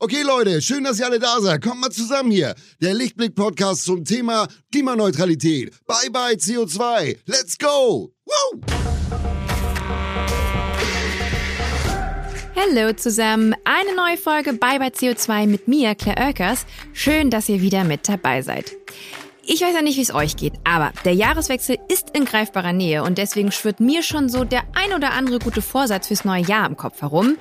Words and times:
Okay, 0.00 0.22
Leute, 0.22 0.62
schön, 0.62 0.84
dass 0.84 1.00
ihr 1.00 1.06
alle 1.06 1.18
da 1.18 1.40
seid. 1.40 1.60
Kommt 1.60 1.80
mal 1.80 1.90
zusammen 1.90 2.30
hier. 2.30 2.54
Der 2.80 2.94
Lichtblick-Podcast 2.94 3.84
zum 3.84 4.04
Thema 4.04 4.46
Klimaneutralität. 4.70 5.72
Bye 5.88 6.10
bye 6.12 6.34
CO2. 6.34 7.16
Let's 7.26 7.58
go. 7.58 8.12
Woo! 8.24 8.60
Hallo 12.54 12.92
zusammen, 12.92 13.56
eine 13.64 13.96
neue 13.96 14.16
Folge 14.16 14.52
Bye 14.52 14.78
Bye 14.78 14.88
CO2 14.88 15.48
mit 15.48 15.66
mir, 15.66 15.96
Claire 15.96 16.26
Oelkers. 16.26 16.64
Schön, 16.92 17.30
dass 17.30 17.48
ihr 17.48 17.60
wieder 17.60 17.82
mit 17.82 18.08
dabei 18.08 18.42
seid. 18.42 18.77
Ich 19.50 19.62
weiß 19.62 19.74
ja 19.74 19.80
nicht, 19.80 19.96
wie 19.96 20.02
es 20.02 20.14
euch 20.14 20.36
geht, 20.36 20.52
aber 20.64 20.92
der 21.06 21.14
Jahreswechsel 21.14 21.78
ist 21.88 22.10
in 22.14 22.26
greifbarer 22.26 22.74
Nähe 22.74 23.02
und 23.02 23.16
deswegen 23.16 23.50
schwirrt 23.50 23.80
mir 23.80 24.02
schon 24.02 24.28
so 24.28 24.44
der 24.44 24.64
ein 24.74 24.92
oder 24.92 25.12
andere 25.12 25.38
gute 25.38 25.62
Vorsatz 25.62 26.08
fürs 26.08 26.26
neue 26.26 26.42
Jahr 26.42 26.66
im 26.66 26.76
Kopf 26.76 27.00
herum. 27.00 27.38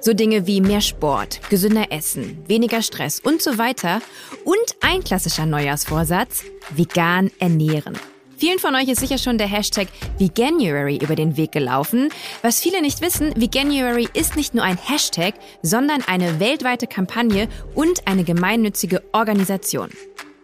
So 0.00 0.14
Dinge 0.14 0.46
wie 0.46 0.62
mehr 0.62 0.80
Sport, 0.80 1.42
gesünder 1.50 1.92
Essen, 1.92 2.42
weniger 2.48 2.80
Stress 2.80 3.20
und 3.20 3.42
so 3.42 3.58
weiter. 3.58 4.00
Und 4.46 4.56
ein 4.80 5.04
klassischer 5.04 5.44
Neujahrsvorsatz, 5.44 6.44
vegan 6.70 7.30
ernähren. 7.40 7.98
Vielen 8.38 8.58
von 8.58 8.74
euch 8.74 8.88
ist 8.88 9.00
sicher 9.00 9.18
schon 9.18 9.36
der 9.36 9.48
Hashtag 9.48 9.88
Veganuary 10.16 10.96
über 10.96 11.14
den 11.14 11.36
Weg 11.36 11.52
gelaufen. 11.52 12.08
Was 12.40 12.62
viele 12.62 12.80
nicht 12.80 13.02
wissen, 13.02 13.34
Veganuary 13.36 14.08
ist 14.14 14.34
nicht 14.34 14.54
nur 14.54 14.64
ein 14.64 14.78
Hashtag, 14.78 15.34
sondern 15.60 16.00
eine 16.06 16.40
weltweite 16.40 16.86
Kampagne 16.86 17.50
und 17.74 18.08
eine 18.08 18.24
gemeinnützige 18.24 19.02
Organisation. 19.12 19.90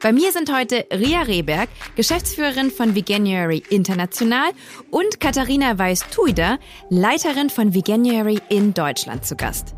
Bei 0.03 0.13
mir 0.13 0.31
sind 0.31 0.55
heute 0.55 0.85
Ria 0.93 1.23
Rehberg, 1.23 1.71
Geschäftsführerin 1.97 2.71
von 2.71 2.95
Veganuary 2.95 3.63
International 3.71 4.51
und 4.91 5.21
Katharina 5.21 5.79
Weiß-Tuider, 5.79 6.59
Leiterin 6.91 7.49
von 7.49 7.75
Veganuary 7.75 8.41
in 8.51 8.75
Deutschland 8.75 9.25
zu 9.25 9.37
Gast. 9.37 9.75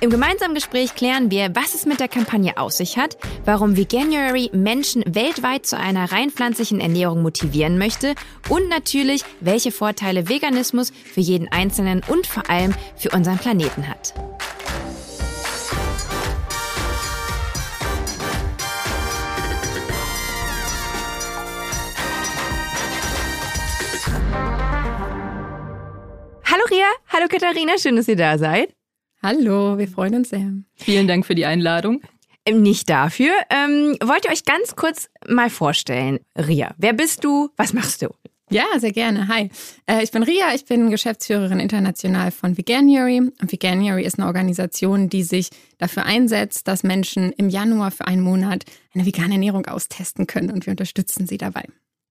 Im 0.00 0.10
gemeinsamen 0.10 0.56
Gespräch 0.56 0.96
klären 0.96 1.30
wir, 1.30 1.54
was 1.54 1.76
es 1.76 1.86
mit 1.86 2.00
der 2.00 2.08
Kampagne 2.08 2.56
auf 2.56 2.72
sich 2.72 2.98
hat, 2.98 3.16
warum 3.44 3.76
Veganuary 3.76 4.50
Menschen 4.52 5.04
weltweit 5.06 5.64
zu 5.64 5.78
einer 5.78 6.10
rein 6.10 6.30
pflanzlichen 6.30 6.80
Ernährung 6.80 7.22
motivieren 7.22 7.78
möchte 7.78 8.16
und 8.48 8.68
natürlich, 8.68 9.22
welche 9.38 9.70
Vorteile 9.70 10.28
Veganismus 10.28 10.90
für 10.90 11.20
jeden 11.20 11.46
Einzelnen 11.52 12.02
und 12.08 12.26
vor 12.26 12.50
allem 12.50 12.74
für 12.96 13.10
unseren 13.10 13.38
Planeten 13.38 13.86
hat. 13.86 14.12
Hallo 27.14 27.26
Katharina, 27.28 27.76
schön, 27.76 27.96
dass 27.96 28.08
ihr 28.08 28.16
da 28.16 28.38
seid. 28.38 28.74
Hallo, 29.22 29.76
wir 29.76 29.86
freuen 29.86 30.14
uns 30.14 30.30
sehr. 30.30 30.50
Vielen 30.76 31.06
Dank 31.06 31.26
für 31.26 31.34
die 31.34 31.44
Einladung. 31.44 32.00
Ähm, 32.46 32.62
nicht 32.62 32.88
dafür. 32.88 33.32
Ähm, 33.50 33.98
wollt 34.02 34.24
ihr 34.24 34.30
euch 34.30 34.46
ganz 34.46 34.76
kurz 34.76 35.10
mal 35.28 35.50
vorstellen? 35.50 36.20
Ria, 36.34 36.74
wer 36.78 36.94
bist 36.94 37.22
du? 37.22 37.50
Was 37.58 37.74
machst 37.74 38.00
du? 38.00 38.08
Ja, 38.50 38.64
sehr 38.78 38.92
gerne. 38.92 39.28
Hi, 39.28 39.50
äh, 39.84 40.02
ich 40.02 40.10
bin 40.10 40.22
Ria, 40.22 40.54
ich 40.54 40.64
bin 40.64 40.90
Geschäftsführerin 40.90 41.60
international 41.60 42.30
von 42.30 42.56
Veganuary. 42.56 43.18
Und 43.18 43.52
Veganuary 43.52 44.04
ist 44.04 44.18
eine 44.18 44.26
Organisation, 44.26 45.10
die 45.10 45.22
sich 45.22 45.50
dafür 45.76 46.06
einsetzt, 46.06 46.66
dass 46.66 46.82
Menschen 46.82 47.30
im 47.32 47.50
Januar 47.50 47.90
für 47.90 48.06
einen 48.06 48.22
Monat 48.22 48.64
eine 48.94 49.04
vegane 49.04 49.34
Ernährung 49.34 49.66
austesten 49.66 50.26
können 50.26 50.50
und 50.50 50.64
wir 50.64 50.70
unterstützen 50.70 51.26
sie 51.26 51.36
dabei. 51.36 51.64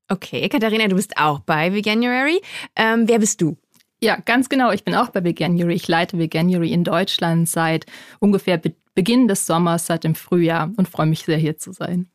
Okay, 0.09 0.47
Katharina, 0.47 0.87
du 0.87 0.95
bist 0.95 1.17
auch 1.17 1.39
bei 1.39 1.73
Veganuary. 1.73 2.39
Ähm, 2.75 3.07
wer 3.07 3.17
bist 3.17 3.41
du? 3.41 3.57
Ja, 4.03 4.17
ganz 4.17 4.49
genau. 4.49 4.71
Ich 4.71 4.83
bin 4.83 4.95
auch 4.95 5.09
bei 5.09 5.23
Veganuary. 5.23 5.75
Ich 5.75 5.87
leite 5.87 6.17
Veganuary 6.17 6.71
in 6.71 6.83
Deutschland 6.83 7.47
seit 7.47 7.85
ungefähr 8.19 8.57
Be 8.57 8.73
Beginn 8.93 9.29
des 9.29 9.47
Sommers, 9.47 9.85
seit 9.85 10.03
dem 10.03 10.15
Frühjahr 10.15 10.69
und 10.75 10.89
freue 10.89 11.05
mich 11.05 11.23
sehr, 11.23 11.37
hier 11.37 11.57
zu 11.57 11.71
sein. 11.71 12.09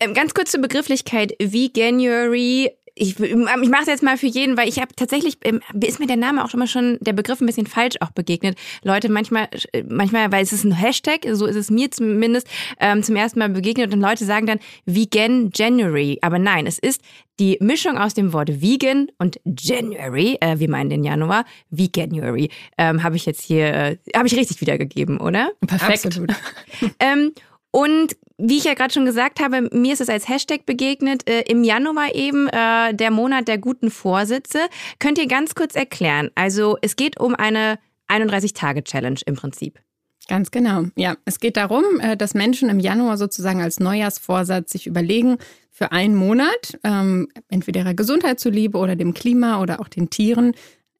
Ähm, 0.00 0.14
ganz 0.14 0.32
kurz 0.32 0.52
zur 0.52 0.62
Begrifflichkeit. 0.62 1.34
Veganuary 1.38 2.70
ich, 2.96 3.18
ich 3.18 3.34
mache 3.34 3.82
es 3.82 3.86
jetzt 3.86 4.02
mal 4.02 4.16
für 4.16 4.26
jeden, 4.26 4.56
weil 4.56 4.68
ich 4.68 4.78
habe 4.78 4.94
tatsächlich, 4.94 5.38
ähm, 5.42 5.60
ist 5.80 5.98
mir 5.98 6.06
der 6.06 6.16
Name 6.16 6.44
auch 6.44 6.50
schon 6.50 6.60
mal 6.60 6.68
schon, 6.68 6.98
der 7.00 7.12
Begriff 7.12 7.40
ein 7.40 7.46
bisschen 7.46 7.66
falsch 7.66 7.96
auch 8.00 8.10
begegnet. 8.10 8.56
Leute 8.82 9.10
manchmal, 9.10 9.48
äh, 9.72 9.82
manchmal, 9.88 10.30
weil 10.30 10.42
es 10.42 10.52
ist 10.52 10.64
ein 10.64 10.72
Hashtag, 10.72 11.26
so 11.32 11.46
ist 11.46 11.56
es 11.56 11.70
mir 11.70 11.90
zumindest 11.90 12.46
ähm, 12.78 13.02
zum 13.02 13.16
ersten 13.16 13.40
Mal 13.40 13.48
begegnet 13.48 13.92
und 13.92 14.00
Leute 14.00 14.24
sagen 14.24 14.46
dann 14.46 14.60
Vegan 14.86 15.50
January. 15.52 16.18
Aber 16.22 16.38
nein, 16.38 16.66
es 16.66 16.78
ist 16.78 17.00
die 17.40 17.58
Mischung 17.60 17.98
aus 17.98 18.14
dem 18.14 18.32
Wort 18.32 18.60
Vegan 18.60 19.08
und 19.18 19.40
January, 19.44 20.38
äh, 20.40 20.60
wir 20.60 20.70
meinen 20.70 20.90
den 20.90 21.02
Januar, 21.02 21.44
Veganuary, 21.70 22.50
ähm, 22.78 23.02
habe 23.02 23.16
ich 23.16 23.26
jetzt 23.26 23.42
hier, 23.42 23.74
äh, 23.74 23.96
habe 24.14 24.28
ich 24.28 24.36
richtig 24.36 24.60
wiedergegeben, 24.60 25.18
oder? 25.18 25.50
Perfekt. 25.66 26.06
Absolut. 26.06 26.32
ähm, 27.00 27.32
und 27.74 28.16
wie 28.38 28.58
ich 28.58 28.64
ja 28.64 28.74
gerade 28.74 28.94
schon 28.94 29.04
gesagt 29.04 29.40
habe, 29.40 29.68
mir 29.72 29.94
ist 29.94 30.00
es 30.00 30.08
als 30.08 30.28
Hashtag 30.28 30.64
begegnet. 30.64 31.28
Äh, 31.28 31.40
Im 31.48 31.64
Januar 31.64 32.14
eben 32.14 32.46
äh, 32.46 32.94
der 32.94 33.10
Monat 33.10 33.48
der 33.48 33.58
guten 33.58 33.90
Vorsitze. 33.90 34.60
Könnt 35.00 35.18
ihr 35.18 35.26
ganz 35.26 35.56
kurz 35.56 35.74
erklären? 35.74 36.30
Also 36.36 36.78
es 36.82 36.94
geht 36.94 37.18
um 37.18 37.34
eine 37.34 37.80
31-Tage-Challenge 38.08 39.18
im 39.26 39.34
Prinzip. 39.34 39.80
Ganz 40.28 40.52
genau. 40.52 40.84
Ja, 40.94 41.16
es 41.24 41.40
geht 41.40 41.56
darum, 41.56 41.82
äh, 41.98 42.16
dass 42.16 42.34
Menschen 42.34 42.68
im 42.68 42.78
Januar 42.78 43.16
sozusagen 43.16 43.60
als 43.60 43.80
Neujahrsvorsatz 43.80 44.70
sich 44.70 44.86
überlegen, 44.86 45.38
für 45.72 45.90
einen 45.90 46.14
Monat, 46.14 46.78
ähm, 46.84 47.26
entweder 47.48 47.80
ihrer 47.80 47.94
Gesundheit 47.94 48.38
zuliebe 48.38 48.78
oder 48.78 48.94
dem 48.94 49.14
Klima 49.14 49.60
oder 49.60 49.80
auch 49.80 49.88
den 49.88 50.10
Tieren, 50.10 50.54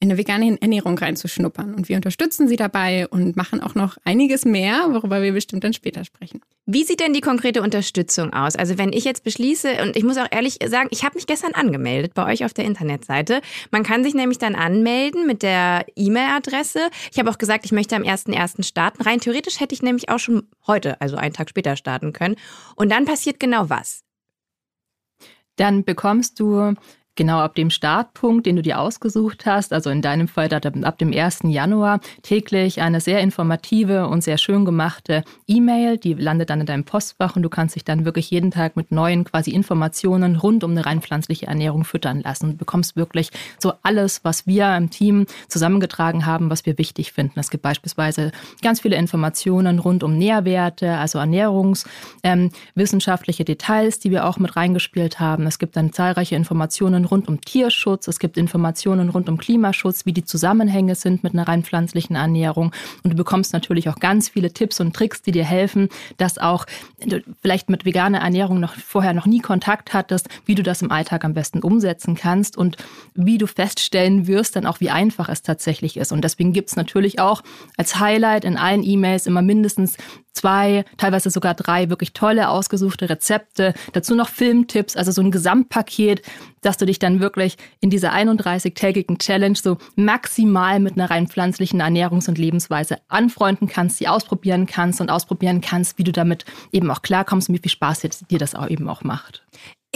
eine 0.05 0.19
vegane 0.19 0.61
Ernährung 0.61 0.97
reinzuschnuppern. 0.97 1.75
Und 1.75 1.89
wir 1.89 1.97
unterstützen 1.97 2.49
sie 2.49 2.57
dabei 2.57 3.09
und 3.09 3.37
machen 3.37 3.61
auch 3.61 3.75
noch 3.75 3.97
einiges 4.05 4.45
mehr, 4.45 4.89
worüber 4.91 5.23
wir 5.23 5.33
bestimmt 5.33 5.65
dann 5.65 5.73
später 5.73 6.05
sprechen. 6.05 6.41
Wie 6.67 6.85
sieht 6.85 7.01
denn 7.01 7.13
die 7.13 7.21
konkrete 7.21 7.63
Unterstützung 7.63 8.33
aus? 8.33 8.57
Also 8.57 8.79
wenn 8.79 8.93
ich 8.93 9.05
jetzt 9.05 9.25
beschließe, 9.25 9.83
und 9.83 9.97
ich 9.97 10.05
muss 10.05 10.17
auch 10.17 10.29
ehrlich 10.31 10.59
sagen, 10.67 10.89
ich 10.91 11.05
habe 11.05 11.17
mich 11.17 11.27
gestern 11.27 11.53
angemeldet 11.53 12.15
bei 12.15 12.25
euch 12.33 12.45
auf 12.45 12.55
der 12.55 12.65
Internetseite. 12.65 13.41
Man 13.71 13.83
kann 13.83 14.05
sich 14.05 14.15
nämlich 14.15 14.39
dann 14.39 14.55
anmelden 14.55 15.27
mit 15.27 15.43
der 15.43 15.85
E-Mail-Adresse. 15.97 16.89
Ich 17.13 17.19
habe 17.19 17.31
auch 17.31 17.39
gesagt, 17.39 17.65
ich 17.65 17.73
möchte 17.73 17.97
am 17.97 18.03
1.1. 18.03 18.63
starten. 18.63 19.03
Rein 19.03 19.21
theoretisch 19.21 19.61
hätte 19.61 19.75
ich 19.75 19.83
nämlich 19.83 20.09
auch 20.09 20.19
schon 20.19 20.49
heute, 20.67 21.01
also 21.01 21.17
einen 21.17 21.35
Tag 21.35 21.51
später 21.51 21.77
starten 21.77 22.13
können. 22.13 22.37
Und 22.77 22.91
dann 22.91 23.05
passiert 23.05 23.41
genau 23.41 23.69
was? 23.69 24.03
Dann 25.57 25.85
bekommst 25.85 26.41
du 26.41 26.75
genau 27.17 27.39
ab 27.39 27.55
dem 27.55 27.71
Startpunkt, 27.71 28.47
den 28.47 28.57
du 28.57 28.63
dir 28.63 28.81
ausgesucht 28.81 29.47
hast, 29.47 29.73
also 29.73 29.91
in 29.91 30.03
deinem 30.03 30.27
Fall 30.29 30.53
ab 30.53 30.99
dem 30.99 31.13
1. 31.13 31.41
Januar, 31.45 32.01
täglich 32.23 32.81
eine 32.81 33.01
sehr 33.01 33.21
informative 33.21 34.09
und 34.09 34.23
sehr 34.23 34.39
schön 34.39 34.65
gemachte 34.65 35.25
E-Mail, 35.47 35.99
die 35.99 36.15
landet 36.15 36.51
dann 36.51 36.61
in 36.61 36.67
deinem 36.67 36.85
Postfach 36.85 37.37
und 37.37 37.43
du 37.43 37.49
kannst 37.49 37.77
dich 37.77 37.85
dann 37.85 38.05
wirklich 38.05 38.31
jeden 38.31 38.51
Tag 38.51 38.75
mit 38.77 38.91
neuen 38.93 39.25
quasi 39.25 39.51
Informationen 39.51 40.37
rund 40.37 40.65
um 40.65 40.73
eine 40.73 40.87
rein 40.87 41.01
pflanzliche 41.01 41.47
Ernährung 41.47 41.85
füttern 41.85 42.23
lassen. 42.23 42.53
Du 42.53 42.57
bekommst 42.57 42.97
wirklich 42.97 43.31
so 43.59 43.75
alles, 43.83 44.25
was 44.25 44.47
wir 44.47 44.75
im 44.77 44.91
Team 44.91 45.27
zusammengetragen 45.49 46.27
haben, 46.27 46.51
was 46.51 46.67
wir 46.67 46.77
wichtig 46.79 47.13
finden. 47.13 47.41
Es 47.41 47.51
gibt 47.51 47.63
beispielsweise 47.63 48.33
ganz 48.63 48.81
viele 48.81 48.97
Informationen 48.97 49.79
rund 49.79 50.03
um 50.03 50.19
Nährwerte, 50.19 50.99
also 50.99 51.19
ernährungswissenschaftliche 51.19 53.43
ähm, 53.43 53.47
Details, 53.47 53.99
die 53.99 54.11
wir 54.11 54.27
auch 54.27 54.39
mit 54.39 54.57
reingespielt 54.57 55.21
haben. 55.21 55.47
Es 55.47 55.59
gibt 55.59 55.77
dann 55.77 55.93
zahlreiche 55.93 56.35
Informationen 56.35 57.04
Informationen 57.05 57.07
rund 57.07 57.29
um 57.29 57.41
Tierschutz, 57.41 58.09
es 58.09 58.19
gibt 58.19 58.37
Informationen 58.37 59.09
rund 59.11 59.29
um 59.29 59.39
Klimaschutz, 59.39 60.07
wie 60.07 60.13
die 60.13 60.25
Zusammenhänge 60.25 60.95
sind 60.95 61.23
mit 61.23 61.35
einer 61.35 61.47
rein 61.47 61.63
pflanzlichen 61.63 62.17
Ernährung. 62.17 62.73
Und 63.03 63.13
du 63.13 63.17
bekommst 63.17 63.53
natürlich 63.53 63.89
auch 63.89 63.97
ganz 63.97 64.31
viele 64.31 64.53
Tipps 64.53 64.81
und 64.81 64.95
Tricks, 64.95 65.23
die 65.23 65.33
dir 65.33 65.45
helfen, 65.45 65.89
dass 66.17 66.39
auch 66.39 66.67
du 67.05 67.23
vielleicht 67.43 67.69
mit 67.69 67.85
veganer 67.85 68.19
Ernährung 68.19 68.61
noch 68.61 68.75
vorher 68.75 69.13
noch 69.13 69.27
nie 69.27 69.41
Kontakt 69.41 69.93
hattest, 69.93 70.29
wie 70.47 70.55
du 70.55 70.63
das 70.63 70.83
im 70.83 70.91
Alltag 70.91 71.25
am 71.25 71.35
besten 71.35 71.61
umsetzen 71.61 72.15
kannst 72.15 72.57
und 72.57 72.77
wie 73.15 73.39
du 73.39 73.47
feststellen 73.47 74.27
wirst, 74.27 74.57
dann 74.57 74.67
auch 74.67 74.81
wie 74.81 74.91
einfach 74.91 75.29
es 75.29 75.43
tatsächlich 75.43 75.97
ist. 75.97 76.13
Und 76.13 76.23
deswegen 76.23 76.53
gibt 76.53 76.71
es 76.71 76.77
natürlich 76.77 77.19
auch 77.21 77.43
als 77.77 78.01
Highlight 78.01 78.45
in 78.45 78.57
allen 78.57 78.83
E-Mails 78.83 79.27
immer 79.27 79.43
mindestens 79.43 79.97
zwei, 80.35 80.85
teilweise 80.99 81.31
sogar 81.31 81.55
drei 81.55 81.89
wirklich 81.89 82.13
tolle 82.13 82.49
ausgesuchte 82.49 83.09
Rezepte, 83.09 83.73
dazu 83.93 84.15
noch 84.15 84.29
Filmtipps, 84.29 84.97
also 84.97 85.13
so 85.13 85.23
ein 85.23 85.31
Gesamtpaket, 85.31 86.23
dass 86.61 86.77
du 86.77 86.87
dich 86.87 86.99
dann 86.99 87.21
wirklich 87.21 87.57
in 87.81 87.91
dieser 87.91 88.13
31-tägigen 88.13 89.19
Challenge 89.19 89.57
so 89.57 89.79
maximal 89.97 90.81
mit 90.81 90.95
einer 90.95 91.11
rein 91.11 91.29
pflanzlichen 91.29 91.81
Ernährungs- 91.81 92.29
und 92.29 92.39
Lebensweise 92.39 92.99
anfreunden 93.09 93.69
kannst, 93.69 93.99
sie 93.99 94.09
ausprobieren 94.09 94.67
kannst 94.67 95.01
und 95.01 95.11
ausprobieren 95.11 95.61
kannst, 95.61 95.99
wie 95.99 96.05
du 96.05 96.13
damit 96.13 96.45
eben 96.73 96.91
auch 96.91 97.03
klarkommst 97.03 97.49
und 97.49 97.55
wie 97.55 97.61
viel 97.61 97.71
Spaß 97.71 98.01
dir 98.31 98.39
das 98.39 98.55
auch 98.55 98.69
eben 98.69 98.89
auch 98.89 99.05
macht. 99.05 99.45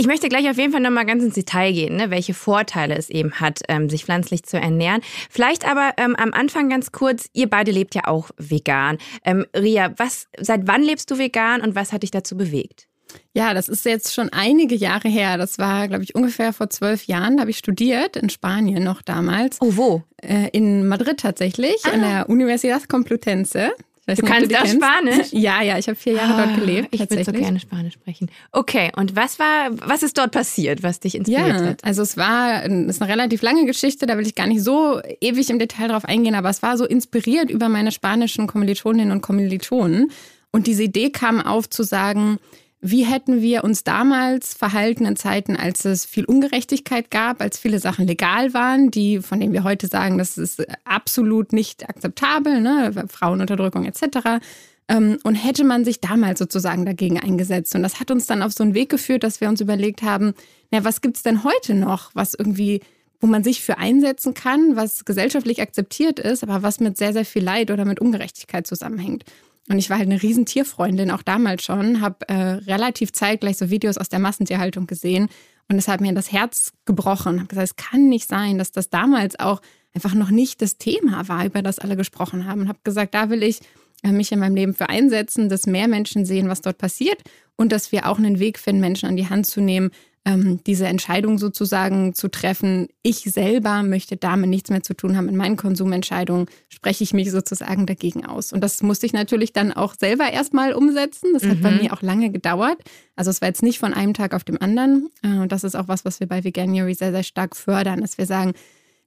Ich 0.01 0.07
möchte 0.07 0.29
gleich 0.29 0.49
auf 0.49 0.57
jeden 0.57 0.71
Fall 0.71 0.81
nochmal 0.81 1.07
ganz 1.07 1.25
ins 1.25 1.35
Detail 1.35 1.73
gehen, 1.73 1.97
ne, 1.97 2.09
welche 2.09 2.33
Vorteile 2.33 2.95
es 2.95 3.11
eben 3.11 3.33
hat, 3.33 3.63
ähm, 3.69 3.91
sich 3.91 4.05
pflanzlich 4.05 4.45
zu 4.45 4.57
ernähren. 4.57 5.01
Vielleicht 5.29 5.69
aber 5.69 5.91
ähm, 5.97 6.15
am 6.15 6.33
Anfang 6.33 6.69
ganz 6.69 6.93
kurz, 6.93 7.29
ihr 7.33 7.51
beide 7.51 7.73
lebt 7.73 7.97
ja 7.97 8.07
auch 8.07 8.31
vegan. 8.37 8.99
Ähm, 9.25 9.45
Ria, 9.57 9.93
was, 9.97 10.29
seit 10.39 10.69
wann 10.69 10.85
lebst 10.85 11.11
du 11.11 11.19
vegan 11.19 11.63
und 11.63 11.75
was 11.75 11.93
hat 11.93 12.05
dich 12.05 12.13
dazu 12.13 12.37
bewegt? 12.37 12.87
Ja, 13.33 13.55
das 13.55 13.69
ist 13.69 13.85
jetzt 13.87 14.15
schon 14.15 14.29
einige 14.29 14.77
Jahre 14.77 15.09
her. 15.09 15.37
Das 15.37 15.59
war, 15.59 15.89
glaube 15.89 16.05
ich, 16.05 16.15
ungefähr 16.15 16.53
vor 16.53 16.71
zwölf 16.71 17.05
Jahren. 17.09 17.37
Da 17.37 17.41
habe 17.41 17.51
ich 17.51 17.59
studiert, 17.59 18.17
in 18.17 18.31
Spanien 18.31 18.85
noch 18.85 19.03
damals. 19.03 19.59
Oh, 19.61 19.77
wo? 19.77 20.03
Äh, 20.23 20.49
in 20.53 20.87
Madrid 20.87 21.19
tatsächlich, 21.19 21.77
ah. 21.85 21.91
an 21.91 22.01
der 22.03 22.29
Universidad 22.29 22.89
Complutense. 22.89 23.73
Du 24.17 24.23
kannst 24.23 24.55
auch 24.57 24.67
Spanisch? 24.67 25.33
Ja, 25.33 25.63
ja, 25.63 25.79
ich 25.79 25.87
habe 25.87 25.97
vier 25.97 26.15
Jahre 26.15 26.35
ah, 26.35 26.47
dort 26.47 26.61
gelebt. 26.61 26.89
Ich 26.93 27.01
würde 27.01 27.25
so 27.25 27.33
gerne 27.33 27.61
Spanisch 27.61 27.95
sprechen. 27.95 28.31
Okay, 28.53 28.91
und 28.97 29.15
was 29.15 29.39
war, 29.39 29.69
was 29.87 30.03
ist 30.03 30.17
dort 30.17 30.33
passiert, 30.33 30.83
was 30.83 31.01
dich 31.01 31.15
inspiriert 31.15 31.61
ja, 31.61 31.67
hat? 31.67 31.85
Also 31.85 32.03
es 32.03 32.17
war, 32.17 32.65
es 32.65 32.97
ist 32.97 33.03
eine 33.03 33.13
relativ 33.13 33.43
lange 33.43 33.67
Geschichte, 33.67 34.07
da 34.07 34.17
will 34.17 34.27
ich 34.27 34.35
gar 34.35 34.47
nicht 34.47 34.63
so 34.63 35.01
ewig 35.21 35.51
im 35.51 35.59
Detail 35.59 35.89
drauf 35.89 36.05
eingehen, 36.05 36.35
aber 36.35 36.49
es 36.49 36.63
war 36.63 36.79
so 36.79 36.85
inspiriert 36.87 37.51
über 37.51 37.69
meine 37.69 37.93
spanischen 37.93 38.47
Kommilitoninnen 38.47 39.13
und 39.13 39.21
Kommilitonen. 39.21 40.11
Und 40.51 40.67
diese 40.67 40.85
Idee 40.85 41.11
kam 41.11 41.43
auf 41.43 41.69
zu 41.69 41.83
sagen, 41.83 42.39
wie 42.81 43.05
hätten 43.05 43.43
wir 43.43 43.65
uns 43.65 43.83
damals 43.83 44.55
verhalten 44.55 45.05
in 45.05 45.17
Zeiten, 45.17 45.57
als 45.57 45.85
es 45.85 46.05
viel 46.05 46.25
Ungerechtigkeit 46.25 47.11
gab, 47.11 47.41
als 47.41 47.59
viele 47.59 47.81
Sachen 47.81 48.07
legal 48.07 48.55
waren, 48.55 48.91
die, 48.91 49.21
von 49.21 49.41
denen 49.41 49.53
wir 49.53 49.65
heute 49.65 49.89
sagen, 49.89 50.17
das 50.17 50.39
ist 50.39 50.65
absolut 50.85 51.53
nicht 51.53 51.89
akzeptabel, 51.89 52.61
ne? 52.61 53.07
Frauenunterdrückung 53.09 53.85
etc. 53.85 54.41
Ähm, 54.89 55.19
und 55.25 55.35
hätte 55.35 55.65
man 55.65 55.85
sich 55.85 56.01
damals 56.01 56.39
sozusagen 56.39 56.87
dagegen 56.87 57.19
eingesetzt. 57.19 57.75
Und 57.75 57.83
das 57.83 57.99
hat 57.99 58.13
uns 58.13 58.27
dann 58.27 58.43
auf 58.43 58.53
so 58.53 58.63
einen 58.63 58.75
Weg 58.75 58.91
geführt, 58.91 59.25
dass 59.25 59.41
wir 59.41 59.49
uns 59.49 59.61
überlegt 59.61 60.03
haben, 60.03 60.35
na, 60.71 60.85
was 60.85 61.01
gibt's 61.01 61.23
denn 61.23 61.43
heute 61.43 61.75
noch, 61.75 62.11
was 62.15 62.35
irgendwie 62.35 62.81
wo 63.21 63.27
man 63.27 63.43
sich 63.43 63.63
für 63.63 63.79
einsetzen 63.79 64.35
kann, 64.35 64.77
was 64.77 65.05
gesellschaftlich 65.05 65.61
akzeptiert 65.61 66.21
ist, 66.21 66.43
aber 66.45 66.63
was 66.63 66.79
mit 66.79 66.97
sehr, 66.97 67.13
sehr 67.13 67.25
viel 67.25 67.43
Leid 67.43 67.71
oder 67.71 67.85
mit 67.85 68.01
Ungerechtigkeit 68.01 68.67
zusammenhängt. 68.67 69.25
Und 69.69 69.79
ich 69.79 69.91
war 69.91 69.99
halt 69.99 70.09
eine 70.09 70.23
riesen 70.23 70.47
Tierfreundin, 70.47 71.11
auch 71.11 71.23
damals 71.23 71.63
schon, 71.63 72.01
habe 72.01 72.29
äh, 72.29 72.35
relativ 72.35 73.13
zeitgleich 73.13 73.59
so 73.59 73.71
Videos 73.71 73.99
aus 73.99 74.09
der 74.09 74.19
Massentierhaltung 74.19 74.87
gesehen 74.87 75.29
und 75.69 75.77
es 75.77 75.89
hat 75.89 76.01
mir 76.01 76.13
das 76.15 76.33
Herz 76.33 76.73
gebrochen. 76.87 77.35
Ich 77.35 77.41
habe 77.41 77.49
gesagt, 77.49 77.69
es 77.69 77.77
kann 77.77 78.09
nicht 78.09 78.29
sein, 78.29 78.59
dass 78.59 78.73
das 78.73 78.89
damals 78.89 79.39
auch 79.39 79.61
einfach 79.95 80.15
noch 80.15 80.31
nicht 80.31 80.63
das 80.63 80.79
Thema 80.79 81.29
war, 81.29 81.45
über 81.45 81.63
das 81.63 81.79
alle 81.79 81.97
gesprochen 81.97 82.47
haben. 82.47 82.63
Und 82.63 82.69
habe 82.69 82.79
gesagt, 82.85 83.15
da 83.15 83.29
will 83.31 83.43
ich 83.43 83.61
äh, 84.03 84.13
mich 84.13 84.33
in 84.33 84.39
meinem 84.39 84.55
Leben 84.55 84.75
für 84.75 84.89
einsetzen, 84.89 85.49
dass 85.49 85.67
mehr 85.67 85.89
Menschen 85.89 86.25
sehen, 86.25 86.49
was 86.49 86.63
dort 86.63 86.79
passiert 86.79 87.23
und 87.57 87.73
dass 87.73 87.93
wir 87.93 88.09
auch 88.09 88.19
einen 88.19 88.39
Weg 88.39 88.59
finden, 88.59 88.81
Menschen 88.81 89.09
an 89.09 89.17
die 89.17 89.29
Hand 89.29 89.47
zu 89.47 89.61
nehmen, 89.61 89.91
ähm, 90.29 90.61
diese 90.67 90.87
Entscheidung 90.87 91.39
sozusagen 91.39 92.13
zu 92.13 92.29
treffen, 92.29 92.89
ich 93.03 93.21
selber 93.21 93.83
möchte 93.83 94.17
damit 94.17 94.51
nichts 94.51 94.69
mehr 94.69 94.83
zu 94.83 94.95
tun 94.95 95.17
haben. 95.17 95.29
In 95.29 95.37
meinen 95.37 95.57
Konsumentscheidungen 95.57 96.47
spreche 96.69 97.03
ich 97.03 97.15
mich 97.15 97.31
sozusagen 97.31 97.87
dagegen 97.87 98.27
aus. 98.27 98.53
Und 98.53 98.61
das 98.61 98.83
musste 98.83 99.07
ich 99.07 99.15
natürlich 99.15 99.55
dann 99.55 99.73
auch 99.73 99.95
selber 99.95 100.31
erstmal 100.31 100.75
umsetzen. 100.75 101.31
Das 101.33 101.45
mhm. 101.45 101.51
hat 101.51 101.63
bei 101.63 101.71
mhm. 101.71 101.79
mir 101.79 101.93
auch 101.95 102.03
lange 102.03 102.31
gedauert. 102.31 102.79
Also 103.17 103.31
es 103.31 103.41
war 103.41 103.49
jetzt 103.49 103.63
nicht 103.63 103.79
von 103.79 103.95
einem 103.95 104.13
Tag 104.13 104.35
auf 104.35 104.45
dem 104.45 104.61
anderen. 104.61 105.09
Äh, 105.23 105.39
und 105.39 105.51
das 105.51 105.65
ist 105.65 105.75
auch 105.75 105.89
was, 105.89 106.05
was 106.05 106.21
wir 106.21 106.27
bei 106.27 106.45
Veganuary 106.45 106.95
sehr, 106.95 107.13
sehr 107.13 107.23
stark 107.23 107.57
fördern, 107.57 108.03
dass 108.03 108.19
wir 108.19 108.27
sagen, 108.27 108.53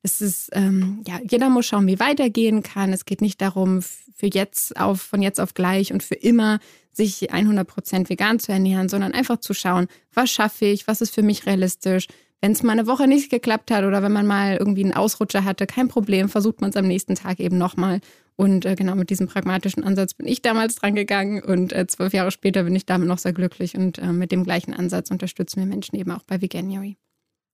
es 0.04 0.22
ist, 0.22 0.50
ähm, 0.54 1.04
ja, 1.08 1.20
jeder 1.30 1.50
muss 1.50 1.68
schauen, 1.68 1.86
wie 1.86 2.00
weitergehen 2.00 2.64
kann. 2.64 2.92
Es 2.92 3.06
geht 3.06 3.22
nicht 3.22 3.40
darum, 3.40 3.82
für 3.82 4.28
jetzt 4.34 4.80
auf, 4.80 5.02
von 5.02 5.22
jetzt 5.22 5.40
auf 5.40 5.54
gleich 5.54 5.94
und 5.94 6.02
für 6.02 6.16
immer 6.16 6.60
sich 6.92 7.32
100% 7.32 8.10
vegan 8.10 8.40
zu 8.40 8.52
ernähren, 8.52 8.90
sondern 8.90 9.14
einfach 9.14 9.38
zu 9.38 9.54
schauen, 9.54 9.88
was 10.14 10.30
schaffe 10.30 10.66
ich, 10.66 10.88
was 10.88 11.02
ist 11.02 11.14
für 11.14 11.24
mich 11.24 11.46
realistisch. 11.46 12.08
Wenn 12.42 12.54
es 12.54 12.64
mal 12.64 12.74
eine 12.74 12.88
Woche 12.88 13.08
nicht 13.08 13.30
geklappt 13.30 13.70
hat 13.70 13.84
oder 13.86 14.02
wenn 14.02 14.12
man 14.12 14.26
mal 14.26 14.58
irgendwie 14.58 14.84
einen 14.84 14.94
Ausrutscher 14.94 15.44
hatte, 15.46 15.68
kein 15.68 15.88
Problem, 15.88 16.28
versucht 16.28 16.60
man 16.60 16.72
es 16.72 16.76
am 16.76 16.88
nächsten 16.88 17.16
Tag 17.16 17.40
eben 17.40 17.58
nochmal. 17.58 18.02
Und 18.36 18.66
äh, 18.66 18.76
genau 18.76 18.96
mit 18.96 19.12
diesem 19.12 19.28
pragmatischen 19.28 19.84
Ansatz 19.84 20.16
bin 20.16 20.28
ich 20.28 20.42
damals 20.42 20.76
dran 20.76 20.96
gegangen 20.96 21.44
und 21.44 21.74
äh, 21.74 21.86
zwölf 21.86 22.14
Jahre 22.14 22.32
später 22.32 22.64
bin 22.64 22.76
ich 22.76 22.88
damit 22.88 23.08
noch 23.08 23.20
sehr 23.20 23.34
glücklich 23.34 23.76
und 23.76 24.00
äh, 24.00 24.12
mit 24.12 24.32
dem 24.32 24.44
gleichen 24.44 24.74
Ansatz 24.74 25.12
unterstützen 25.12 25.60
wir 25.60 25.68
Menschen 25.68 25.96
eben 25.96 26.10
auch 26.12 26.24
bei 26.24 26.42
Veganuary. 26.42 26.98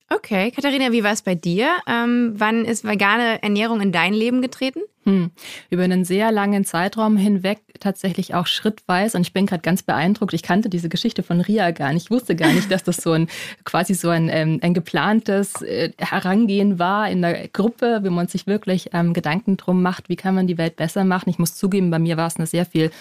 Okay, 0.09 0.51
Katharina, 0.51 0.94
wie 0.94 1.04
war 1.04 1.12
es 1.12 1.21
bei 1.21 1.36
dir? 1.36 1.69
Ähm, 1.86 2.33
wann 2.38 2.63
ist 2.63 2.86
vegane 2.86 3.44
Ernährung 3.44 3.81
in 3.81 3.92
dein 3.92 4.13
Leben 4.13 4.42
getreten? 4.42 4.80
Hm. 5.04 5.31
Über 5.69 5.83
einen 5.83 6.06
sehr 6.06 6.31
langen 6.31 6.63
Zeitraum 6.63 7.18
hinweg 7.18 7.59
tatsächlich 7.80 8.33
auch 8.33 8.48
schrittweise. 8.48 9.18
Und 9.18 9.24
ich 9.24 9.33
bin 9.33 9.45
gerade 9.45 9.62
ganz 9.62 9.83
beeindruckt. 9.83 10.33
Ich 10.33 10.44
kannte 10.44 10.69
diese 10.69 10.88
Geschichte 10.88 11.24
von 11.24 11.42
Ria 11.42 11.71
gar 11.71 11.92
nicht. 11.92 12.06
Ich 12.06 12.12
wusste 12.12 12.38
gar 12.38 12.54
nicht, 12.54 12.71
dass 12.71 12.83
das 12.83 12.98
so 12.98 13.12
ein 13.12 13.27
quasi 13.65 13.94
so 13.94 14.09
ein, 14.09 14.30
ähm, 14.31 14.59
ein 14.62 14.74
geplantes 14.74 15.62
äh, 15.62 15.92
Herangehen 15.98 16.80
war 16.80 17.09
in 17.09 17.21
der 17.21 17.50
Gruppe, 17.50 18.00
wie 18.04 18.09
man 18.09 18.27
sich 18.27 18.48
wirklich 18.48 18.89
ähm, 18.94 19.13
Gedanken 19.13 19.57
drum 19.57 19.81
macht, 19.81 20.07
wie 20.07 20.15
kann 20.15 20.36
man 20.36 20.48
die 20.48 20.57
Welt 20.57 20.77
besser 20.77 21.04
machen. 21.04 21.30
Ich 21.30 21.39
muss 21.39 21.56
zugeben, 21.56 21.92
bei 21.92 22.00
mir 22.00 22.15
war 22.15 22.27
es 22.27 22.38
eine 22.38 22.48
sehr 22.48 22.65
viel 22.65 22.92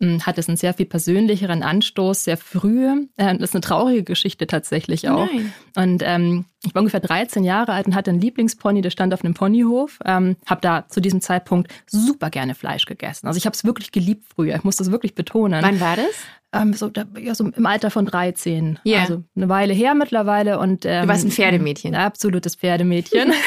hat 0.00 0.38
es 0.38 0.48
einen 0.48 0.56
sehr 0.56 0.72
viel 0.74 0.86
persönlicheren 0.86 1.62
Anstoß, 1.62 2.24
sehr 2.24 2.36
früh. 2.36 2.86
Äh, 3.16 3.36
das 3.36 3.50
ist 3.50 3.54
eine 3.54 3.60
traurige 3.60 4.02
Geschichte 4.02 4.46
tatsächlich 4.46 5.08
auch. 5.08 5.26
Nein. 5.26 5.52
Und 5.76 6.02
ähm, 6.04 6.46
ich 6.64 6.74
war 6.74 6.80
ungefähr 6.80 7.00
13 7.00 7.44
Jahre 7.44 7.72
alt 7.72 7.86
und 7.86 7.94
hatte 7.94 8.10
einen 8.10 8.20
Lieblingspony, 8.20 8.80
der 8.80 8.90
stand 8.90 9.12
auf 9.14 9.24
einem 9.24 9.34
Ponyhof. 9.34 9.98
Ähm, 10.04 10.36
habe 10.46 10.60
da 10.60 10.86
zu 10.88 11.00
diesem 11.00 11.20
Zeitpunkt 11.20 11.72
super 11.86 12.30
gerne 12.30 12.54
Fleisch 12.54 12.86
gegessen. 12.86 13.26
Also 13.26 13.38
ich 13.38 13.46
habe 13.46 13.54
es 13.54 13.64
wirklich 13.64 13.92
geliebt 13.92 14.24
früher. 14.34 14.56
Ich 14.56 14.64
muss 14.64 14.76
das 14.76 14.90
wirklich 14.90 15.14
betonen. 15.14 15.62
Wann 15.62 15.80
war 15.80 15.96
das? 15.96 16.06
Ähm, 16.52 16.72
so, 16.72 16.90
ja, 17.18 17.34
so 17.34 17.46
im 17.46 17.66
Alter 17.66 17.90
von 17.90 18.06
13. 18.06 18.78
Yeah. 18.84 19.02
Also 19.02 19.22
eine 19.36 19.48
Weile 19.48 19.72
her 19.72 19.94
mittlerweile. 19.94 20.58
Und, 20.58 20.84
ähm, 20.84 21.02
du 21.02 21.08
warst 21.08 21.24
ein 21.24 21.30
Pferdemädchen. 21.30 21.94
Ein 21.94 22.06
absolutes 22.06 22.56
Pferdemädchen. 22.56 23.32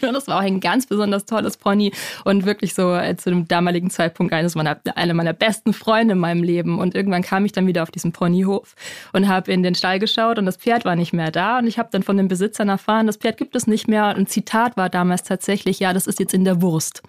das 0.00 0.28
war 0.28 0.38
auch 0.38 0.42
ein 0.42 0.60
ganz 0.60 0.86
besonders 0.86 1.24
tolles 1.24 1.56
Pony 1.56 1.92
und 2.24 2.44
wirklich 2.44 2.74
so 2.74 2.94
äh, 2.94 3.16
zu 3.16 3.30
dem 3.30 3.46
damaligen 3.48 3.90
Zeitpunkt 3.90 4.32
eines 4.32 4.54
meiner, 4.54 4.80
eine 4.94 5.14
meiner 5.14 5.32
besten 5.32 5.72
Freunde 5.72 6.12
in 6.12 6.18
meinem 6.18 6.42
Leben. 6.42 6.78
Und 6.78 6.94
irgendwann 6.94 7.22
kam 7.22 7.44
ich 7.44 7.52
dann 7.52 7.66
wieder 7.66 7.82
auf 7.82 7.90
diesen 7.90 8.12
Ponyhof 8.12 8.74
und 9.12 9.28
habe 9.28 9.52
in 9.52 9.62
den 9.62 9.74
Stall 9.74 9.98
geschaut 9.98 10.38
und 10.38 10.46
das 10.46 10.56
Pferd 10.56 10.84
war 10.84 10.96
nicht 10.96 11.12
mehr 11.12 11.30
da. 11.30 11.58
Und 11.58 11.66
ich 11.66 11.78
habe 11.78 11.88
dann 11.92 12.02
von 12.02 12.16
den 12.16 12.28
Besitzern 12.28 12.68
erfahren, 12.68 13.06
das 13.06 13.16
Pferd 13.16 13.36
gibt 13.36 13.54
es 13.56 13.66
nicht 13.66 13.88
mehr. 13.88 14.08
Und 14.08 14.16
ein 14.16 14.26
Zitat 14.26 14.76
war 14.76 14.88
damals 14.88 15.22
tatsächlich, 15.22 15.80
ja, 15.80 15.92
das 15.92 16.06
ist 16.06 16.20
jetzt 16.20 16.34
in 16.34 16.44
der 16.44 16.62
Wurst. 16.62 17.02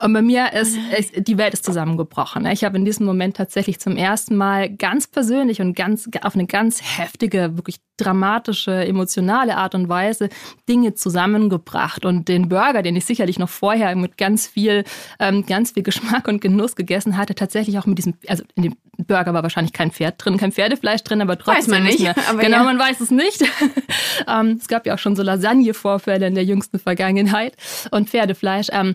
Und 0.00 0.12
bei 0.12 0.22
mir 0.22 0.52
ist, 0.52 0.76
ist 0.96 1.28
die 1.28 1.38
Welt 1.38 1.54
ist 1.54 1.64
zusammengebrochen. 1.64 2.46
Ich 2.46 2.64
habe 2.64 2.76
in 2.76 2.84
diesem 2.84 3.06
Moment 3.06 3.36
tatsächlich 3.36 3.80
zum 3.80 3.96
ersten 3.96 4.36
Mal 4.36 4.70
ganz 4.70 5.06
persönlich 5.06 5.60
und 5.60 5.74
ganz 5.74 6.08
auf 6.22 6.34
eine 6.34 6.46
ganz 6.46 6.80
heftige, 6.82 7.56
wirklich 7.56 7.80
dramatische, 7.96 8.84
emotionale 8.84 9.56
Art 9.56 9.74
und 9.74 9.88
Weise 9.88 10.28
Dinge 10.68 10.94
zusammengebracht 10.94 12.04
und 12.04 12.23
den 12.24 12.48
Burger, 12.48 12.82
den 12.82 12.96
ich 12.96 13.04
sicherlich 13.04 13.38
noch 13.38 13.48
vorher 13.48 13.94
mit 13.96 14.16
ganz 14.16 14.46
viel, 14.46 14.84
ähm, 15.18 15.46
ganz 15.46 15.72
viel 15.72 15.82
Geschmack 15.82 16.28
und 16.28 16.40
Genuss 16.40 16.76
gegessen 16.76 17.16
hatte, 17.16 17.34
tatsächlich 17.34 17.78
auch 17.78 17.86
mit 17.86 17.98
diesem, 17.98 18.14
also 18.26 18.44
in 18.54 18.62
dem 18.64 18.76
Burger 18.96 19.34
war 19.34 19.42
wahrscheinlich 19.42 19.72
kein 19.72 19.90
Pferd 19.90 20.24
drin, 20.24 20.36
kein 20.36 20.52
Pferdefleisch 20.52 21.02
drin, 21.02 21.20
aber 21.20 21.38
trotzdem 21.38 21.56
weiß 21.56 21.68
man 21.68 21.82
nicht. 21.84 22.00
Mehr, 22.00 22.14
genau, 22.40 22.58
ja. 22.58 22.64
man 22.64 22.78
weiß 22.78 23.00
es 23.00 23.10
nicht. 23.10 23.42
ähm, 24.28 24.58
es 24.60 24.68
gab 24.68 24.86
ja 24.86 24.94
auch 24.94 24.98
schon 24.98 25.16
so 25.16 25.22
Lasagne-Vorfälle 25.22 26.26
in 26.26 26.34
der 26.34 26.44
jüngsten 26.44 26.78
Vergangenheit 26.78 27.56
und 27.90 28.08
Pferdefleisch. 28.08 28.68
Ähm, 28.72 28.94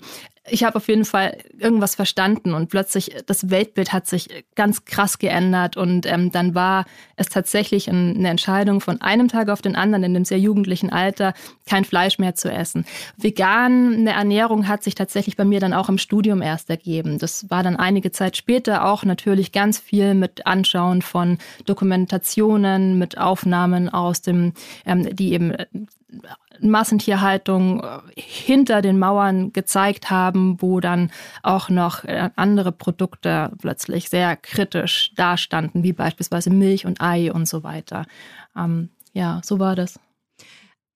ich 0.49 0.63
habe 0.63 0.75
auf 0.75 0.87
jeden 0.87 1.05
Fall 1.05 1.37
irgendwas 1.57 1.95
verstanden 1.95 2.53
und 2.53 2.69
plötzlich 2.69 3.15
das 3.25 3.49
Weltbild 3.49 3.93
hat 3.93 4.07
sich 4.07 4.29
ganz 4.55 4.85
krass 4.85 5.19
geändert 5.19 5.77
und 5.77 6.05
ähm, 6.05 6.31
dann 6.31 6.55
war 6.55 6.85
es 7.15 7.29
tatsächlich 7.29 7.89
eine 7.89 8.29
Entscheidung 8.29 8.81
von 8.81 9.01
einem 9.01 9.27
Tag 9.27 9.49
auf 9.49 9.61
den 9.61 9.75
anderen 9.75 10.03
in 10.03 10.13
dem 10.13 10.25
sehr 10.25 10.39
jugendlichen 10.39 10.89
Alter 10.89 11.33
kein 11.65 11.85
Fleisch 11.85 12.19
mehr 12.19 12.35
zu 12.35 12.51
essen. 12.51 12.85
Vegane 13.17 14.09
Ernährung 14.11 14.67
hat 14.67 14.83
sich 14.83 14.95
tatsächlich 14.95 15.37
bei 15.37 15.45
mir 15.45 15.59
dann 15.59 15.73
auch 15.73 15.89
im 15.89 15.97
Studium 15.97 16.41
erst 16.41 16.69
ergeben. 16.69 17.19
Das 17.19 17.49
war 17.49 17.63
dann 17.63 17.75
einige 17.75 18.11
Zeit 18.11 18.37
später 18.37 18.85
auch 18.85 19.03
natürlich 19.03 19.51
ganz 19.51 19.79
viel 19.79 20.13
mit 20.13 20.45
Anschauen 20.45 21.01
von 21.01 21.37
Dokumentationen, 21.65 22.97
mit 22.97 23.17
Aufnahmen 23.17 23.89
aus 23.89 24.21
dem, 24.21 24.53
ähm, 24.85 25.15
die 25.15 25.33
eben 25.33 25.53
Massentierhaltung 26.61 27.83
äh, 27.83 27.99
hinter 28.15 28.81
den 28.81 28.99
Mauern 28.99 29.53
gezeigt 29.53 30.09
haben, 30.09 30.61
wo 30.61 30.79
dann 30.79 31.11
auch 31.43 31.69
noch 31.69 32.03
äh, 32.03 32.29
andere 32.35 32.71
Produkte 32.71 33.51
plötzlich 33.59 34.09
sehr 34.09 34.35
kritisch 34.35 35.13
dastanden, 35.15 35.83
wie 35.83 35.93
beispielsweise 35.93 36.49
Milch 36.49 36.85
und 36.85 37.01
Ei 37.01 37.31
und 37.31 37.47
so 37.47 37.63
weiter. 37.63 38.05
Ähm, 38.55 38.89
ja, 39.13 39.41
so 39.43 39.59
war 39.59 39.75
das. 39.75 39.99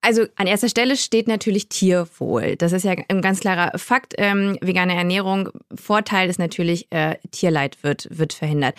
Also 0.05 0.25
an 0.35 0.47
erster 0.47 0.67
Stelle 0.67 0.97
steht 0.97 1.29
natürlich 1.29 1.69
Tierwohl. 1.69 2.57
Das 2.57 2.73
ist 2.73 2.83
ja 2.83 2.93
ein 3.07 3.21
ganz 3.21 3.39
klarer 3.39 3.79
Fakt. 3.79 4.13
Ähm, 4.17 4.57
vegane 4.59 4.95
Ernährung, 4.95 5.47
Vorteil 5.73 6.29
ist 6.29 6.39
natürlich, 6.39 6.91
äh, 6.91 7.15
Tierleid 7.31 7.81
wird, 7.83 8.09
wird 8.11 8.33
verhindert. 8.33 8.75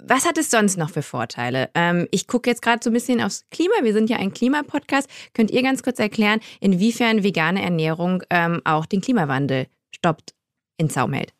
Was 0.00 0.26
hat 0.26 0.36
es 0.36 0.50
sonst 0.50 0.76
noch 0.76 0.90
für 0.90 1.02
Vorteile? 1.02 1.70
Ähm, 1.76 2.08
ich 2.10 2.26
gucke 2.26 2.50
jetzt 2.50 2.60
gerade 2.60 2.80
so 2.82 2.90
ein 2.90 2.92
bisschen 2.92 3.22
aufs 3.22 3.44
Klima. 3.52 3.72
Wir 3.82 3.92
sind 3.92 4.10
ja 4.10 4.16
ein 4.16 4.34
Klimapodcast. 4.34 5.08
Könnt 5.32 5.52
ihr 5.52 5.62
ganz 5.62 5.84
kurz 5.84 6.00
erklären, 6.00 6.40
inwiefern 6.58 7.22
vegane 7.22 7.62
Ernährung 7.62 8.24
ähm, 8.30 8.60
auch 8.64 8.86
den 8.86 9.00
Klimawandel 9.00 9.68
stoppt, 9.94 10.34
in 10.76 10.90
Zaum 10.90 11.12
hält? 11.12 11.32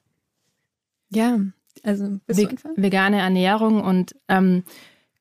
Ja, 1.11 1.41
also 1.83 2.21
vegane 2.29 3.19
Ernährung 3.19 3.83
und 3.83 4.15
ähm, 4.29 4.63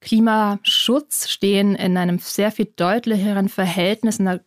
Klimaschutz 0.04 1.30
stehen 1.30 1.76
in 1.76 1.98
einem 1.98 2.20
sehr 2.20 2.52
viel 2.52 2.68
deutlicheren 2.76 3.50
Verhältnis, 3.50 4.20
in 4.20 4.28
einer 4.28 4.42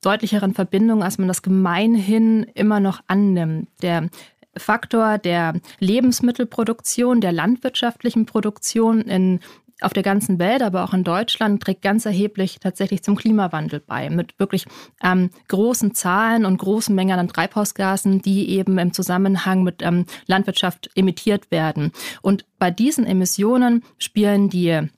deutlicheren 0.00 0.54
Verbindung, 0.54 1.02
als 1.02 1.18
man 1.18 1.28
das 1.28 1.42
gemeinhin 1.42 2.44
immer 2.54 2.80
noch 2.80 3.00
annimmt. 3.06 3.68
Der 3.80 4.08
Faktor 4.56 5.18
der 5.18 5.54
Lebensmittelproduktion, 5.78 7.20
der 7.20 7.32
landwirtschaftlichen 7.32 8.26
Produktion 8.26 9.00
in 9.02 9.40
auf 9.84 9.92
der 9.92 10.02
ganzen 10.02 10.38
Welt, 10.38 10.62
aber 10.62 10.84
auch 10.84 10.94
in 10.94 11.04
Deutschland, 11.04 11.62
trägt 11.62 11.82
ganz 11.82 12.06
erheblich 12.06 12.58
tatsächlich 12.60 13.02
zum 13.02 13.16
Klimawandel 13.16 13.80
bei, 13.80 14.10
mit 14.10 14.38
wirklich 14.38 14.66
ähm, 15.02 15.30
großen 15.48 15.94
Zahlen 15.94 16.44
und 16.44 16.58
großen 16.58 16.94
Mengen 16.94 17.18
an 17.18 17.28
Treibhausgasen, 17.28 18.22
die 18.22 18.50
eben 18.50 18.78
im 18.78 18.92
Zusammenhang 18.92 19.62
mit 19.62 19.82
ähm, 19.82 20.06
Landwirtschaft 20.26 20.90
emittiert 20.94 21.50
werden. 21.50 21.92
Und 22.22 22.44
bei 22.58 22.70
diesen 22.70 23.06
Emissionen 23.06 23.82
spielen 23.98 24.48
die 24.48 24.88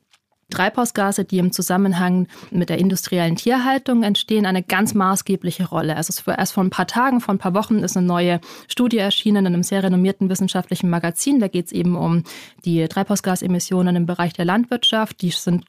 Treibhausgase, 0.51 1.25
die 1.25 1.39
im 1.39 1.53
Zusammenhang 1.53 2.29
mit 2.51 2.69
der 2.69 2.79
industriellen 2.79 3.37
Tierhaltung 3.37 4.03
entstehen, 4.03 4.47
eine 4.47 4.63
ganz 4.63 4.95
maßgebliche 4.95 5.69
Rolle. 5.69 5.97
Also 5.97 6.31
erst 6.31 6.53
vor 6.53 6.65
ein 6.65 6.71
paar 6.71 6.87
Tagen, 6.87 7.21
vor 7.21 7.35
ein 7.35 7.39
paar 7.39 7.55
Wochen 7.55 7.79
ist 7.79 7.97
eine 7.97 8.07
neue 8.07 8.41
Studie 8.69 8.99
erschienen 8.99 9.47
in 9.47 9.55
einem 9.55 9.63
sehr 9.63 9.83
renommierten 9.83 10.29
wissenschaftlichen 10.29 10.91
Magazin. 10.91 11.41
Da 11.41 11.49
geht 11.49 11.67
es 11.67 11.73
eben 11.73 11.97
um 11.97 12.25
die 12.65 12.87
Treibhausgasemissionen 12.87 13.97
im 13.97 14.07
Bereich 14.07 14.33
der 14.33 14.45
Landwirtschaft. 14.45 15.23
Die 15.23 15.31
sind 15.31 15.65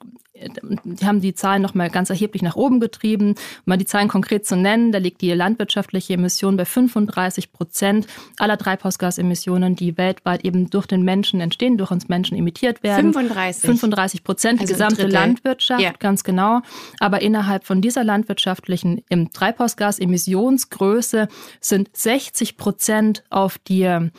die 0.83 1.05
haben 1.05 1.21
die 1.21 1.33
Zahlen 1.33 1.61
noch 1.61 1.73
mal 1.73 1.89
ganz 1.89 2.09
erheblich 2.09 2.41
nach 2.41 2.55
oben 2.55 2.79
getrieben. 2.79 3.29
Um 3.29 3.35
mal 3.65 3.77
die 3.77 3.85
Zahlen 3.85 4.07
konkret 4.07 4.45
zu 4.45 4.55
nennen, 4.55 4.91
da 4.91 4.97
liegt 4.97 5.21
die 5.21 5.31
landwirtschaftliche 5.31 6.13
Emission 6.13 6.57
bei 6.57 6.65
35 6.65 7.53
Prozent 7.53 8.07
aller 8.37 8.57
Treibhausgasemissionen, 8.57 9.75
die 9.75 9.97
weltweit 9.97 10.43
eben 10.43 10.69
durch 10.69 10.87
den 10.87 11.03
Menschen 11.03 11.39
entstehen, 11.39 11.77
durch 11.77 11.91
uns 11.91 12.09
Menschen 12.09 12.37
emittiert 12.37 12.83
werden. 12.83 13.13
35. 13.13 13.61
35 13.63 14.23
Prozent, 14.23 14.59
also 14.59 14.73
die 14.73 14.77
gesamte 14.77 15.07
Landwirtschaft, 15.07 15.81
ja. 15.81 15.93
ganz 15.97 16.23
genau. 16.23 16.61
Aber 16.99 17.21
innerhalb 17.21 17.65
von 17.65 17.81
dieser 17.81 18.03
landwirtschaftlichen 18.03 19.03
Treibhausgasemissionsgröße 19.33 21.27
sind 21.61 21.95
60 21.95 22.57
Prozent 22.57 23.23
auf 23.29 23.57
die 23.57 24.09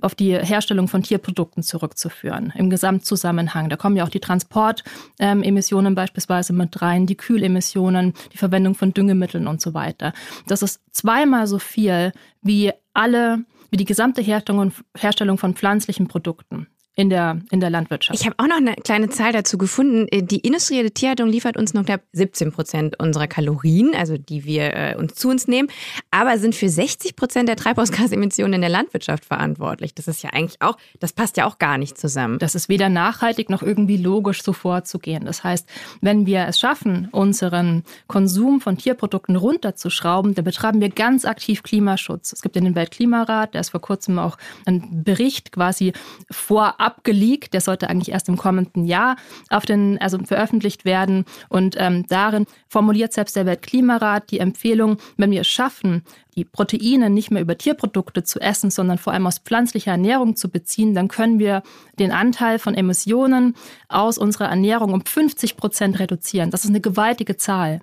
auf 0.00 0.14
die 0.14 0.36
Herstellung 0.36 0.88
von 0.88 1.02
Tierprodukten 1.02 1.62
zurückzuführen 1.62 2.52
im 2.56 2.70
Gesamtzusammenhang. 2.70 3.68
Da 3.68 3.76
kommen 3.76 3.96
ja 3.96 4.04
auch 4.04 4.08
die 4.08 4.20
Transportemissionen 4.20 5.94
beispielsweise 5.94 6.52
mit 6.52 6.80
rein, 6.82 7.06
die 7.06 7.16
Kühlemissionen, 7.16 8.14
die 8.32 8.38
Verwendung 8.38 8.74
von 8.74 8.92
Düngemitteln 8.92 9.46
und 9.46 9.60
so 9.60 9.74
weiter. 9.74 10.12
Das 10.46 10.62
ist 10.62 10.80
zweimal 10.92 11.46
so 11.46 11.58
viel 11.58 12.12
wie 12.42 12.72
alle, 12.94 13.44
wie 13.70 13.76
die 13.76 13.84
gesamte 13.84 14.22
Herstellung 14.22 15.38
von 15.38 15.54
pflanzlichen 15.54 16.08
Produkten 16.08 16.66
in 16.96 17.08
der, 17.08 17.38
in 17.50 17.60
der 17.60 17.70
Landwirtschaft. 17.70 18.18
Ich 18.18 18.26
habe 18.26 18.34
auch 18.38 18.46
noch 18.46 18.56
eine 18.56 18.74
kleine 18.74 19.08
Zahl 19.08 19.32
dazu 19.32 19.58
gefunden. 19.58 20.06
Äh, 20.10 20.22
die 20.22 20.40
industrielle 20.40 20.90
Tierhaltung 20.90 21.28
liefert 21.28 21.56
uns 21.56 21.72
noch 21.72 21.84
knapp 21.84 22.02
17 22.12 22.52
Prozent 22.52 22.98
unserer 22.98 23.28
Kalorien, 23.28 23.94
also 23.94 24.18
die 24.18 24.44
wir 24.44 24.74
äh, 24.74 24.96
uns 24.96 25.14
zu 25.14 25.28
uns 25.28 25.46
nehmen, 25.46 25.68
aber 26.10 26.38
sind 26.38 26.54
für 26.54 26.68
60 26.68 27.14
Prozent 27.14 27.48
der 27.48 27.56
Treibhausgasemissionen 27.56 28.54
in 28.54 28.60
der 28.60 28.70
Landwirtschaft 28.70 29.24
verantwortlich. 29.24 29.94
Das 29.94 30.08
ist 30.08 30.22
ja 30.22 30.30
eigentlich 30.30 30.60
auch, 30.60 30.76
das 30.98 31.12
passt 31.12 31.36
ja 31.36 31.46
auch 31.46 31.58
gar 31.58 31.78
nicht 31.78 31.96
zusammen. 31.96 32.38
Das 32.38 32.54
ist 32.54 32.68
weder 32.68 32.88
nachhaltig 32.88 33.50
noch 33.50 33.62
irgendwie 33.62 33.96
logisch 33.96 34.42
so 34.42 34.52
vorzugehen. 34.52 35.24
Das 35.24 35.44
heißt, 35.44 35.68
wenn 36.00 36.26
wir 36.26 36.46
es 36.48 36.58
schaffen, 36.58 37.08
unseren 37.12 37.84
Konsum 38.08 38.60
von 38.60 38.76
Tierprodukten 38.76 39.36
runterzuschrauben, 39.36 40.34
dann 40.34 40.44
betreiben 40.44 40.80
wir 40.80 40.88
ganz 40.90 41.24
aktiv 41.24 41.62
Klimaschutz. 41.62 42.32
Es 42.32 42.42
gibt 42.42 42.56
ja 42.56 42.62
den 42.62 42.74
Weltklimarat, 42.74 43.54
der 43.54 43.60
ist 43.60 43.70
vor 43.70 43.80
kurzem 43.80 44.18
auch 44.18 44.36
ein 44.66 45.04
Bericht 45.04 45.52
quasi 45.52 45.92
vor 46.30 46.79
abgeleakt. 46.80 47.54
Der 47.54 47.60
sollte 47.60 47.88
eigentlich 47.88 48.12
erst 48.12 48.28
im 48.28 48.36
kommenden 48.36 48.84
Jahr 48.86 49.16
auf 49.48 49.66
den, 49.66 49.98
also 50.00 50.18
veröffentlicht 50.18 50.84
werden. 50.84 51.24
Und 51.48 51.76
ähm, 51.78 52.06
darin 52.08 52.46
formuliert 52.68 53.12
selbst 53.12 53.36
der 53.36 53.46
Weltklimarat 53.46 54.30
die 54.30 54.40
Empfehlung, 54.40 54.98
wenn 55.16 55.30
wir 55.30 55.42
es 55.42 55.48
schaffen, 55.48 56.02
die 56.34 56.44
Proteine 56.44 57.10
nicht 57.10 57.30
mehr 57.30 57.42
über 57.42 57.56
Tierprodukte 57.56 58.22
zu 58.22 58.40
essen, 58.40 58.70
sondern 58.70 58.98
vor 58.98 59.12
allem 59.12 59.26
aus 59.26 59.38
pflanzlicher 59.38 59.92
Ernährung 59.92 60.36
zu 60.36 60.48
beziehen, 60.48 60.94
dann 60.94 61.08
können 61.08 61.38
wir 61.38 61.62
den 61.98 62.12
Anteil 62.12 62.58
von 62.58 62.74
Emissionen 62.74 63.54
aus 63.88 64.18
unserer 64.18 64.48
Ernährung 64.48 64.92
um 64.92 65.04
50 65.04 65.56
Prozent 65.56 65.98
reduzieren. 65.98 66.50
Das 66.50 66.64
ist 66.64 66.70
eine 66.70 66.80
gewaltige 66.80 67.36
Zahl. 67.36 67.80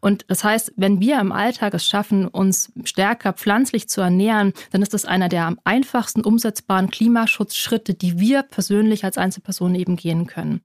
Und 0.00 0.24
das 0.28 0.44
heißt, 0.44 0.72
wenn 0.76 1.00
wir 1.00 1.20
im 1.20 1.32
Alltag 1.32 1.74
es 1.74 1.86
schaffen, 1.86 2.26
uns 2.26 2.72
stärker 2.84 3.32
pflanzlich 3.32 3.88
zu 3.88 4.00
ernähren, 4.00 4.52
dann 4.72 4.82
ist 4.82 4.94
das 4.94 5.04
einer 5.04 5.28
der 5.28 5.46
am 5.46 5.58
einfachsten 5.64 6.22
umsetzbaren 6.22 6.90
Klimaschutzschritte, 6.90 7.94
die 7.94 8.18
wir 8.18 8.42
persönlich 8.42 9.04
als 9.04 9.18
Einzelpersonen 9.18 9.74
eben 9.76 9.96
gehen 9.96 10.26
können. 10.26 10.62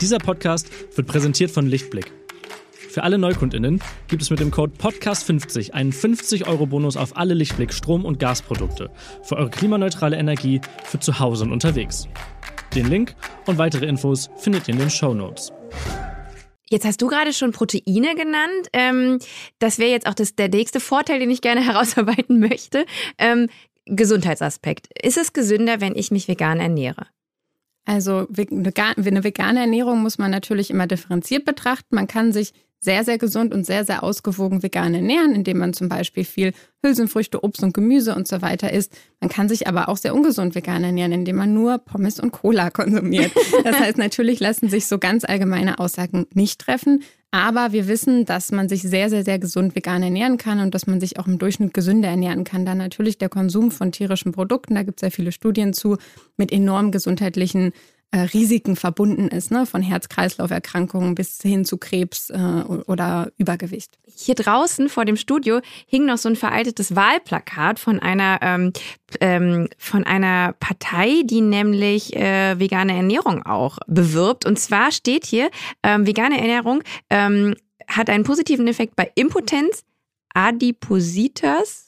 Dieser 0.00 0.18
Podcast 0.18 0.68
wird 0.96 1.06
präsentiert 1.06 1.50
von 1.50 1.66
Lichtblick. 1.66 2.12
Für 2.96 3.02
alle 3.02 3.18
NeukundInnen 3.18 3.82
gibt 4.08 4.22
es 4.22 4.30
mit 4.30 4.40
dem 4.40 4.50
Code 4.50 4.72
PODCAST50 4.78 5.72
einen 5.72 5.92
50-Euro-Bonus 5.92 6.96
auf 6.96 7.14
alle 7.14 7.34
Lichtblick 7.34 7.74
Strom- 7.74 8.06
und 8.06 8.18
Gasprodukte 8.18 8.90
für 9.22 9.36
eure 9.36 9.50
klimaneutrale 9.50 10.16
Energie 10.16 10.62
für 10.82 10.98
zu 10.98 11.18
Hause 11.18 11.44
und 11.44 11.52
unterwegs. 11.52 12.08
Den 12.74 12.88
Link 12.88 13.14
und 13.44 13.58
weitere 13.58 13.84
Infos 13.84 14.30
findet 14.38 14.66
ihr 14.66 14.72
in 14.72 14.80
den 14.80 14.88
Show 14.88 15.12
Notes. 15.12 15.52
Jetzt 16.70 16.86
hast 16.86 17.02
du 17.02 17.08
gerade 17.08 17.34
schon 17.34 17.52
Proteine 17.52 18.14
genannt. 18.14 18.68
Ähm, 18.72 19.18
das 19.58 19.78
wäre 19.78 19.90
jetzt 19.90 20.06
auch 20.06 20.14
das, 20.14 20.34
der 20.34 20.48
nächste 20.48 20.80
Vorteil, 20.80 21.18
den 21.18 21.30
ich 21.30 21.42
gerne 21.42 21.60
herausarbeiten 21.66 22.40
möchte. 22.40 22.86
Ähm, 23.18 23.48
Gesundheitsaspekt. 23.84 24.88
Ist 25.02 25.18
es 25.18 25.34
gesünder, 25.34 25.82
wenn 25.82 25.96
ich 25.96 26.10
mich 26.10 26.28
vegan 26.28 26.60
ernähre? 26.60 27.08
Also 27.84 28.26
eine 28.36 29.22
vegane 29.22 29.60
Ernährung 29.60 30.00
muss 30.00 30.16
man 30.16 30.30
natürlich 30.30 30.70
immer 30.70 30.86
differenziert 30.86 31.44
betrachten. 31.44 31.94
Man 31.94 32.08
kann 32.08 32.32
sich 32.32 32.52
sehr, 32.86 33.02
sehr 33.02 33.18
gesund 33.18 33.52
und 33.52 33.66
sehr, 33.66 33.84
sehr 33.84 34.04
ausgewogen 34.04 34.62
vegan 34.62 34.94
ernähren, 34.94 35.34
indem 35.34 35.58
man 35.58 35.72
zum 35.72 35.88
Beispiel 35.88 36.24
viel 36.24 36.52
Hülsenfrüchte, 36.84 37.42
Obst 37.42 37.64
und 37.64 37.74
Gemüse 37.74 38.14
und 38.14 38.28
so 38.28 38.42
weiter 38.42 38.72
isst. 38.72 38.96
Man 39.20 39.28
kann 39.28 39.48
sich 39.48 39.66
aber 39.66 39.88
auch 39.88 39.96
sehr 39.96 40.14
ungesund 40.14 40.54
vegan 40.54 40.84
ernähren, 40.84 41.10
indem 41.10 41.34
man 41.34 41.52
nur 41.52 41.78
Pommes 41.78 42.20
und 42.20 42.30
Cola 42.30 42.70
konsumiert. 42.80 43.32
Das 43.64 43.80
heißt, 43.80 43.98
natürlich 43.98 44.38
lassen 44.38 44.68
sich 44.68 44.86
so 44.86 44.98
ganz 44.98 45.24
allgemeine 45.24 45.80
Aussagen 45.80 46.26
nicht 46.32 46.60
treffen. 46.60 47.02
Aber 47.32 47.72
wir 47.72 47.88
wissen, 47.88 48.24
dass 48.24 48.52
man 48.52 48.68
sich 48.68 48.82
sehr, 48.82 49.10
sehr, 49.10 49.24
sehr 49.24 49.40
gesund 49.40 49.74
vegan 49.74 50.04
ernähren 50.04 50.38
kann 50.38 50.60
und 50.60 50.72
dass 50.72 50.86
man 50.86 51.00
sich 51.00 51.18
auch 51.18 51.26
im 51.26 51.38
Durchschnitt 51.38 51.74
gesünder 51.74 52.08
ernähren 52.08 52.44
kann. 52.44 52.64
Dann 52.64 52.78
natürlich 52.78 53.18
der 53.18 53.28
Konsum 53.28 53.72
von 53.72 53.90
tierischen 53.90 54.30
Produkten, 54.30 54.76
da 54.76 54.84
gibt 54.84 54.98
es 54.98 55.00
sehr 55.00 55.10
viele 55.10 55.32
Studien 55.32 55.72
zu, 55.72 55.98
mit 56.36 56.52
enorm 56.52 56.92
gesundheitlichen 56.92 57.72
äh, 58.12 58.20
Risiken 58.20 58.76
verbunden 58.76 59.28
ist, 59.28 59.50
ne? 59.50 59.66
von 59.66 59.82
Herz-Kreislauf-Erkrankungen 59.82 61.14
bis 61.14 61.40
hin 61.42 61.64
zu 61.64 61.76
Krebs 61.76 62.30
äh, 62.30 62.36
oder 62.86 63.32
Übergewicht. 63.36 63.98
Hier 64.06 64.34
draußen 64.34 64.88
vor 64.88 65.04
dem 65.04 65.16
Studio 65.16 65.60
hing 65.86 66.06
noch 66.06 66.18
so 66.18 66.28
ein 66.28 66.36
veraltetes 66.36 66.94
Wahlplakat 66.94 67.78
von 67.78 67.98
einer 67.98 68.38
ähm, 68.42 68.72
ähm, 69.20 69.68
von 69.78 70.04
einer 70.04 70.54
Partei, 70.54 71.22
die 71.24 71.40
nämlich 71.40 72.14
äh, 72.16 72.58
vegane 72.58 72.96
Ernährung 72.96 73.44
auch 73.44 73.78
bewirbt. 73.86 74.46
Und 74.46 74.58
zwar 74.58 74.92
steht 74.92 75.26
hier, 75.26 75.50
ähm, 75.82 76.06
vegane 76.06 76.40
Ernährung 76.40 76.82
ähm, 77.10 77.54
hat 77.88 78.10
einen 78.10 78.24
positiven 78.24 78.68
Effekt 78.68 78.96
bei 78.96 79.10
Impotenz, 79.14 79.84
Adipositas, 80.34 81.85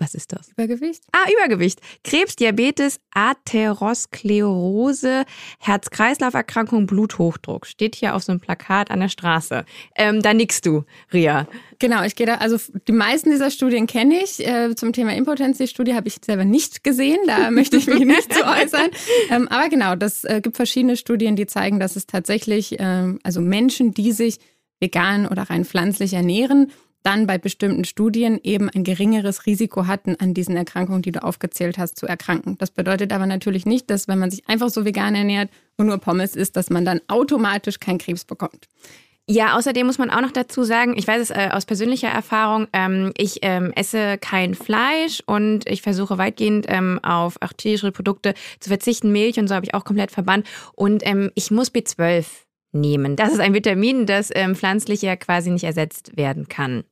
was 0.00 0.14
ist 0.14 0.32
das? 0.32 0.48
Übergewicht? 0.48 1.04
Ah, 1.12 1.28
Übergewicht. 1.30 1.80
Krebs, 2.02 2.34
Diabetes, 2.36 2.98
Atherosklerose, 3.12 5.24
Herz-Kreislauf-Erkrankung, 5.58 6.86
Bluthochdruck. 6.86 7.66
Steht 7.66 7.94
hier 7.94 8.14
auf 8.14 8.22
so 8.22 8.32
einem 8.32 8.40
Plakat 8.40 8.90
an 8.90 9.00
der 9.00 9.10
Straße. 9.10 9.66
Ähm, 9.94 10.22
da 10.22 10.32
nickst 10.32 10.64
du, 10.64 10.84
Ria. 11.12 11.46
Genau, 11.78 12.02
ich 12.04 12.16
gehe 12.16 12.26
da, 12.26 12.36
also 12.36 12.56
die 12.88 12.92
meisten 12.92 13.30
dieser 13.30 13.50
Studien 13.50 13.86
kenne 13.86 14.22
ich. 14.22 14.46
Äh, 14.46 14.74
zum 14.74 14.92
Thema 14.92 15.14
Impotenz, 15.14 15.58
die 15.58 15.68
Studie 15.68 15.94
habe 15.94 16.08
ich 16.08 16.16
selber 16.24 16.46
nicht 16.46 16.82
gesehen, 16.82 17.18
da 17.26 17.50
möchte 17.50 17.76
ich 17.76 17.86
mich 17.86 18.06
nicht 18.06 18.32
zu 18.32 18.42
äußern. 18.42 18.88
Ähm, 19.30 19.48
aber 19.48 19.68
genau, 19.68 19.96
das 19.96 20.24
äh, 20.24 20.40
gibt 20.42 20.56
verschiedene 20.56 20.96
Studien, 20.96 21.36
die 21.36 21.46
zeigen, 21.46 21.78
dass 21.78 21.96
es 21.96 22.06
tatsächlich, 22.06 22.76
ähm, 22.78 23.18
also 23.22 23.42
Menschen, 23.42 23.92
die 23.92 24.12
sich 24.12 24.38
vegan 24.80 25.26
oder 25.26 25.42
rein 25.42 25.66
pflanzlich 25.66 26.14
ernähren, 26.14 26.72
dann 27.02 27.26
bei 27.26 27.38
bestimmten 27.38 27.84
Studien 27.84 28.38
eben 28.42 28.68
ein 28.68 28.84
geringeres 28.84 29.46
Risiko 29.46 29.86
hatten, 29.86 30.16
an 30.18 30.34
diesen 30.34 30.56
Erkrankungen, 30.56 31.02
die 31.02 31.12
du 31.12 31.22
aufgezählt 31.22 31.78
hast, 31.78 31.98
zu 31.98 32.06
erkranken. 32.06 32.56
Das 32.58 32.70
bedeutet 32.70 33.12
aber 33.12 33.26
natürlich 33.26 33.66
nicht, 33.66 33.90
dass 33.90 34.08
wenn 34.08 34.18
man 34.18 34.30
sich 34.30 34.48
einfach 34.48 34.68
so 34.68 34.84
vegan 34.84 35.14
ernährt 35.14 35.50
und 35.76 35.86
nur 35.86 35.98
Pommes 35.98 36.36
isst, 36.36 36.56
dass 36.56 36.70
man 36.70 36.84
dann 36.84 37.00
automatisch 37.08 37.80
keinen 37.80 37.98
Krebs 37.98 38.24
bekommt. 38.24 38.68
Ja, 39.32 39.56
außerdem 39.56 39.86
muss 39.86 39.98
man 39.98 40.10
auch 40.10 40.22
noch 40.22 40.32
dazu 40.32 40.64
sagen, 40.64 40.94
ich 40.96 41.06
weiß 41.06 41.22
es 41.22 41.30
äh, 41.30 41.50
aus 41.52 41.64
persönlicher 41.64 42.08
Erfahrung, 42.08 42.66
ähm, 42.72 43.12
ich 43.16 43.38
ähm, 43.42 43.72
esse 43.76 44.18
kein 44.18 44.56
Fleisch 44.56 45.22
und 45.24 45.68
ich 45.68 45.82
versuche 45.82 46.18
weitgehend 46.18 46.66
ähm, 46.68 46.98
auf 47.04 47.36
auch 47.40 47.52
tierische 47.52 47.92
Produkte 47.92 48.34
zu 48.58 48.70
verzichten. 48.70 49.12
Milch 49.12 49.38
und 49.38 49.46
so 49.46 49.54
habe 49.54 49.64
ich 49.64 49.72
auch 49.72 49.84
komplett 49.84 50.10
verbannt. 50.10 50.48
Und 50.74 51.06
ähm, 51.06 51.30
ich 51.36 51.52
muss 51.52 51.72
B12 51.72 52.26
nehmen. 52.72 53.14
Das 53.14 53.32
ist 53.32 53.38
ein 53.38 53.54
Vitamin, 53.54 54.04
das 54.06 54.30
ähm, 54.34 54.56
pflanzlich 54.56 55.02
ja 55.02 55.14
quasi 55.14 55.50
nicht 55.50 55.64
ersetzt 55.64 56.16
werden 56.16 56.48
kann. 56.48 56.82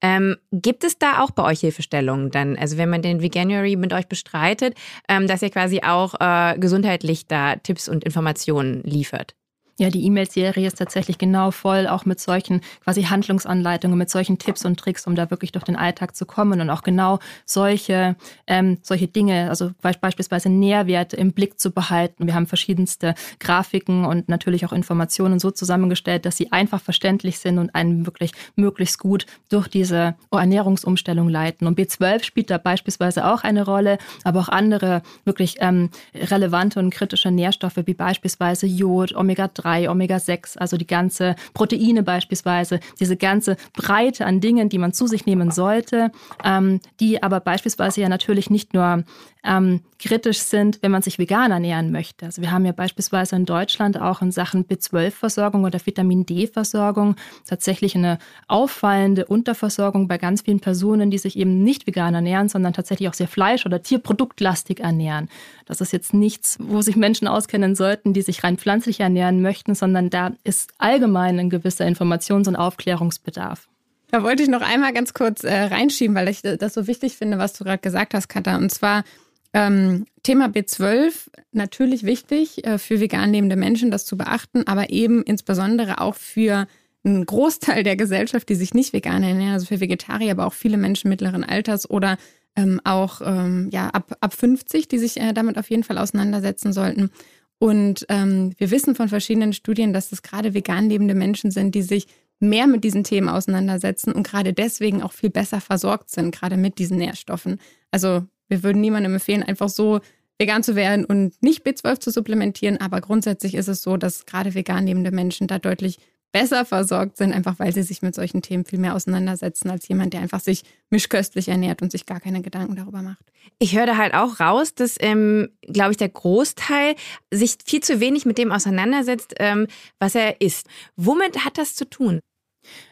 Ähm, 0.00 0.36
gibt 0.52 0.84
es 0.84 0.98
da 0.98 1.22
auch 1.22 1.30
bei 1.32 1.42
euch 1.44 1.60
Hilfestellungen 1.60 2.30
dann? 2.30 2.56
Also 2.56 2.76
wenn 2.78 2.88
man 2.88 3.02
den 3.02 3.20
Veganuary 3.22 3.76
mit 3.76 3.92
euch 3.92 4.06
bestreitet, 4.06 4.74
ähm, 5.08 5.26
dass 5.26 5.42
ihr 5.42 5.50
quasi 5.50 5.80
auch 5.82 6.14
äh, 6.20 6.58
gesundheitlich 6.58 7.26
da 7.26 7.56
Tipps 7.56 7.88
und 7.88 8.04
Informationen 8.04 8.82
liefert? 8.84 9.34
Ja, 9.80 9.90
die 9.90 10.04
E-Mail-Serie 10.06 10.66
ist 10.66 10.78
tatsächlich 10.78 11.18
genau 11.18 11.52
voll, 11.52 11.86
auch 11.86 12.04
mit 12.04 12.18
solchen 12.18 12.62
quasi 12.82 13.04
Handlungsanleitungen, 13.04 13.96
mit 13.96 14.10
solchen 14.10 14.36
Tipps 14.36 14.64
und 14.64 14.76
Tricks, 14.78 15.06
um 15.06 15.14
da 15.14 15.30
wirklich 15.30 15.52
durch 15.52 15.64
den 15.64 15.76
Alltag 15.76 16.16
zu 16.16 16.26
kommen 16.26 16.60
und 16.60 16.68
auch 16.68 16.82
genau 16.82 17.20
solche, 17.46 18.16
ähm, 18.48 18.78
solche 18.82 19.06
Dinge, 19.06 19.48
also 19.48 19.70
beispielsweise 19.80 20.48
Nährwerte 20.48 21.14
im 21.14 21.30
Blick 21.30 21.60
zu 21.60 21.70
behalten. 21.70 22.26
Wir 22.26 22.34
haben 22.34 22.48
verschiedenste 22.48 23.14
Grafiken 23.38 24.04
und 24.04 24.28
natürlich 24.28 24.66
auch 24.66 24.72
Informationen 24.72 25.38
so 25.38 25.52
zusammengestellt, 25.52 26.26
dass 26.26 26.36
sie 26.36 26.50
einfach 26.50 26.80
verständlich 26.80 27.38
sind 27.38 27.60
und 27.60 27.72
einen 27.76 28.04
wirklich 28.04 28.32
möglichst 28.56 28.98
gut 28.98 29.26
durch 29.48 29.68
diese 29.68 30.16
Ernährungsumstellung 30.32 31.28
leiten. 31.28 31.68
Und 31.68 31.78
B12 31.78 32.24
spielt 32.24 32.50
da 32.50 32.58
beispielsweise 32.58 33.26
auch 33.26 33.44
eine 33.44 33.64
Rolle, 33.64 33.98
aber 34.24 34.40
auch 34.40 34.48
andere 34.48 35.02
wirklich 35.24 35.58
ähm, 35.60 35.90
relevante 36.16 36.80
und 36.80 36.90
kritische 36.90 37.30
Nährstoffe 37.30 37.78
wie 37.84 37.94
beispielsweise 37.94 38.66
Jod, 38.66 39.14
Omega-3, 39.14 39.67
Omega-6, 39.88 40.58
also 40.58 40.76
die 40.76 40.86
ganze 40.86 41.36
Proteine 41.54 42.02
beispielsweise, 42.02 42.80
diese 43.00 43.16
ganze 43.16 43.56
Breite 43.74 44.26
an 44.26 44.40
Dingen, 44.40 44.68
die 44.68 44.78
man 44.78 44.92
zu 44.92 45.06
sich 45.06 45.26
nehmen 45.26 45.50
sollte, 45.50 46.10
ähm, 46.44 46.80
die 47.00 47.22
aber 47.22 47.40
beispielsweise 47.40 48.00
ja 48.00 48.08
natürlich 48.08 48.50
nicht 48.50 48.74
nur 48.74 49.04
ähm, 49.44 49.80
kritisch 49.98 50.38
sind, 50.38 50.78
wenn 50.82 50.90
man 50.90 51.02
sich 51.02 51.18
vegan 51.18 51.50
ernähren 51.50 51.92
möchte. 51.92 52.26
Also 52.26 52.42
wir 52.42 52.50
haben 52.50 52.64
ja 52.64 52.72
beispielsweise 52.72 53.36
in 53.36 53.44
Deutschland 53.44 54.00
auch 54.00 54.22
in 54.22 54.32
Sachen 54.32 54.64
B12-Versorgung 54.64 55.64
oder 55.64 55.78
Vitamin 55.84 56.26
D-Versorgung 56.26 57.16
tatsächlich 57.46 57.94
eine 57.94 58.18
auffallende 58.46 59.26
Unterversorgung 59.26 60.08
bei 60.08 60.18
ganz 60.18 60.42
vielen 60.42 60.60
Personen, 60.60 61.10
die 61.10 61.18
sich 61.18 61.36
eben 61.36 61.62
nicht 61.62 61.86
vegan 61.86 62.14
ernähren, 62.14 62.48
sondern 62.48 62.72
tatsächlich 62.72 63.08
auch 63.08 63.14
sehr 63.14 63.28
fleisch- 63.28 63.66
oder 63.66 63.82
tierproduktlastig 63.82 64.80
ernähren. 64.80 65.28
Das 65.66 65.80
ist 65.80 65.92
jetzt 65.92 66.14
nichts, 66.14 66.58
wo 66.60 66.82
sich 66.82 66.96
Menschen 66.96 67.28
auskennen 67.28 67.74
sollten, 67.74 68.12
die 68.12 68.22
sich 68.22 68.44
rein 68.44 68.58
pflanzlich 68.58 69.00
ernähren 69.00 69.42
möchten, 69.42 69.74
sondern 69.74 70.10
da 70.10 70.32
ist 70.44 70.72
allgemein 70.78 71.38
ein 71.38 71.50
gewisser 71.50 71.86
Informations- 71.86 72.48
und 72.48 72.56
Aufklärungsbedarf. 72.56 73.68
Da 74.10 74.22
wollte 74.22 74.42
ich 74.42 74.48
noch 74.48 74.62
einmal 74.62 74.94
ganz 74.94 75.12
kurz 75.12 75.44
äh, 75.44 75.64
reinschieben, 75.64 76.16
weil 76.16 76.28
ich 76.28 76.40
das 76.40 76.72
so 76.72 76.86
wichtig 76.86 77.16
finde, 77.16 77.38
was 77.38 77.52
du 77.52 77.64
gerade 77.64 77.78
gesagt 77.78 78.14
hast, 78.14 78.28
Katha. 78.28 78.56
Und 78.56 78.70
zwar 78.70 79.04
ähm, 79.52 80.06
Thema 80.22 80.46
B12, 80.46 81.28
natürlich 81.52 82.04
wichtig 82.04 82.66
äh, 82.66 82.78
für 82.78 83.00
vegan 83.00 83.32
lebende 83.32 83.56
Menschen, 83.56 83.90
das 83.90 84.04
zu 84.04 84.16
beachten, 84.16 84.66
aber 84.66 84.90
eben 84.90 85.22
insbesondere 85.22 86.00
auch 86.00 86.14
für 86.14 86.66
einen 87.04 87.24
Großteil 87.24 87.82
der 87.82 87.96
Gesellschaft, 87.96 88.48
die 88.48 88.54
sich 88.54 88.74
nicht 88.74 88.92
vegan 88.92 89.22
ernähren, 89.22 89.54
also 89.54 89.66
für 89.66 89.80
Vegetarier, 89.80 90.32
aber 90.32 90.46
auch 90.46 90.52
viele 90.52 90.76
Menschen 90.76 91.08
mittleren 91.08 91.44
Alters 91.44 91.88
oder 91.88 92.18
ähm, 92.56 92.80
auch 92.84 93.20
ähm, 93.24 93.68
ja, 93.72 93.88
ab, 93.88 94.16
ab 94.20 94.34
50, 94.34 94.88
die 94.88 94.98
sich 94.98 95.18
äh, 95.18 95.32
damit 95.32 95.58
auf 95.58 95.70
jeden 95.70 95.84
Fall 95.84 95.98
auseinandersetzen 95.98 96.72
sollten. 96.72 97.10
Und 97.58 98.04
ähm, 98.08 98.52
wir 98.58 98.70
wissen 98.70 98.94
von 98.94 99.08
verschiedenen 99.08 99.52
Studien, 99.52 99.92
dass 99.92 100.12
es 100.12 100.22
gerade 100.22 100.54
vegan 100.54 100.88
lebende 100.88 101.14
Menschen 101.14 101.50
sind, 101.50 101.74
die 101.74 101.82
sich 101.82 102.06
mehr 102.40 102.66
mit 102.66 102.84
diesen 102.84 103.02
Themen 103.02 103.28
auseinandersetzen 103.28 104.12
und 104.12 104.26
gerade 104.26 104.52
deswegen 104.52 105.02
auch 105.02 105.12
viel 105.12 105.30
besser 105.30 105.60
versorgt 105.60 106.10
sind, 106.10 106.34
gerade 106.34 106.56
mit 106.56 106.78
diesen 106.78 106.98
Nährstoffen. 106.98 107.58
Also 107.90 108.26
wir 108.48 108.62
würden 108.62 108.80
niemandem 108.80 109.14
empfehlen, 109.14 109.42
einfach 109.42 109.68
so 109.68 110.00
vegan 110.38 110.62
zu 110.62 110.76
werden 110.76 111.04
und 111.04 111.34
nicht 111.42 111.66
B12 111.66 112.00
zu 112.00 112.10
supplementieren, 112.10 112.78
aber 112.78 113.00
grundsätzlich 113.00 113.54
ist 113.54 113.68
es 113.68 113.82
so, 113.82 113.96
dass 113.96 114.26
gerade 114.26 114.54
vegan 114.54 114.86
lebende 114.86 115.10
Menschen 115.10 115.48
da 115.48 115.58
deutlich 115.58 115.98
besser 116.32 116.64
versorgt 116.64 117.16
sind, 117.16 117.32
einfach 117.32 117.58
weil 117.58 117.72
sie 117.72 117.82
sich 117.82 118.02
mit 118.02 118.14
solchen 118.14 118.42
Themen 118.42 118.64
viel 118.64 118.78
mehr 118.78 118.94
auseinandersetzen 118.94 119.70
als 119.70 119.88
jemand, 119.88 120.12
der 120.12 120.20
einfach 120.20 120.40
sich 120.40 120.62
mischköstlich 120.90 121.48
ernährt 121.48 121.80
und 121.80 121.90
sich 121.90 122.06
gar 122.06 122.20
keine 122.20 122.42
Gedanken 122.42 122.76
darüber 122.76 123.02
macht. 123.02 123.24
Ich 123.58 123.76
höre 123.76 123.86
da 123.86 123.96
halt 123.96 124.14
auch 124.14 124.38
raus, 124.38 124.74
dass, 124.74 124.96
ähm, 125.00 125.48
glaube 125.62 125.92
ich, 125.92 125.96
der 125.96 126.10
Großteil 126.10 126.96
sich 127.32 127.56
viel 127.64 127.80
zu 127.80 128.00
wenig 128.00 128.26
mit 128.26 128.36
dem 128.36 128.52
auseinandersetzt, 128.52 129.34
ähm, 129.38 129.66
was 129.98 130.14
er 130.14 130.40
isst. 130.40 130.66
Womit 130.96 131.44
hat 131.44 131.56
das 131.56 131.74
zu 131.74 131.88
tun? 131.88 132.20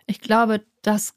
Ich 0.06 0.20
glaube, 0.20 0.62
dass 0.82 1.14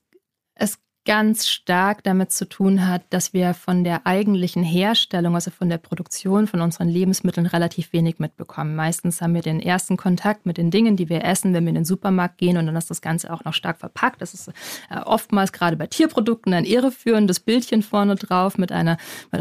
es 0.55 0.77
ganz 1.10 1.48
stark 1.48 2.04
damit 2.04 2.32
zu 2.32 2.48
tun 2.48 2.88
hat, 2.88 3.01
dass 3.10 3.34
wir 3.34 3.56
von 3.56 3.84
der 3.84 4.06
eigentlichen 4.06 4.62
Herstellung, 4.62 5.34
also 5.34 5.50
von 5.50 5.68
der 5.68 5.80
Produktion 5.80 6.46
von 6.46 6.62
unseren 6.62 6.88
Lebensmitteln 6.88 7.48
relativ 7.48 7.94
wenig 7.94 8.20
mitbekommen. 8.20 8.75
Meistens 8.75 9.20
haben 9.20 9.34
wir 9.34 9.42
den 9.42 9.60
ersten 9.60 9.98
Kontakt 9.98 10.46
mit 10.46 10.58
den 10.60 10.70
Dingen, 10.70 10.98
die 10.98 11.10
wir 11.10 11.25
essen, 11.25 11.51
wenn 11.56 11.63
wir 11.63 11.70
in 11.70 11.75
den 11.75 11.86
Supermarkt 11.86 12.38
gehen 12.38 12.58
und 12.58 12.68
dann 12.68 12.75
ist 12.75 12.92
das 12.92 13.01
Ganze 13.01 13.34
auch 13.34 13.44
noch 13.44 13.56
stark 13.56 13.80
verpackt. 13.80 14.22
Das 14.22 14.36
ist 14.36 14.50
äh, 14.50 15.00
oftmals 15.04 15.51
gerade 15.51 15.78
bei 15.78 15.88
Tierprodukten 15.88 16.54
ein 16.54 16.63
irreführendes 16.63 17.39
Bildchen 17.39 17.82
vorne 17.82 18.13
drauf 18.13 18.60
mit 18.60 18.72
einer 18.72 18.98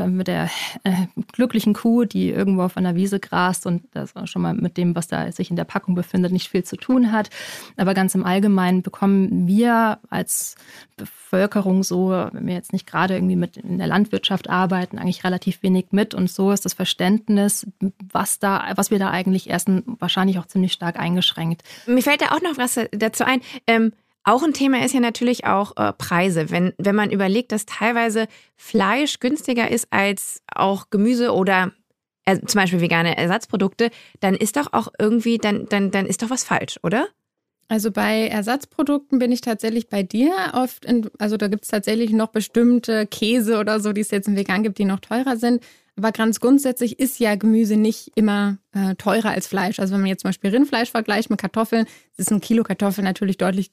mit 0.06 0.26
der 0.26 0.48
äh, 0.84 0.92
glücklichen 1.32 1.74
Kuh, 1.74 2.06
die 2.06 2.30
irgendwo 2.30 2.62
auf 2.62 2.78
einer 2.78 2.94
Wiese 2.94 3.20
grast 3.20 3.66
und 3.66 3.82
das 3.92 4.14
schon 4.24 4.40
mal 4.40 4.54
mit 4.54 4.78
dem, 4.78 4.96
was 4.96 5.06
da 5.06 5.30
sich 5.32 5.50
in 5.50 5.56
der 5.56 5.64
Packung 5.64 5.94
befindet, 5.94 6.32
nicht 6.32 6.48
viel 6.48 6.64
zu 6.64 6.76
tun 6.76 7.12
hat. 7.12 7.28
Aber 7.76 7.92
ganz 7.92 8.14
im 8.14 8.24
Allgemeinen 8.24 8.80
bekommen 8.80 9.46
wir 9.46 9.98
als 10.08 10.54
Bevölkerung 10.96 11.57
so, 11.82 12.10
wenn 12.10 12.46
wir 12.46 12.54
jetzt 12.54 12.72
nicht 12.72 12.86
gerade 12.86 13.14
irgendwie 13.14 13.36
mit 13.36 13.56
in 13.56 13.78
der 13.78 13.86
Landwirtschaft 13.86 14.48
arbeiten, 14.48 14.98
eigentlich 14.98 15.24
relativ 15.24 15.62
wenig 15.62 15.86
mit. 15.90 16.14
Und 16.14 16.30
so 16.30 16.50
ist 16.52 16.64
das 16.64 16.74
Verständnis, 16.74 17.66
was 18.12 18.38
da, 18.38 18.72
was 18.76 18.90
wir 18.90 18.98
da 18.98 19.10
eigentlich 19.10 19.50
essen, 19.50 19.82
wahrscheinlich 19.98 20.38
auch 20.38 20.46
ziemlich 20.46 20.72
stark 20.72 20.98
eingeschränkt. 20.98 21.62
Mir 21.86 22.02
fällt 22.02 22.22
da 22.22 22.26
auch 22.26 22.42
noch 22.42 22.56
was 22.56 22.78
dazu 22.92 23.24
ein. 23.24 23.40
Ähm 23.66 23.92
auch 24.24 24.42
ein 24.42 24.52
Thema 24.52 24.84
ist 24.84 24.92
ja 24.92 25.00
natürlich 25.00 25.46
auch 25.46 25.74
äh, 25.76 25.92
Preise. 25.94 26.50
Wenn, 26.50 26.74
wenn 26.76 26.94
man 26.94 27.10
überlegt, 27.10 27.50
dass 27.50 27.64
teilweise 27.64 28.28
Fleisch 28.56 29.20
günstiger 29.20 29.70
ist 29.70 29.86
als 29.90 30.42
auch 30.54 30.90
Gemüse 30.90 31.32
oder 31.32 31.72
äh, 32.26 32.38
zum 32.40 32.60
Beispiel 32.60 32.82
vegane 32.82 33.16
Ersatzprodukte, 33.16 33.90
dann 34.20 34.34
ist 34.34 34.58
doch 34.58 34.74
auch 34.74 34.88
irgendwie, 34.98 35.38
dann, 35.38 35.66
dann, 35.70 35.90
dann 35.90 36.04
ist 36.04 36.22
doch 36.22 36.28
was 36.28 36.44
falsch, 36.44 36.78
oder? 36.82 37.08
Also 37.68 37.90
bei 37.90 38.28
Ersatzprodukten 38.28 39.18
bin 39.18 39.30
ich 39.30 39.42
tatsächlich 39.42 39.88
bei 39.88 40.02
dir. 40.02 40.32
Oft, 40.54 40.86
in, 40.86 41.10
also 41.18 41.36
da 41.36 41.48
gibt 41.48 41.64
es 41.64 41.70
tatsächlich 41.70 42.10
noch 42.10 42.28
bestimmte 42.28 43.06
Käse 43.06 43.58
oder 43.58 43.78
so, 43.78 43.92
die 43.92 44.00
es 44.00 44.10
jetzt 44.10 44.26
im 44.26 44.36
Vegan 44.36 44.62
gibt, 44.62 44.78
die 44.78 44.86
noch 44.86 45.00
teurer 45.00 45.36
sind. 45.36 45.62
Aber 45.94 46.12
ganz 46.12 46.40
grundsätzlich 46.40 46.98
ist 46.98 47.18
ja 47.18 47.34
Gemüse 47.34 47.76
nicht 47.76 48.12
immer 48.14 48.58
äh, 48.72 48.94
teurer 48.94 49.30
als 49.30 49.46
Fleisch. 49.46 49.80
Also 49.80 49.92
wenn 49.92 50.00
man 50.00 50.08
jetzt 50.08 50.22
zum 50.22 50.28
Beispiel 50.28 50.50
Rindfleisch 50.50 50.90
vergleicht 50.90 51.28
mit 51.28 51.40
Kartoffeln, 51.40 51.86
ist 52.16 52.32
ein 52.32 52.40
Kilo 52.40 52.62
Kartoffeln 52.62 53.04
natürlich 53.04 53.36
deutlich 53.36 53.70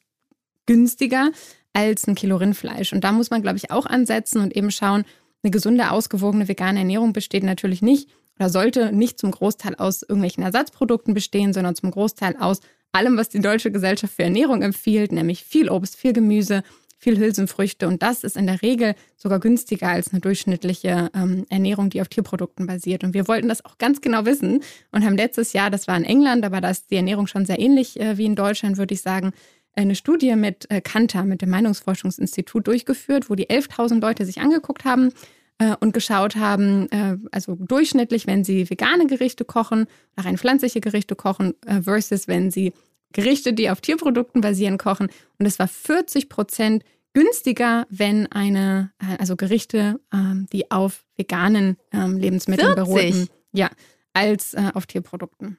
günstiger 0.65 1.31
als 1.71 2.07
ein 2.07 2.15
Kilo 2.15 2.35
Rindfleisch. 2.35 2.91
Und 2.91 3.03
da 3.03 3.11
muss 3.11 3.29
man, 3.29 3.41
glaube 3.41 3.57
ich, 3.57 3.71
auch 3.71 3.85
ansetzen 3.85 4.41
und 4.41 4.55
eben 4.55 4.71
schauen, 4.71 5.05
eine 5.43 5.51
gesunde, 5.51 5.91
ausgewogene 5.91 6.47
vegane 6.47 6.79
Ernährung 6.79 7.13
besteht 7.13 7.43
natürlich 7.43 7.81
nicht 7.81 8.09
oder 8.37 8.49
sollte 8.49 8.91
nicht 8.91 9.19
zum 9.19 9.31
Großteil 9.31 9.75
aus 9.75 10.01
irgendwelchen 10.01 10.43
Ersatzprodukten 10.43 11.13
bestehen, 11.13 11.53
sondern 11.53 11.75
zum 11.75 11.91
Großteil 11.91 12.35
aus 12.39 12.59
allem, 12.91 13.17
was 13.17 13.29
die 13.29 13.39
Deutsche 13.39 13.71
Gesellschaft 13.71 14.13
für 14.15 14.23
Ernährung 14.23 14.61
empfiehlt, 14.61 15.11
nämlich 15.11 15.43
viel 15.43 15.69
Obst, 15.69 15.95
viel 15.97 16.13
Gemüse, 16.13 16.63
viel 16.97 17.19
Hülsenfrüchte. 17.19 17.87
Und 17.87 18.01
das 18.01 18.23
ist 18.23 18.37
in 18.37 18.47
der 18.47 18.61
Regel 18.61 18.95
sogar 19.15 19.39
günstiger 19.39 19.89
als 19.89 20.11
eine 20.11 20.21
durchschnittliche 20.21 21.11
ähm, 21.13 21.45
Ernährung, 21.49 21.89
die 21.89 22.01
auf 22.01 22.07
Tierprodukten 22.07 22.65
basiert. 22.65 23.03
Und 23.03 23.13
wir 23.13 23.27
wollten 23.27 23.49
das 23.49 23.63
auch 23.63 23.77
ganz 23.77 24.01
genau 24.01 24.25
wissen 24.25 24.61
und 24.91 25.05
haben 25.05 25.17
letztes 25.17 25.53
Jahr, 25.53 25.69
das 25.69 25.87
war 25.87 25.97
in 25.97 26.05
England, 26.05 26.45
aber 26.45 26.61
da 26.61 26.69
ist 26.69 26.89
die 26.89 26.95
Ernährung 26.95 27.27
schon 27.27 27.45
sehr 27.45 27.59
ähnlich 27.59 27.99
äh, 27.99 28.17
wie 28.17 28.25
in 28.25 28.35
Deutschland, 28.35 28.77
würde 28.77 28.93
ich 28.93 29.01
sagen, 29.01 29.33
eine 29.75 29.95
Studie 29.95 30.35
mit 30.35 30.71
äh, 30.71 30.81
Kantar, 30.81 31.25
mit 31.25 31.41
dem 31.41 31.49
Meinungsforschungsinstitut 31.49 32.65
durchgeführt, 32.65 33.29
wo 33.29 33.35
die 33.35 33.47
11.000 33.47 33.99
Leute 33.99 34.25
sich 34.25 34.39
angeguckt 34.39 34.85
haben 34.85 35.11
äh, 35.57 35.75
und 35.79 35.93
geschaut 35.93 36.35
haben, 36.35 36.89
äh, 36.91 37.17
also 37.31 37.55
durchschnittlich, 37.55 38.27
wenn 38.27 38.43
sie 38.43 38.69
vegane 38.69 39.07
Gerichte 39.07 39.45
kochen, 39.45 39.87
rein 40.17 40.37
pflanzliche 40.37 40.81
Gerichte 40.81 41.15
kochen, 41.15 41.53
äh, 41.65 41.81
versus 41.81 42.27
wenn 42.27 42.51
sie 42.51 42.73
Gerichte, 43.13 43.53
die 43.53 43.69
auf 43.69 43.81
Tierprodukten 43.81 44.41
basieren, 44.41 44.77
kochen. 44.77 45.07
Und 45.39 45.45
es 45.45 45.57
war 45.57 45.67
40 45.67 46.27
Prozent 46.27 46.83
günstiger, 47.13 47.87
wenn 47.89 48.29
eine, 48.31 48.91
äh, 48.99 49.17
also 49.17 49.35
Gerichte, 49.35 49.99
ähm, 50.13 50.47
die 50.51 50.69
auf 50.69 51.05
veganen 51.15 51.77
ähm, 51.93 52.17
Lebensmitteln 52.17 52.75
40? 52.75 52.85
beruhten, 52.85 53.29
ja, 53.53 53.69
als 54.13 54.53
äh, 54.53 54.71
auf 54.73 54.85
Tierprodukten. 54.85 55.57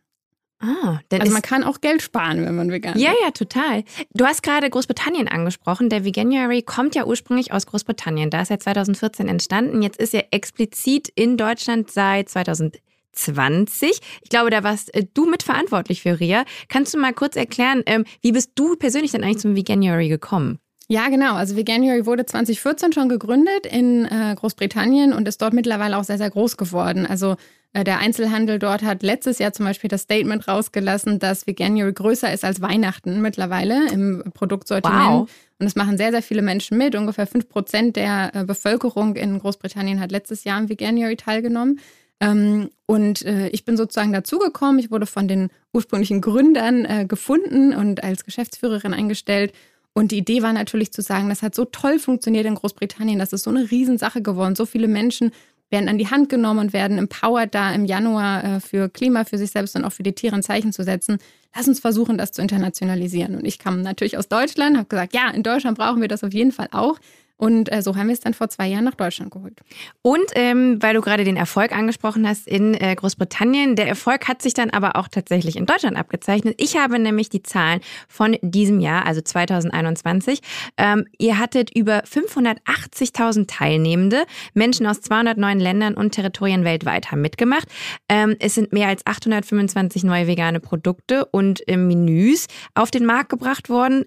Ah, 0.59 1.01
also 1.13 1.33
man 1.33 1.43
kann 1.43 1.65
auch 1.65 1.83
Geld 1.83 2.01
sparen, 2.01 2.45
wenn 2.47 2.57
man 2.57 2.71
vegan 2.71 2.99
Ja, 2.99 3.11
ist. 3.11 3.19
ja, 3.23 3.31
total. 3.31 3.85
Du 4.15 4.25
hast 4.25 4.43
gerade 4.43 4.71
Großbritannien 4.71 5.29
angesprochen. 5.29 5.91
Der 5.91 6.05
Veganuary 6.05 6.63
kommt 6.63 6.95
ja 6.95 7.05
ursprünglich 7.05 7.53
aus 7.53 7.67
Großbritannien. 7.67 8.31
Da 8.31 8.41
ist 8.41 8.51
er 8.51 8.59
2014 8.59 9.29
entstanden. 9.29 9.83
Jetzt 9.83 9.99
ist 10.01 10.15
er 10.15 10.25
explizit 10.33 11.09
in 11.15 11.37
Deutschland 11.37 11.91
seit 11.91 12.31
2020. 12.31 14.01
Ich 14.23 14.31
glaube, 14.31 14.51
da 14.51 14.63
warst 14.65 14.95
äh, 14.95 15.05
du 15.13 15.27
mitverantwortlich 15.27 16.03
für 16.03 16.19
Ria. 16.21 16.45
Kannst 16.69 16.95
du 16.95 16.99
mal 16.99 17.13
kurz 17.13 17.37
erklären, 17.37 17.83
ähm, 17.87 18.05
wie 18.23 18.33
bist 18.33 18.53
du 18.55 18.77
persönlich 18.77 19.13
dann 19.13 19.25
eigentlich 19.25 19.39
zum 19.39 19.57
Veganuary 19.57 20.09
gekommen? 20.09 20.59
Ja, 20.89 21.09
genau. 21.09 21.35
Also 21.35 21.57
Veganuary 21.57 22.07
wurde 22.07 22.27
2014 22.27 22.93
schon 22.93 23.09
gegründet 23.09 23.67
in 23.67 24.05
äh, 24.05 24.35
Großbritannien 24.37 25.13
und 25.13 25.27
ist 25.27 25.43
dort 25.43 25.53
mittlerweile 25.53 25.99
auch 25.99 26.05
sehr, 26.05 26.17
sehr 26.19 26.31
groß 26.31 26.57
geworden. 26.57 27.07
Also 27.07 27.35
der 27.75 27.99
Einzelhandel 27.99 28.59
dort 28.59 28.83
hat 28.83 29.03
letztes 29.03 29.39
Jahr 29.39 29.53
zum 29.53 29.67
Beispiel 29.67 29.89
das 29.89 30.03
Statement 30.03 30.49
rausgelassen, 30.49 31.19
dass 31.19 31.47
Veganuary 31.47 31.93
größer 31.93 32.33
ist 32.33 32.45
als 32.45 32.63
Weihnachten 32.63 33.21
mittlerweile 33.21 33.91
im 33.91 34.23
Produktsortiment. 34.33 35.11
Wow. 35.11 35.31
Und 35.59 35.67
es 35.67 35.75
machen 35.75 35.97
sehr, 35.97 36.11
sehr 36.11 36.23
viele 36.23 36.43
Menschen 36.43 36.79
mit. 36.79 36.95
Ungefähr 36.95 37.27
5 37.27 37.49
Prozent 37.49 37.97
der 37.97 38.35
äh, 38.35 38.45
Bevölkerung 38.45 39.17
in 39.17 39.39
Großbritannien 39.39 40.01
hat 40.01 40.11
letztes 40.11 40.45
Jahr 40.45 40.59
im 40.59 40.69
Veganuary 40.69 41.17
teilgenommen. 41.17 41.81
Ähm, 42.21 42.71
und 42.87 43.25
äh, 43.25 43.49
ich 43.49 43.65
bin 43.65 43.77
sozusagen 43.77 44.13
dazugekommen. 44.13 44.79
Ich 44.79 44.91
wurde 44.91 45.07
von 45.07 45.29
den 45.29 45.51
ursprünglichen 45.73 46.21
Gründern 46.21 46.85
äh, 46.85 47.07
gefunden 47.07 47.75
und 47.75 48.03
als 48.03 48.25
Geschäftsführerin 48.25 48.95
eingestellt. 48.95 49.53
Und 49.93 50.13
die 50.13 50.19
Idee 50.19 50.43
war 50.43 50.53
natürlich 50.53 50.93
zu 50.93 51.01
sagen, 51.01 51.31
das 51.31 51.43
hat 51.43 51.55
so 51.55 51.65
toll 51.65 51.99
funktioniert 51.99 52.45
in 52.45 52.55
Großbritannien, 52.55 53.19
das 53.19 53.33
ist 53.33 53.45
so 53.45 53.51
eine 53.51 53.71
Riesensache 53.71 54.21
geworden. 54.21 54.55
So 54.55 54.67
viele 54.67 54.89
Menschen 54.89 55.31
werden 55.71 55.89
an 55.89 55.99
die 55.99 56.09
Hand 56.09 56.29
genommen 56.29 56.61
und 56.61 56.73
werden 56.73 56.99
empowered, 56.99 57.55
da 57.55 57.73
im 57.73 57.85
Januar 57.85 58.45
äh, 58.45 58.61
für 58.61 58.89
Klima, 58.89 59.25
für 59.25 59.39
sich 59.39 59.51
selbst 59.51 59.75
und 59.77 59.85
auch 59.85 59.93
für 59.93 60.03
die 60.03 60.15
Tiere 60.15 60.37
ein 60.37 60.43
Zeichen 60.43 60.73
zu 60.73 60.85
setzen. 60.85 61.19
Lass 61.55 61.67
uns 61.67 61.81
versuchen, 61.81 62.19
das 62.19 62.33
zu 62.33 62.43
internationalisieren. 62.43 63.35
Und 63.35 63.47
ich 63.47 63.59
kam 63.59 63.83
natürlich 63.83 64.19
aus 64.19 64.29
Deutschland, 64.29 64.77
habe 64.77 64.89
gesagt, 64.89 65.15
ja, 65.15 65.31
in 65.31 65.43
Deutschland 65.43 65.79
brauchen 65.79 66.01
wir 66.01 66.09
das 66.09 66.23
auf 66.23 66.33
jeden 66.33 66.53
Fall 66.53 66.69
auch. 66.71 66.99
Und 67.37 67.71
äh, 67.71 67.83
so 67.83 67.97
haben 67.97 68.07
wir 68.07 68.15
es 68.15 68.21
dann 68.21 68.35
vor 68.35 68.49
zwei 68.49 68.67
Jahren 68.67 68.85
nach 68.85 68.95
Deutschland 68.95 69.31
geholt. 69.31 69.61
Und 70.03 70.25
ähm, 70.35 70.83
weil 70.83 70.95
du 70.95 71.01
gerade 71.01 71.25
den 71.25 71.37
Erfolg 71.37 71.73
angesprochen 71.77 72.27
hast 72.27 72.49
in 72.49 72.75
äh, 72.75 72.95
Großbritannien, 72.95 73.77
der 73.77 73.87
Erfolg 73.87 74.27
hat 74.27 74.41
sich 74.41 74.55
dann 74.55 74.71
aber 74.71 74.97
auch 74.97 75.09
tatsächlich 75.09 75.57
in 75.57 75.67
Deutschland 75.67 75.99
abgezeichnet. 75.99 76.55
Ich 76.59 76.77
habe 76.77 76.99
nämlich 76.99 77.29
die 77.29 77.43
Zahlen 77.43 77.81
von 78.09 78.37
diesem 78.41 78.81
Jahr, 78.81 79.05
also 79.05 79.21
2021. 79.21 80.41
Ähm, 80.79 81.07
ihr 81.19 81.39
hattet 81.39 81.77
über 81.77 82.05
580.000 82.05 83.47
Teilnehmende. 83.47 84.25
Menschen 84.55 84.87
aus 84.87 85.01
209 85.03 85.61
Ländern 85.61 85.95
und 85.95 86.13
Territorien 86.13 86.65
weltweit 86.65 87.11
haben 87.11 87.21
mitgemacht. 87.21 87.69
Ähm, 88.09 88.37
es 88.41 88.55
sind 88.55 88.73
mehr 88.73 88.89
als 88.89 89.05
825 89.05 90.05
neue 90.05 90.27
vegane 90.27 90.61
Produkte 90.61 91.27
und 91.27 91.67
äh, 91.69 91.77
Menüs 91.77 92.47
auf 92.75 92.91
den 92.91 93.05
Markt 93.05 93.29
gebracht 93.29 93.69
worden. 93.69 94.07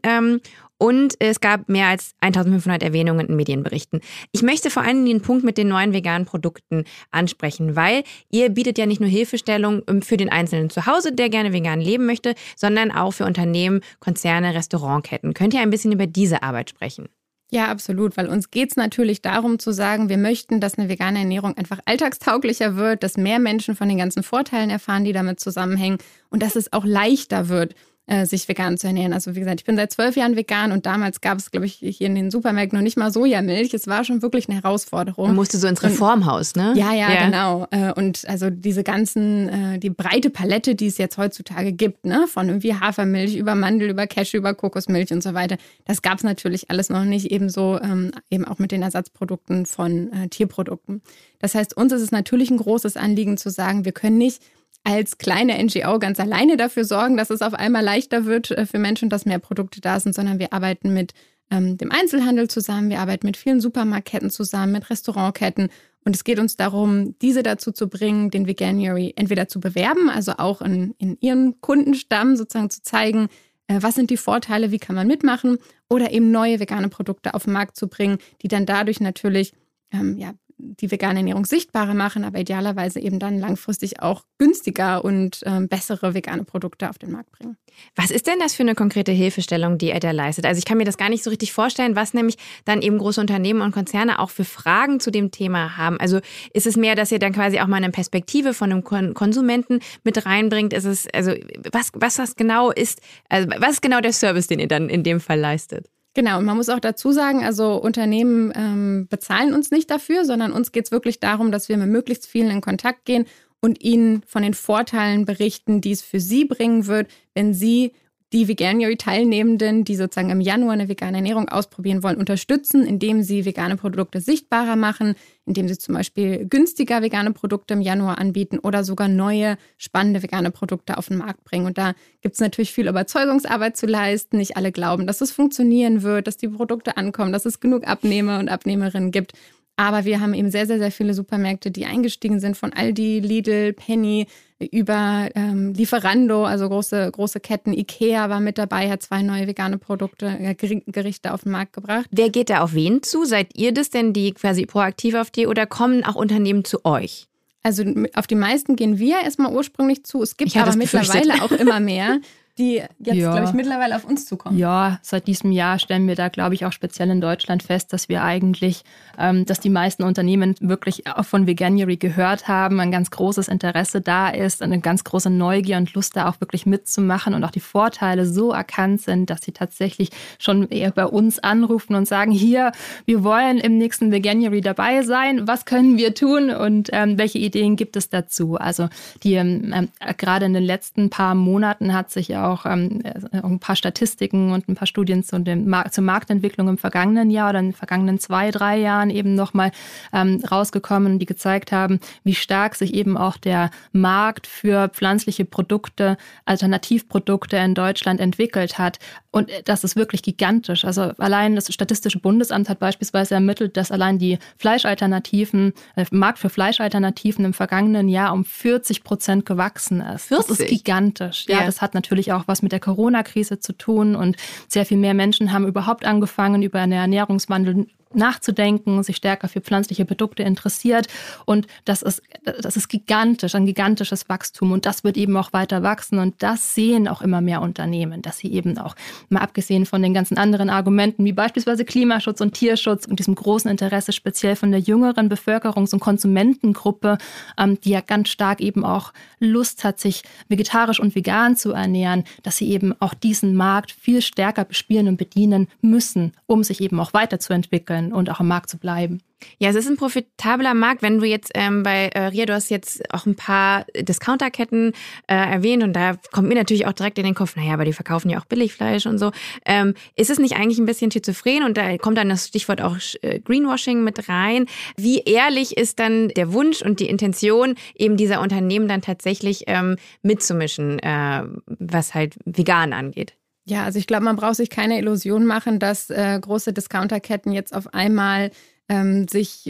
Und 0.79 1.15
es 1.19 1.41
gab 1.41 1.67
mehr 1.67 1.87
als 1.87 2.13
1500 2.21 2.81
Erwähnungen 2.81 3.27
in 3.27 3.35
Medienberichten. 3.35 3.99
Ich 4.31 4.41
möchte 4.41 4.69
vor 4.69 4.81
allem 4.81 5.05
den 5.05 5.21
Punkt 5.21 5.43
mit 5.43 5.57
den 5.57 5.67
neuen 5.67 5.93
veganen 5.93 6.25
Produkten 6.25 6.85
ansprechen, 7.11 7.75
weil 7.75 8.03
ihr 8.31 8.49
bietet 8.49 8.77
ja 8.77 8.85
nicht 8.85 9.01
nur 9.01 9.09
Hilfestellung 9.09 9.83
ähm, 9.87 10.01
für 10.01 10.15
den 10.15 10.29
Einzelnen 10.29 10.69
zu 10.69 10.85
Hause, 10.85 11.11
der 11.11 11.29
gerne 11.29 11.51
vegan 11.51 11.81
leben 11.81 12.05
möchte, 12.05 12.33
sondern 12.55 12.91
auch 12.91 13.11
für 13.11 13.25
Unternehmen, 13.25 13.81
Konzerne, 13.99 14.55
Restaurantketten. 14.55 15.33
Könnt 15.33 15.53
ihr 15.53 15.59
ein 15.59 15.69
bisschen 15.69 15.91
über 15.91 16.07
diese 16.07 16.43
Arbeit 16.43 16.69
sprechen? 16.69 17.09
Ja, 17.51 17.69
absolut, 17.69 18.15
weil 18.15 18.27
uns 18.27 18.51
geht 18.51 18.69
es 18.69 18.77
natürlich 18.77 19.23
darum 19.23 19.57
zu 19.57 19.71
sagen, 19.71 20.07
wir 20.07 20.19
möchten, 20.19 20.61
dass 20.61 20.77
eine 20.77 20.87
vegane 20.87 21.19
Ernährung 21.19 21.57
einfach 21.57 21.79
alltagstauglicher 21.85 22.75
wird, 22.75 23.01
dass 23.01 23.17
mehr 23.17 23.39
Menschen 23.39 23.75
von 23.75 23.89
den 23.89 23.97
ganzen 23.97 24.21
Vorteilen 24.21 24.69
erfahren, 24.69 25.03
die 25.03 25.13
damit 25.13 25.39
zusammenhängen 25.39 25.97
und 26.29 26.43
dass 26.43 26.55
es 26.55 26.71
auch 26.71 26.85
leichter 26.85 27.49
wird, 27.49 27.73
äh, 28.09 28.25
sich 28.25 28.47
vegan 28.47 28.77
zu 28.77 28.87
ernähren. 28.87 29.13
Also 29.13 29.35
wie 29.35 29.39
gesagt, 29.39 29.61
ich 29.61 29.65
bin 29.65 29.75
seit 29.75 29.91
zwölf 29.91 30.15
Jahren 30.15 30.35
vegan 30.35 30.71
und 30.71 30.85
damals 30.85 31.21
gab 31.21 31.37
es, 31.37 31.51
glaube 31.51 31.67
ich, 31.67 31.75
hier 31.75 32.07
in 32.07 32.15
den 32.15 32.31
Supermärkten 32.31 32.77
noch 32.77 32.83
nicht 32.83 32.97
mal 32.97 33.11
Sojamilch. 33.11 33.73
Es 33.73 33.85
war 33.85 34.03
schon 34.03 34.23
wirklich 34.23 34.49
eine 34.49 34.61
Herausforderung. 34.61 35.27
Man 35.27 35.35
musste 35.35 35.59
so 35.59 35.67
ins 35.67 35.83
Reformhaus, 35.83 36.55
ne? 36.55 36.73
Ja, 36.75 36.91
ja, 36.91 37.11
ja, 37.11 37.25
genau. 37.25 37.67
Äh, 37.69 37.93
und 37.93 38.27
also 38.27 38.49
diese 38.49 38.83
ganzen, 38.83 39.49
äh, 39.49 39.79
die 39.79 39.91
breite 39.91 40.31
Palette, 40.31 40.73
die 40.73 40.87
es 40.87 40.97
jetzt 40.97 41.19
heutzutage 41.19 41.71
gibt, 41.71 42.05
ne, 42.05 42.25
von 42.27 42.47
irgendwie 42.47 42.73
Hafermilch 42.73 43.35
über 43.35 43.53
Mandel, 43.53 43.91
über 43.91 44.07
Cashew, 44.07 44.37
über 44.37 44.55
Kokosmilch 44.55 45.11
und 45.11 45.21
so 45.21 45.35
weiter, 45.35 45.57
das 45.85 46.01
gab 46.01 46.17
es 46.17 46.23
natürlich 46.23 46.71
alles 46.71 46.89
noch 46.89 47.05
nicht, 47.05 47.31
ebenso 47.31 47.79
ähm, 47.79 48.11
eben 48.31 48.45
auch 48.45 48.57
mit 48.57 48.71
den 48.71 48.81
Ersatzprodukten 48.81 49.67
von 49.67 50.09
Tierprodukten. 50.31 51.03
Das 51.39 51.53
heißt, 51.53 51.77
uns 51.77 51.93
ist 51.93 52.01
es 52.01 52.11
natürlich 52.11 52.49
ein 52.49 52.57
großes 52.57 52.97
Anliegen 52.97 53.37
zu 53.37 53.49
sagen, 53.49 53.85
wir 53.85 53.91
können 53.91 54.17
nicht 54.17 54.41
als 54.83 55.17
kleine 55.17 55.61
NGO 55.63 55.99
ganz 55.99 56.19
alleine 56.19 56.57
dafür 56.57 56.85
sorgen, 56.85 57.17
dass 57.17 57.29
es 57.29 57.41
auf 57.41 57.53
einmal 57.53 57.83
leichter 57.83 58.25
wird 58.25 58.51
äh, 58.51 58.65
für 58.65 58.79
Menschen, 58.79 59.09
dass 59.09 59.25
mehr 59.25 59.39
Produkte 59.39 59.81
da 59.81 59.99
sind, 59.99 60.15
sondern 60.15 60.39
wir 60.39 60.53
arbeiten 60.53 60.93
mit 60.93 61.13
ähm, 61.51 61.77
dem 61.77 61.91
Einzelhandel 61.91 62.49
zusammen, 62.49 62.89
wir 62.89 62.99
arbeiten 62.99 63.27
mit 63.27 63.37
vielen 63.37 63.61
Supermarktketten 63.61 64.29
zusammen, 64.29 64.73
mit 64.73 64.89
Restaurantketten. 64.89 65.69
Und 66.05 66.15
es 66.15 66.23
geht 66.23 66.39
uns 66.39 66.55
darum, 66.55 67.17
diese 67.19 67.43
dazu 67.43 67.71
zu 67.71 67.89
bringen, 67.89 68.31
den 68.31 68.47
Veganuary 68.47 69.13
entweder 69.15 69.47
zu 69.47 69.59
bewerben, 69.59 70.09
also 70.09 70.33
auch 70.37 70.61
in, 70.61 70.95
in 70.97 71.17
ihren 71.19 71.59
Kundenstamm 71.61 72.35
sozusagen 72.35 72.69
zu 72.69 72.81
zeigen, 72.81 73.27
äh, 73.67 73.79
was 73.81 73.95
sind 73.95 74.09
die 74.09 74.17
Vorteile, 74.17 74.71
wie 74.71 74.79
kann 74.79 74.95
man 74.95 75.07
mitmachen, 75.07 75.57
oder 75.89 76.11
eben 76.11 76.31
neue 76.31 76.59
vegane 76.59 76.89
Produkte 76.89 77.33
auf 77.33 77.45
den 77.45 77.53
Markt 77.53 77.75
zu 77.75 77.87
bringen, 77.87 78.17
die 78.41 78.47
dann 78.47 78.65
dadurch 78.65 78.99
natürlich 78.99 79.53
ähm, 79.91 80.17
ja, 80.17 80.33
die 80.59 80.91
vegane 80.91 81.19
Ernährung 81.19 81.45
sichtbarer 81.45 81.93
machen, 81.93 82.23
aber 82.25 82.39
idealerweise 82.39 82.99
eben 82.99 83.17
dann 83.17 83.39
langfristig 83.39 84.01
auch 84.01 84.23
günstiger 84.37 85.03
und 85.03 85.41
ähm, 85.45 85.67
bessere 85.67 86.13
vegane 86.13 86.43
Produkte 86.43 86.89
auf 86.89 86.97
den 86.97 87.11
Markt 87.11 87.31
bringen. 87.31 87.57
Was 87.95 88.11
ist 88.11 88.27
denn 88.27 88.39
das 88.39 88.53
für 88.53 88.63
eine 88.63 88.75
konkrete 88.75 89.11
Hilfestellung, 89.11 89.77
die 89.77 89.89
er 89.89 89.99
da 89.99 90.11
leistet? 90.11 90.45
Also 90.45 90.59
ich 90.59 90.65
kann 90.65 90.77
mir 90.77 90.83
das 90.83 90.97
gar 90.97 91.09
nicht 91.09 91.23
so 91.23 91.29
richtig 91.29 91.53
vorstellen, 91.53 91.95
was 91.95 92.13
nämlich 92.13 92.37
dann 92.65 92.81
eben 92.81 92.97
große 92.97 93.21
Unternehmen 93.21 93.61
und 93.61 93.71
Konzerne 93.71 94.19
auch 94.19 94.29
für 94.29 94.43
Fragen 94.43 94.99
zu 94.99 95.11
dem 95.11 95.31
Thema 95.31 95.77
haben. 95.77 95.99
Also 95.99 96.19
ist 96.53 96.67
es 96.67 96.75
mehr, 96.75 96.95
dass 96.95 97.11
ihr 97.11 97.19
dann 97.19 97.33
quasi 97.33 97.59
auch 97.59 97.67
mal 97.67 97.77
eine 97.77 97.91
Perspektive 97.91 98.53
von 98.53 98.71
einem 98.71 98.83
Konsumenten 99.13 99.79
mit 100.03 100.25
reinbringt? 100.25 100.73
Ist 100.73 100.85
es, 100.85 101.07
also 101.13 101.31
was, 101.71 101.91
was 101.93 102.15
das 102.15 102.35
genau 102.35 102.71
ist, 102.71 103.01
also 103.29 103.47
was 103.57 103.71
ist 103.73 103.81
genau 103.81 104.01
der 104.01 104.13
Service, 104.13 104.47
den 104.47 104.59
ihr 104.59 104.67
dann 104.67 104.89
in 104.89 105.03
dem 105.03 105.19
Fall 105.19 105.39
leistet? 105.39 105.87
Genau, 106.19 106.39
und 106.39 106.43
man 106.43 106.57
muss 106.57 106.67
auch 106.67 106.81
dazu 106.81 107.13
sagen, 107.13 107.45
also 107.45 107.75
Unternehmen 107.75 108.51
ähm, 108.53 109.07
bezahlen 109.09 109.53
uns 109.53 109.71
nicht 109.71 109.89
dafür, 109.89 110.25
sondern 110.25 110.51
uns 110.51 110.73
geht 110.73 110.83
es 110.83 110.91
wirklich 110.91 111.21
darum, 111.21 111.49
dass 111.49 111.69
wir 111.69 111.77
mit 111.77 111.87
möglichst 111.87 112.27
vielen 112.27 112.51
in 112.51 112.59
Kontakt 112.59 113.05
gehen 113.05 113.23
und 113.61 113.81
ihnen 113.81 114.23
von 114.27 114.43
den 114.43 114.53
Vorteilen 114.53 115.23
berichten, 115.23 115.79
die 115.79 115.91
es 115.91 116.01
für 116.01 116.19
sie 116.19 116.43
bringen 116.43 116.87
wird, 116.87 117.09
wenn 117.35 117.53
sie 117.53 117.93
die 118.31 118.47
Veganuary-Teilnehmenden, 118.47 119.83
die 119.83 119.95
sozusagen 119.95 120.29
im 120.29 120.41
Januar 120.41 120.73
eine 120.73 120.87
vegane 120.87 121.17
Ernährung 121.17 121.49
ausprobieren 121.49 122.03
wollen, 122.03 122.17
unterstützen, 122.17 122.85
indem 122.85 123.23
sie 123.23 123.45
vegane 123.45 123.75
Produkte 123.75 124.21
sichtbarer 124.21 124.75
machen, 124.75 125.15
indem 125.45 125.67
sie 125.67 125.77
zum 125.77 125.95
Beispiel 125.95 126.45
günstiger 126.45 127.01
vegane 127.01 127.31
Produkte 127.31 127.73
im 127.73 127.81
Januar 127.81 128.19
anbieten 128.19 128.59
oder 128.59 128.83
sogar 128.83 129.07
neue, 129.07 129.57
spannende 129.77 130.21
vegane 130.21 130.51
Produkte 130.51 130.97
auf 130.97 131.07
den 131.07 131.17
Markt 131.17 131.43
bringen. 131.43 131.65
Und 131.65 131.79
da 131.79 131.93
gibt 132.21 132.35
es 132.35 132.41
natürlich 132.41 132.71
viel 132.71 132.87
Überzeugungsarbeit 132.87 133.75
zu 133.77 133.87
leisten. 133.87 134.37
Nicht 134.37 134.57
alle 134.57 134.71
glauben, 134.71 135.07
dass 135.07 135.21
es 135.21 135.31
funktionieren 135.31 136.03
wird, 136.03 136.27
dass 136.27 136.37
die 136.37 136.49
Produkte 136.49 136.97
ankommen, 136.97 137.33
dass 137.33 137.45
es 137.45 137.59
genug 137.59 137.87
Abnehmer 137.87 138.37
und 138.37 138.49
Abnehmerinnen 138.49 139.09
gibt. 139.09 139.33
Aber 139.79 140.03
wir 140.03 140.19
haben 140.19 140.33
eben 140.33 140.51
sehr, 140.51 140.67
sehr, 140.67 140.77
sehr 140.77 140.91
viele 140.91 141.13
Supermärkte, 141.13 141.71
die 141.71 141.85
eingestiegen 141.85 142.41
sind, 142.41 142.57
von 142.57 142.73
Aldi, 142.73 143.21
Lidl, 143.21 143.71
Penny 143.71 144.27
über 144.59 145.29
ähm, 145.35 145.73
Lieferando, 145.73 146.43
also 146.43 146.67
große, 146.67 147.09
große 147.09 147.39
Ketten. 147.39 147.71
Ikea 147.71 148.29
war 148.29 148.41
mit 148.41 148.57
dabei, 148.57 148.89
hat 148.89 149.03
zwei 149.03 149.21
neue 149.21 149.47
vegane 149.47 149.77
Produkte, 149.77 150.25
äh, 150.25 150.53
Gerichte 150.53 151.33
auf 151.33 151.43
den 151.43 151.53
Markt 151.53 151.71
gebracht. 151.71 152.07
Wer 152.11 152.29
geht 152.29 152.49
da 152.49 152.59
auf 152.59 152.73
wen 152.73 153.03
zu? 153.03 153.23
Seid 153.23 153.55
ihr 153.55 153.73
das 153.73 153.89
denn, 153.89 154.11
die 154.11 154.33
quasi 154.33 154.65
proaktiv 154.65 155.15
auf 155.15 155.31
die 155.31 155.47
oder 155.47 155.65
kommen 155.65 156.03
auch 156.03 156.15
Unternehmen 156.15 156.65
zu 156.65 156.83
euch? 156.83 157.27
Also 157.63 157.85
auf 158.15 158.27
die 158.27 158.35
meisten 158.35 158.75
gehen 158.75 158.99
wir 158.99 159.21
erstmal 159.21 159.53
ursprünglich 159.53 160.03
zu. 160.03 160.21
Es 160.21 160.35
gibt 160.35 160.57
aber 160.57 160.75
mittlerweile 160.75 161.41
auch 161.41 161.51
immer 161.53 161.79
mehr, 161.79 162.19
die 162.59 162.83
jetzt, 162.99 163.15
ja. 163.15 163.31
glaube 163.31 163.45
ich, 163.45 163.53
mittlerweile 163.53 163.95
auf 163.95 164.05
uns 164.05 164.25
zukommen. 164.25 164.57
Ja, 164.57 164.99
seit 165.01 165.27
diesem 165.27 165.51
Jahr 165.51 165.79
stellen 165.79 166.07
wir 166.07 166.15
da, 166.15 166.27
glaube 166.27 166.55
ich, 166.55 166.65
auch 166.65 166.73
speziell 166.73 167.09
in 167.09 167.21
Deutschland 167.21 167.63
fest, 167.63 167.93
dass 167.93 168.09
wir 168.09 168.23
eigentlich, 168.23 168.83
ähm, 169.17 169.45
dass 169.45 169.59
die 169.59 169.69
meisten 169.69 170.03
Unternehmen 170.03 170.55
wirklich 170.59 171.07
auch 171.07 171.23
von 171.23 171.47
Veganuary 171.47 171.97
gehört 171.97 172.47
haben, 172.47 172.79
ein 172.79 172.91
ganz 172.91 173.11
großes 173.11 173.47
Interesse 173.47 174.01
da 174.01 174.29
ist, 174.29 174.61
eine 174.61 174.79
ganz 174.79 175.03
große 175.03 175.29
Neugier 175.29 175.77
und 175.77 175.93
Lust 175.93 176.15
da 176.15 176.29
auch 176.29 176.41
wirklich 176.41 176.65
mitzumachen 176.65 177.33
und 177.33 177.43
auch 177.43 177.51
die 177.51 177.59
Vorteile 177.61 178.25
so 178.25 178.51
erkannt 178.51 179.01
sind, 179.01 179.29
dass 179.29 179.41
sie 179.41 179.53
tatsächlich 179.53 180.09
schon 180.37 180.67
eher 180.69 180.91
bei 180.91 181.05
uns 181.05 181.39
anrufen 181.39 181.95
und 181.95 182.07
sagen, 182.07 182.31
hier, 182.31 182.73
wir 183.05 183.23
wollen 183.23 183.57
im 183.57 183.77
nächsten 183.77 184.11
Veganuary 184.11 184.61
dabei 184.61 185.03
sein, 185.03 185.47
was 185.47 185.65
können 185.65 185.97
wir 185.97 186.13
tun 186.13 186.49
und 186.49 186.89
ähm, 186.91 187.17
welche 187.17 187.37
Ideen 187.37 187.77
gibt 187.77 187.95
es 187.95 188.09
dazu? 188.09 188.55
Also 188.55 188.89
die 189.23 189.35
ähm, 189.35 189.73
äh, 189.99 190.13
gerade 190.13 190.45
in 190.45 190.53
den 190.53 190.63
letzten 190.63 191.09
paar 191.09 191.35
Monaten 191.35 191.93
hat 191.93 192.11
sich 192.11 192.35
auch 192.35 192.48
auch 192.49 192.65
ähm, 192.65 193.01
äh, 193.03 193.41
ein 193.41 193.59
paar 193.59 193.75
Statistiken 193.75 194.51
und 194.51 194.67
ein 194.67 194.75
paar 194.75 194.87
Studien 194.87 195.23
zu 195.23 195.39
dem, 195.39 195.73
zur 195.91 196.03
Marktentwicklung 196.03 196.67
im 196.67 196.77
vergangenen 196.77 197.29
Jahr 197.29 197.49
oder 197.49 197.59
in 197.59 197.67
den 197.67 197.73
vergangenen 197.73 198.19
zwei, 198.19 198.51
drei 198.51 198.77
Jahren 198.77 199.09
eben 199.09 199.35
nochmal 199.35 199.71
ähm, 200.13 200.43
rausgekommen, 200.49 201.19
die 201.19 201.25
gezeigt 201.25 201.71
haben, 201.71 201.99
wie 202.23 202.35
stark 202.35 202.75
sich 202.75 202.93
eben 202.93 203.17
auch 203.17 203.37
der 203.37 203.71
Markt 203.91 204.47
für 204.47 204.89
pflanzliche 204.89 205.45
Produkte, 205.45 206.17
Alternativprodukte 206.45 207.57
in 207.57 207.75
Deutschland 207.75 208.19
entwickelt 208.19 208.77
hat. 208.77 208.99
Und 209.31 209.51
das 209.65 209.83
ist 209.83 209.95
wirklich 209.95 210.23
gigantisch. 210.23 210.85
Also 210.85 211.13
allein 211.19 211.55
das 211.55 211.71
Statistische 211.71 212.19
Bundesamt 212.19 212.67
hat 212.67 212.79
beispielsweise 212.79 213.35
ermittelt, 213.35 213.77
dass 213.77 213.91
allein 213.91 214.17
die 214.17 214.39
Fleischalternativen, 214.57 215.73
der 215.95 216.03
äh, 216.03 216.15
Markt 216.15 216.39
für 216.39 216.49
Fleischalternativen 216.49 217.45
im 217.45 217.53
vergangenen 217.53 218.09
Jahr 218.09 218.33
um 218.33 218.43
40 218.43 219.03
Prozent 219.03 219.45
gewachsen 219.45 220.01
ist. 220.01 220.27
40? 220.27 220.47
Das 220.47 220.59
ist 220.59 220.67
gigantisch. 220.67 221.45
Ja, 221.47 221.59
ja, 221.59 221.65
das 221.65 221.81
hat 221.81 221.93
natürlich 221.93 222.33
auch 222.33 222.38
was 222.47 222.61
mit 222.61 222.71
der 222.71 222.79
Corona-Krise 222.79 223.59
zu 223.59 223.73
tun. 223.73 224.15
Und 224.15 224.37
sehr 224.67 224.85
viel 224.85 224.97
mehr 224.97 225.13
Menschen 225.13 225.51
haben 225.51 225.67
überhaupt 225.67 226.05
angefangen, 226.05 226.63
über 226.63 226.79
eine 226.79 226.95
Ernährungswandel 226.95 227.87
nachzudenken, 228.13 229.03
sich 229.03 229.17
stärker 229.17 229.47
für 229.47 229.61
pflanzliche 229.61 230.05
Produkte 230.05 230.43
interessiert. 230.43 231.07
Und 231.45 231.67
das 231.85 232.01
ist, 232.01 232.21
das 232.43 232.75
ist 232.75 232.87
gigantisch, 232.87 233.53
ein 233.53 233.65
gigantisches 233.65 234.27
Wachstum. 234.29 234.71
Und 234.71 234.85
das 234.85 235.03
wird 235.03 235.15
eben 235.17 235.37
auch 235.37 235.53
weiter 235.53 235.83
wachsen. 235.83 236.19
Und 236.19 236.41
das 236.41 236.73
sehen 236.73 237.07
auch 237.07 237.21
immer 237.21 237.41
mehr 237.41 237.61
Unternehmen, 237.61 238.21
dass 238.21 238.39
sie 238.39 238.51
eben 238.51 238.77
auch, 238.77 238.95
mal 239.29 239.41
abgesehen 239.41 239.85
von 239.85 240.01
den 240.01 240.13
ganzen 240.13 240.37
anderen 240.37 240.69
Argumenten, 240.69 241.23
wie 241.23 241.33
beispielsweise 241.33 241.85
Klimaschutz 241.85 242.41
und 242.41 242.53
Tierschutz 242.53 243.05
und 243.05 243.19
diesem 243.19 243.35
großen 243.35 243.69
Interesse 243.69 244.11
speziell 244.11 244.55
von 244.55 244.71
der 244.71 244.79
jüngeren 244.79 245.29
Bevölkerungs- 245.29 245.93
und 245.93 245.99
Konsumentengruppe, 245.99 247.17
ähm, 247.59 247.79
die 247.81 247.91
ja 247.91 248.01
ganz 248.01 248.29
stark 248.29 248.59
eben 248.59 248.83
auch 248.83 249.13
Lust 249.39 249.83
hat, 249.83 249.99
sich 249.99 250.23
vegetarisch 250.47 250.99
und 250.99 251.15
vegan 251.15 251.55
zu 251.55 251.73
ernähren, 251.73 252.23
dass 252.43 252.57
sie 252.57 252.71
eben 252.71 252.93
auch 252.99 253.13
diesen 253.13 253.55
Markt 253.55 253.91
viel 253.91 254.21
stärker 254.21 254.65
bespielen 254.65 255.07
und 255.07 255.17
bedienen 255.17 255.67
müssen, 255.81 256.33
um 256.47 256.63
sich 256.63 256.81
eben 256.81 256.99
auch 256.99 257.13
weiterzuentwickeln 257.13 257.98
und 258.13 258.29
auch 258.29 258.39
am 258.39 258.47
Markt 258.47 258.69
zu 258.69 258.77
bleiben. 258.77 259.21
Ja, 259.57 259.69
es 259.69 259.75
ist 259.75 259.87
ein 259.87 259.97
profitabler 259.97 260.73
Markt. 260.73 261.01
Wenn 261.01 261.19
du 261.19 261.25
jetzt 261.25 261.51
ähm, 261.55 261.83
bei 261.83 262.07
äh, 262.07 262.25
Ria, 262.27 262.45
du 262.45 262.53
hast 262.53 262.69
jetzt 262.69 263.01
auch 263.13 263.25
ein 263.25 263.35
paar 263.35 263.85
Discounterketten 263.95 264.93
äh, 265.27 265.35
erwähnt 265.35 265.83
und 265.83 265.93
da 265.93 266.15
kommt 266.31 266.47
mir 266.47 266.55
natürlich 266.55 266.87
auch 266.87 266.93
direkt 266.93 267.17
in 267.17 267.25
den 267.25 267.35
Kopf, 267.35 267.55
naja, 267.55 267.73
aber 267.73 267.85
die 267.85 267.93
verkaufen 267.93 268.29
ja 268.29 268.39
auch 268.39 268.45
Billigfleisch 268.45 269.05
und 269.05 269.17
so. 269.17 269.31
Ähm, 269.65 269.93
ist 270.15 270.29
es 270.29 270.39
nicht 270.39 270.55
eigentlich 270.55 270.79
ein 270.79 270.85
bisschen 270.85 271.11
schizophren 271.11 271.63
und 271.63 271.77
da 271.77 271.97
kommt 271.97 272.17
dann 272.17 272.29
das 272.29 272.47
Stichwort 272.47 272.81
auch 272.81 272.97
äh, 273.21 273.39
Greenwashing 273.39 274.03
mit 274.03 274.27
rein? 274.29 274.65
Wie 274.97 275.19
ehrlich 275.19 275.77
ist 275.77 275.99
dann 275.99 276.29
der 276.29 276.53
Wunsch 276.53 276.81
und 276.81 276.99
die 276.99 277.09
Intention, 277.09 277.75
eben 277.95 278.17
dieser 278.17 278.41
Unternehmen 278.41 278.87
dann 278.87 279.01
tatsächlich 279.01 279.63
ähm, 279.67 279.95
mitzumischen, 280.21 280.99
äh, 280.99 281.43
was 281.65 282.13
halt 282.13 282.35
vegan 282.45 282.93
angeht? 282.93 283.38
Ja, 283.69 283.83
also 283.83 283.99
ich 283.99 284.07
glaube, 284.07 284.23
man 284.23 284.35
braucht 284.35 284.55
sich 284.55 284.71
keine 284.71 284.97
Illusion 284.97 285.45
machen, 285.45 285.77
dass 285.77 286.09
äh, 286.09 286.39
große 286.41 286.73
Discounterketten 286.73 287.51
jetzt 287.51 287.75
auf 287.75 287.93
einmal 287.93 288.49
ähm, 288.89 289.27
sich 289.27 289.65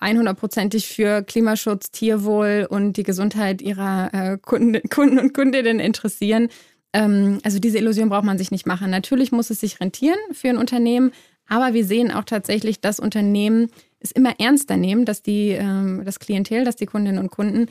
100%ig 0.00 0.74
äh, 0.74 0.80
für 0.80 1.22
Klimaschutz, 1.22 1.92
Tierwohl 1.92 2.66
und 2.68 2.96
die 2.96 3.04
Gesundheit 3.04 3.62
ihrer 3.62 4.10
äh, 4.12 4.38
Kunden, 4.38 4.80
Kunden 4.90 5.20
und 5.20 5.32
Kundinnen 5.32 5.78
interessieren. 5.78 6.48
Ähm, 6.92 7.38
also 7.44 7.60
diese 7.60 7.78
Illusion 7.78 8.08
braucht 8.08 8.24
man 8.24 8.36
sich 8.36 8.50
nicht 8.50 8.66
machen. 8.66 8.90
Natürlich 8.90 9.30
muss 9.30 9.50
es 9.50 9.60
sich 9.60 9.80
rentieren 9.80 10.18
für 10.32 10.48
ein 10.48 10.58
Unternehmen, 10.58 11.12
aber 11.46 11.72
wir 11.72 11.84
sehen 11.84 12.10
auch 12.10 12.24
tatsächlich, 12.24 12.80
dass 12.80 12.98
Unternehmen 12.98 13.70
es 14.00 14.10
immer 14.10 14.40
ernster 14.40 14.76
nehmen, 14.76 15.04
dass 15.04 15.22
die, 15.22 15.50
ähm, 15.50 16.02
das 16.04 16.18
Klientel, 16.18 16.64
dass 16.64 16.74
die 16.74 16.86
Kundinnen 16.86 17.20
und 17.20 17.30
Kunden 17.30 17.68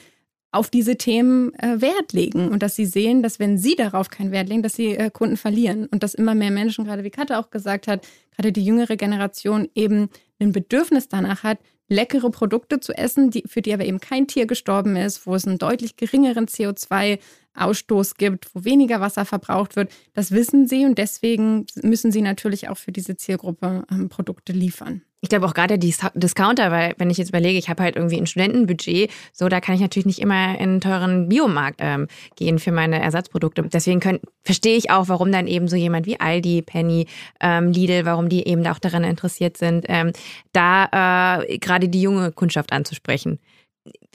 auf 0.51 0.69
diese 0.69 0.97
Themen 0.97 1.53
äh, 1.55 1.81
Wert 1.81 2.13
legen 2.13 2.49
und 2.49 2.63
dass 2.63 2.75
sie 2.75 2.85
sehen, 2.85 3.21
dass 3.21 3.39
wenn 3.39 3.57
sie 3.57 3.75
darauf 3.75 4.09
keinen 4.09 4.31
Wert 4.31 4.49
legen, 4.49 4.63
dass 4.63 4.73
sie 4.73 4.95
äh, 4.95 5.11
Kunden 5.11 5.37
verlieren 5.37 5.85
und 5.87 6.01
dass 6.01 6.15
immer 6.15 6.33
mehr 6.33 6.51
Menschen, 6.51 6.85
gerade 6.85 7.03
wie 7.03 7.11
Katja 7.11 7.39
auch 7.39 7.51
gesagt 7.51 7.87
hat, 7.87 8.07
gerade 8.35 8.51
die 8.51 8.65
jüngere 8.65 8.95
Generation 8.95 9.67
eben 9.75 10.09
ein 10.39 10.51
Bedürfnis 10.51 11.07
danach 11.07 11.43
hat, 11.43 11.59
leckere 11.87 12.29
Produkte 12.29 12.79
zu 12.79 12.93
essen, 12.93 13.29
die, 13.31 13.43
für 13.47 13.61
die 13.61 13.73
aber 13.73 13.85
eben 13.85 13.99
kein 13.99 14.27
Tier 14.27 14.45
gestorben 14.45 14.95
ist, 14.95 15.27
wo 15.27 15.35
es 15.35 15.45
einen 15.45 15.57
deutlich 15.57 15.97
geringeren 15.97 16.45
CO2-Ausstoß 16.45 18.15
gibt, 18.17 18.53
wo 18.53 18.63
weniger 18.63 19.01
Wasser 19.01 19.25
verbraucht 19.25 19.75
wird. 19.75 19.91
Das 20.13 20.31
wissen 20.31 20.67
sie 20.67 20.85
und 20.85 20.97
deswegen 20.97 21.65
müssen 21.81 22.11
sie 22.11 22.21
natürlich 22.21 22.69
auch 22.69 22.77
für 22.77 22.91
diese 22.91 23.17
Zielgruppe 23.17 23.85
ähm, 23.91 24.09
Produkte 24.09 24.53
liefern 24.53 25.01
ich 25.21 25.29
glaube 25.29 25.45
auch 25.45 25.53
gerade 25.53 25.77
die 25.77 25.93
Discounter, 26.13 26.71
weil 26.71 26.95
wenn 26.97 27.09
ich 27.09 27.17
jetzt 27.17 27.29
überlege, 27.29 27.59
ich 27.59 27.69
habe 27.69 27.83
halt 27.83 27.95
irgendwie 27.95 28.17
ein 28.17 28.27
Studentenbudget, 28.27 29.11
so 29.33 29.49
da 29.49 29.59
kann 29.59 29.75
ich 29.75 29.81
natürlich 29.81 30.05
nicht 30.05 30.19
immer 30.19 30.55
in 30.55 30.69
einen 30.69 30.81
teuren 30.81 31.29
Biomarkt 31.29 31.79
ähm, 31.81 32.07
gehen 32.35 32.59
für 32.59 32.71
meine 32.71 33.01
Ersatzprodukte. 33.01 33.63
Deswegen 33.63 33.99
können, 33.99 34.19
verstehe 34.43 34.77
ich 34.77 34.91
auch, 34.91 35.09
warum 35.09 35.31
dann 35.31 35.47
eben 35.47 35.67
so 35.67 35.75
jemand 35.75 36.05
wie 36.05 36.19
Aldi, 36.19 36.61
Penny, 36.61 37.07
ähm, 37.41 37.71
Lidl, 37.71 38.05
warum 38.05 38.29
die 38.29 38.47
eben 38.47 38.65
auch 38.67 38.79
daran 38.79 39.03
interessiert 39.03 39.57
sind, 39.57 39.85
ähm, 39.89 40.13
da 40.53 41.39
äh, 41.41 41.57
gerade 41.57 41.89
die 41.89 42.01
junge 42.01 42.31
Kundschaft 42.31 42.71
anzusprechen 42.71 43.39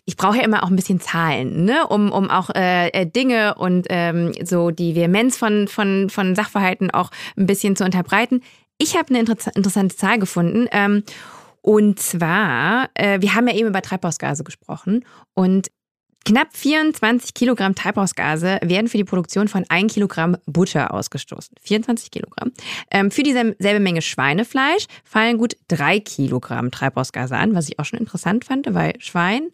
ich 0.07 0.17
brauche 0.17 0.37
ja 0.37 0.45
immer 0.45 0.63
auch 0.63 0.69
ein 0.69 0.77
bisschen 0.77 1.01
Zahlen, 1.01 1.65
ne? 1.65 1.87
um, 1.89 2.13
um 2.13 2.29
auch 2.29 2.51
äh, 2.51 2.89
äh 2.89 3.07
Dinge 3.07 3.55
und 3.55 3.87
ähm, 3.89 4.33
so 4.43 4.71
die 4.71 4.95
Vehemenz 4.95 5.39
von, 5.39 5.67
von, 5.67 6.11
von 6.11 6.35
Sachverhalten 6.35 6.91
auch 6.91 7.11
ein 7.39 7.47
bisschen 7.47 7.75
zu 7.75 7.85
unterbreiten. 7.85 8.43
Ich 8.79 8.97
habe 8.97 9.09
eine 9.11 9.21
inter 9.21 9.37
interessante 9.55 9.97
Zahl 9.97 10.19
gefunden. 10.19 10.67
Ähm, 10.73 11.05
und 11.63 11.99
zwar, 11.99 12.91
äh, 12.95 13.21
wir 13.21 13.35
haben 13.35 13.49
ja 13.49 13.55
eben 13.55 13.69
über 13.69 13.81
Treibhausgase 13.81 14.45
gesprochen 14.45 15.05
und 15.33 15.71
knapp 16.25 16.49
24 16.55 17.35
Kilogramm 17.35 17.75
Treibhausgase 17.75 18.59
werden 18.63 18.89
für 18.89 18.97
die 18.97 19.05
Produktion 19.05 19.49
von 19.49 19.65
1 19.69 19.95
Kilogramm 19.95 20.37
Butter 20.47 20.93
ausgestoßen. 20.93 21.55
24 21.63 22.11
Kilogramm. 22.11 22.53
Ähm, 22.91 23.11
für 23.11 23.23
dieselbe 23.23 23.81
Menge 23.81 24.03
Schweinefleisch 24.03 24.87
fallen 25.05 25.39
gut 25.39 25.57
3 25.69 26.01
Kilogramm 26.01 26.71
Treibhausgase 26.71 27.37
an, 27.37 27.55
was 27.55 27.69
ich 27.69 27.79
auch 27.79 27.85
schon 27.85 27.99
interessant 27.99 28.45
fand, 28.45 28.73
weil 28.75 28.95
Schwein 28.99 29.51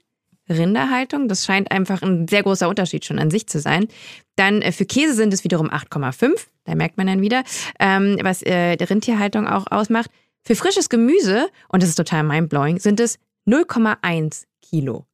Rinderhaltung. 0.50 1.28
Das 1.28 1.44
scheint 1.44 1.70
einfach 1.70 2.02
ein 2.02 2.28
sehr 2.28 2.42
großer 2.42 2.68
Unterschied 2.68 3.04
schon 3.04 3.18
an 3.18 3.30
sich 3.30 3.46
zu 3.46 3.60
sein. 3.60 3.88
Dann 4.36 4.62
äh, 4.62 4.72
für 4.72 4.84
Käse 4.84 5.14
sind 5.14 5.32
es 5.32 5.44
wiederum 5.44 5.70
8,5. 5.70 6.46
Da 6.64 6.74
merkt 6.74 6.96
man 6.96 7.06
dann 7.06 7.22
wieder, 7.22 7.44
ähm, 7.78 8.18
was 8.22 8.42
äh, 8.42 8.76
die 8.76 8.84
Rindtierhaltung 8.84 9.46
auch 9.46 9.66
ausmacht. 9.70 10.10
Für 10.42 10.54
frisches 10.54 10.88
Gemüse, 10.88 11.48
und 11.68 11.82
das 11.82 11.90
ist 11.90 11.96
total 11.96 12.22
mindblowing, 12.22 12.78
sind 12.78 13.00
es 13.00 13.18
0,1 13.46 14.44
Kilo. 14.62 15.06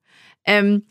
Ähm, 0.44 0.84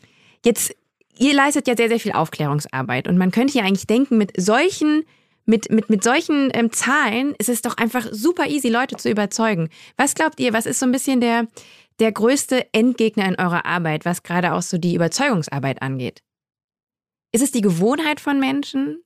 jetzt, 0.44 0.74
ihr 1.18 1.34
leistet 1.34 1.68
ja 1.68 1.76
sehr, 1.76 1.88
sehr 1.88 2.00
viel 2.00 2.12
Aufklärungsarbeit 2.12 3.08
und 3.08 3.16
man 3.16 3.30
könnte 3.30 3.56
ja 3.56 3.64
eigentlich 3.64 3.86
denken, 3.86 4.18
mit 4.18 4.32
solchen 4.40 5.04
mit, 5.46 5.70
mit, 5.70 5.88
mit 5.88 6.02
solchen 6.02 6.50
ähm, 6.54 6.72
Zahlen 6.72 7.34
ist 7.38 7.48
es 7.48 7.62
doch 7.62 7.76
einfach 7.76 8.04
super 8.10 8.48
easy, 8.48 8.68
Leute 8.68 8.96
zu 8.96 9.08
überzeugen. 9.08 9.70
Was 9.96 10.14
glaubt 10.14 10.40
ihr, 10.40 10.52
was 10.52 10.66
ist 10.66 10.80
so 10.80 10.86
ein 10.86 10.92
bisschen 10.92 11.20
der, 11.20 11.46
der 11.98 12.12
größte 12.12 12.72
Endgegner 12.72 13.26
in 13.26 13.38
eurer 13.38 13.64
Arbeit, 13.64 14.04
was 14.04 14.22
gerade 14.22 14.52
auch 14.52 14.62
so 14.62 14.78
die 14.78 14.94
Überzeugungsarbeit 14.94 15.82
angeht? 15.82 16.22
Ist 17.32 17.42
es 17.42 17.52
die 17.52 17.60
Gewohnheit 17.60 18.20
von 18.20 18.38
Menschen? 18.40 19.02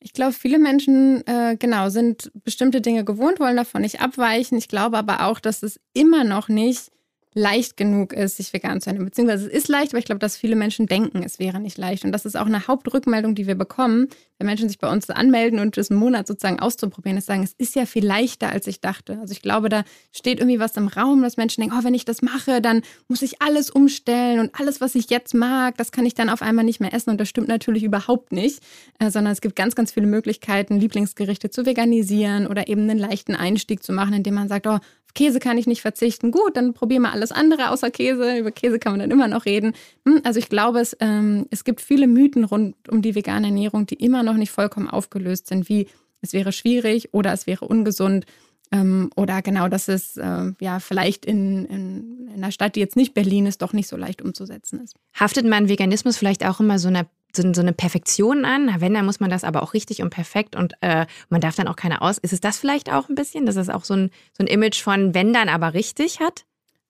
Ich 0.00 0.12
glaube, 0.12 0.32
viele 0.32 0.58
Menschen, 0.58 1.26
äh, 1.26 1.56
genau, 1.58 1.88
sind 1.88 2.30
bestimmte 2.44 2.80
Dinge 2.80 3.04
gewohnt, 3.04 3.40
wollen 3.40 3.56
davon 3.56 3.82
nicht 3.82 4.00
abweichen. 4.00 4.56
Ich 4.56 4.68
glaube 4.68 4.96
aber 4.96 5.26
auch, 5.26 5.40
dass 5.40 5.62
es 5.62 5.80
immer 5.92 6.24
noch 6.24 6.48
nicht 6.48 6.92
leicht 7.34 7.76
genug 7.76 8.12
ist, 8.12 8.36
sich 8.36 8.52
vegan 8.52 8.80
zu 8.80 8.90
ernähren. 8.90 9.06
Beziehungsweise 9.06 9.46
es 9.46 9.52
ist 9.52 9.68
leicht, 9.68 9.92
aber 9.92 9.98
ich 9.98 10.04
glaube, 10.04 10.20
dass 10.20 10.36
viele 10.36 10.56
Menschen 10.56 10.86
denken, 10.86 11.22
es 11.22 11.38
wäre 11.38 11.60
nicht 11.60 11.78
leicht. 11.78 12.04
Und 12.04 12.12
das 12.12 12.24
ist 12.24 12.36
auch 12.36 12.46
eine 12.46 12.66
Hauptrückmeldung, 12.66 13.34
die 13.34 13.46
wir 13.46 13.54
bekommen, 13.54 14.08
wenn 14.38 14.46
Menschen 14.46 14.68
sich 14.68 14.78
bei 14.78 14.90
uns 14.90 15.10
anmelden 15.10 15.58
und 15.58 15.76
es 15.78 15.90
einen 15.90 15.98
Monat 15.98 16.26
sozusagen 16.26 16.60
auszuprobieren, 16.60 17.18
ist 17.18 17.26
sagen, 17.26 17.42
es 17.42 17.54
ist 17.58 17.74
ja 17.74 17.86
viel 17.86 18.06
leichter, 18.06 18.50
als 18.50 18.66
ich 18.66 18.80
dachte. 18.80 19.18
Also 19.20 19.32
ich 19.32 19.42
glaube, 19.42 19.68
da 19.68 19.84
steht 20.12 20.38
irgendwie 20.38 20.60
was 20.60 20.76
im 20.76 20.88
Raum, 20.88 21.22
dass 21.22 21.36
Menschen 21.36 21.60
denken, 21.60 21.76
oh, 21.78 21.84
wenn 21.84 21.94
ich 21.94 22.04
das 22.04 22.22
mache, 22.22 22.60
dann 22.60 22.82
muss 23.08 23.22
ich 23.22 23.42
alles 23.42 23.70
umstellen 23.70 24.38
und 24.38 24.58
alles, 24.58 24.80
was 24.80 24.94
ich 24.94 25.10
jetzt 25.10 25.34
mag, 25.34 25.76
das 25.76 25.90
kann 25.90 26.06
ich 26.06 26.14
dann 26.14 26.28
auf 26.28 26.42
einmal 26.42 26.64
nicht 26.64 26.80
mehr 26.80 26.94
essen. 26.94 27.10
Und 27.10 27.20
das 27.20 27.28
stimmt 27.28 27.48
natürlich 27.48 27.82
überhaupt 27.82 28.32
nicht, 28.32 28.62
äh, 29.00 29.10
sondern 29.10 29.32
es 29.32 29.40
gibt 29.40 29.56
ganz, 29.56 29.74
ganz 29.74 29.92
viele 29.92 30.06
Möglichkeiten, 30.06 30.78
Lieblingsgerichte 30.78 31.50
zu 31.50 31.66
veganisieren 31.66 32.46
oder 32.46 32.68
eben 32.68 32.82
einen 32.82 32.98
leichten 32.98 33.34
Einstieg 33.34 33.82
zu 33.82 33.92
machen, 33.92 34.14
indem 34.14 34.34
man 34.34 34.48
sagt, 34.48 34.66
oh, 34.66 34.78
Käse 35.14 35.40
kann 35.40 35.58
ich 35.58 35.66
nicht 35.66 35.82
verzichten. 35.82 36.30
Gut, 36.30 36.56
dann 36.56 36.74
probieren 36.74 37.02
wir 37.02 37.12
alles 37.12 37.32
andere 37.32 37.70
außer 37.70 37.90
Käse. 37.90 38.38
Über 38.38 38.52
Käse 38.52 38.78
kann 38.78 38.92
man 38.92 39.00
dann 39.00 39.10
immer 39.10 39.26
noch 39.26 39.46
reden. 39.46 39.72
Hm, 40.06 40.20
also 40.22 40.38
ich 40.38 40.48
glaube, 40.48 40.80
es, 40.80 40.96
ähm, 41.00 41.46
es 41.50 41.64
gibt 41.64 41.80
viele 41.80 42.06
Mythen 42.06 42.44
rund 42.44 42.76
um 42.88 43.02
die 43.02 43.16
vegane 43.16 43.48
Ernährung, 43.48 43.86
die 43.86 43.96
immer 43.96 44.22
noch 44.28 44.38
nicht 44.38 44.50
vollkommen 44.50 44.88
aufgelöst 44.88 45.48
sind, 45.48 45.68
wie 45.68 45.88
es 46.20 46.32
wäre 46.32 46.52
schwierig 46.52 47.12
oder 47.12 47.32
es 47.32 47.46
wäre 47.46 47.66
ungesund. 47.66 48.26
Ähm, 48.70 49.10
oder 49.16 49.40
genau, 49.40 49.68
dass 49.68 49.88
es 49.88 50.16
äh, 50.16 50.52
ja 50.60 50.78
vielleicht 50.78 51.24
in, 51.24 51.64
in, 51.64 52.28
in 52.28 52.34
einer 52.34 52.52
Stadt, 52.52 52.76
die 52.76 52.80
jetzt 52.80 52.96
nicht 52.96 53.14
Berlin 53.14 53.46
ist, 53.46 53.62
doch 53.62 53.72
nicht 53.72 53.88
so 53.88 53.96
leicht 53.96 54.20
umzusetzen 54.20 54.80
ist. 54.80 54.94
Haftet 55.14 55.46
man 55.46 55.68
Veganismus 55.68 56.18
vielleicht 56.18 56.44
auch 56.44 56.60
immer 56.60 56.78
so 56.78 56.88
einer 56.88 57.06
so, 57.34 57.42
so 57.52 57.60
eine 57.60 57.72
Perfektion 57.72 58.44
an. 58.44 58.74
Wenn, 58.78 58.94
dann 58.94 59.06
muss 59.06 59.20
man 59.20 59.30
das 59.30 59.44
aber 59.44 59.62
auch 59.62 59.74
richtig 59.74 60.02
und 60.02 60.10
perfekt 60.10 60.56
und 60.56 60.74
äh, 60.80 61.06
man 61.28 61.40
darf 61.40 61.56
dann 61.56 61.68
auch 61.68 61.76
keine 61.76 62.02
aus. 62.02 62.18
Ist 62.18 62.32
es 62.32 62.40
das 62.40 62.58
vielleicht 62.58 62.92
auch 62.92 63.08
ein 63.08 63.14
bisschen, 63.14 63.46
dass 63.46 63.56
es 63.56 63.68
auch 63.68 63.84
so 63.84 63.94
ein, 63.94 64.10
so 64.36 64.44
ein 64.44 64.46
Image 64.46 64.80
von 64.80 65.14
wenn 65.14 65.32
dann 65.32 65.48
aber 65.48 65.74
richtig 65.74 66.20
hat? 66.20 66.44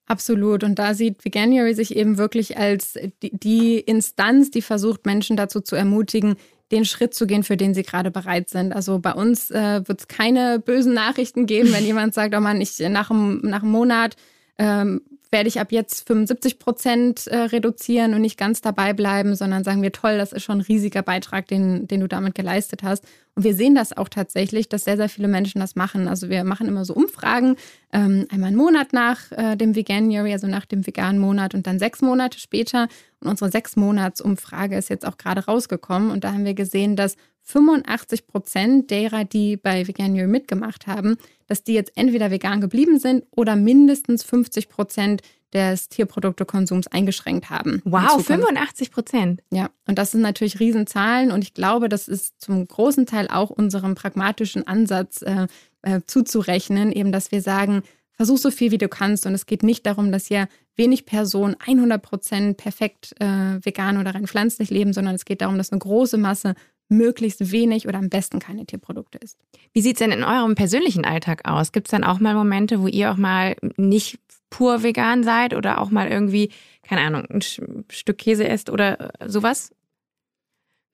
Absolut. 0.06 0.64
Und 0.64 0.78
da 0.78 0.94
sieht 0.94 1.24
Veganuary 1.24 1.74
sich 1.74 1.94
eben 1.94 2.16
wirklich 2.16 2.56
als 2.56 2.94
die, 3.22 3.30
die 3.36 3.78
Instanz, 3.78 4.50
die 4.50 4.62
versucht, 4.62 5.04
Menschen 5.04 5.36
dazu 5.36 5.60
zu 5.60 5.76
ermutigen, 5.76 6.36
den 6.70 6.84
Schritt 6.84 7.14
zu 7.14 7.26
gehen, 7.26 7.44
für 7.44 7.56
den 7.56 7.74
sie 7.74 7.82
gerade 7.82 8.10
bereit 8.10 8.48
sind. 8.48 8.72
Also 8.72 8.98
bei 8.98 9.12
uns 9.12 9.50
äh, 9.50 9.86
wird 9.86 10.00
es 10.00 10.08
keine 10.08 10.58
bösen 10.58 10.94
Nachrichten 10.94 11.46
geben, 11.46 11.72
wenn 11.72 11.84
jemand 11.84 12.14
sagt, 12.14 12.34
oh 12.34 12.40
Mann, 12.40 12.60
ich 12.60 12.78
nach 12.78 13.10
einem, 13.10 13.40
nach 13.42 13.62
einem 13.62 13.72
Monat 13.72 14.16
ähm, 14.58 15.00
werde 15.30 15.48
ich 15.48 15.60
ab 15.60 15.72
jetzt 15.72 16.06
75 16.06 16.58
Prozent 16.58 17.26
äh, 17.26 17.36
reduzieren 17.36 18.14
und 18.14 18.22
nicht 18.22 18.38
ganz 18.38 18.62
dabei 18.62 18.94
bleiben, 18.94 19.34
sondern 19.34 19.62
sagen 19.62 19.82
wir, 19.82 19.92
toll, 19.92 20.16
das 20.16 20.32
ist 20.32 20.44
schon 20.44 20.58
ein 20.58 20.62
riesiger 20.62 21.02
Beitrag, 21.02 21.46
den, 21.48 21.86
den 21.86 22.00
du 22.00 22.08
damit 22.08 22.34
geleistet 22.34 22.82
hast. 22.82 23.04
Und 23.34 23.44
wir 23.44 23.54
sehen 23.54 23.74
das 23.74 23.96
auch 23.96 24.08
tatsächlich, 24.08 24.68
dass 24.68 24.84
sehr, 24.84 24.96
sehr 24.96 25.08
viele 25.08 25.28
Menschen 25.28 25.60
das 25.60 25.76
machen. 25.76 26.08
Also 26.08 26.30
wir 26.30 26.44
machen 26.44 26.66
immer 26.66 26.84
so 26.84 26.94
Umfragen, 26.94 27.56
ähm, 27.92 28.26
einmal 28.30 28.48
einen 28.48 28.56
Monat 28.56 28.92
nach 28.92 29.30
äh, 29.32 29.54
dem 29.56 29.76
Veganuary, 29.76 30.32
also 30.32 30.46
nach 30.46 30.64
dem 30.64 30.86
veganen 30.86 31.20
Monat 31.20 31.54
und 31.54 31.66
dann 31.66 31.78
sechs 31.78 32.00
Monate 32.00 32.38
später. 32.40 32.88
Und 33.20 33.28
unsere 33.28 33.50
sechs 33.50 33.76
Monats 33.76 34.20
Umfrage 34.20 34.76
ist 34.76 34.88
jetzt 34.88 35.06
auch 35.06 35.18
gerade 35.18 35.44
rausgekommen 35.44 36.10
und 36.10 36.24
da 36.24 36.32
haben 36.32 36.46
wir 36.46 36.54
gesehen, 36.54 36.96
dass 36.96 37.16
85 37.48 38.26
Prozent 38.26 38.90
derer, 38.90 39.24
die 39.24 39.56
bei 39.56 39.88
Veganuary 39.88 40.28
mitgemacht 40.28 40.86
haben, 40.86 41.16
dass 41.46 41.64
die 41.64 41.72
jetzt 41.72 41.92
entweder 41.96 42.30
vegan 42.30 42.60
geblieben 42.60 42.98
sind 42.98 43.24
oder 43.30 43.56
mindestens 43.56 44.22
50 44.22 44.68
Prozent 44.68 45.22
des 45.54 45.88
Tierproduktekonsums 45.88 46.88
eingeschränkt 46.88 47.48
haben. 47.48 47.80
Wow, 47.86 48.22
85 48.22 48.90
Prozent. 48.90 49.42
Ja, 49.50 49.70
und 49.86 49.96
das 49.96 50.10
sind 50.10 50.20
natürlich 50.20 50.60
Riesenzahlen 50.60 51.30
und 51.30 51.42
ich 51.42 51.54
glaube, 51.54 51.88
das 51.88 52.06
ist 52.06 52.38
zum 52.38 52.68
großen 52.68 53.06
Teil 53.06 53.28
auch 53.28 53.48
unserem 53.48 53.94
pragmatischen 53.94 54.66
Ansatz 54.66 55.22
äh, 55.22 55.46
äh, 55.80 56.02
zuzurechnen, 56.06 56.92
eben 56.92 57.12
dass 57.12 57.32
wir 57.32 57.40
sagen, 57.40 57.82
versuch 58.12 58.36
so 58.36 58.50
viel 58.50 58.72
wie 58.72 58.78
du 58.78 58.88
kannst 58.88 59.24
und 59.24 59.32
es 59.32 59.46
geht 59.46 59.62
nicht 59.62 59.86
darum, 59.86 60.12
dass 60.12 60.26
hier 60.26 60.48
wenig 60.76 61.06
Personen 61.06 61.56
100 61.58 62.02
Prozent 62.02 62.56
perfekt 62.58 63.14
äh, 63.20 63.26
vegan 63.64 63.96
oder 63.96 64.14
rein 64.14 64.26
pflanzlich 64.26 64.68
leben, 64.68 64.92
sondern 64.92 65.14
es 65.14 65.24
geht 65.24 65.40
darum, 65.40 65.56
dass 65.56 65.72
eine 65.72 65.78
große 65.78 66.18
Masse 66.18 66.54
möglichst 66.88 67.52
wenig 67.52 67.86
oder 67.86 67.98
am 67.98 68.08
besten 68.08 68.38
keine 68.38 68.64
Tierprodukte 68.66 69.18
isst. 69.18 69.38
Wie 69.72 69.80
sieht 69.80 69.96
es 69.96 69.98
denn 69.98 70.12
in 70.12 70.24
eurem 70.24 70.54
persönlichen 70.54 71.04
Alltag 71.04 71.48
aus? 71.48 71.72
Gibt 71.72 71.88
es 71.88 71.90
dann 71.90 72.04
auch 72.04 72.18
mal 72.18 72.34
Momente, 72.34 72.80
wo 72.80 72.86
ihr 72.86 73.12
auch 73.12 73.16
mal 73.16 73.56
nicht 73.76 74.18
pur 74.50 74.82
vegan 74.82 75.22
seid 75.22 75.54
oder 75.54 75.80
auch 75.80 75.90
mal 75.90 76.08
irgendwie, 76.08 76.50
keine 76.82 77.02
Ahnung, 77.02 77.26
ein 77.30 77.42
Stück 77.90 78.18
Käse 78.18 78.48
esst 78.48 78.70
oder 78.70 79.10
sowas? 79.26 79.72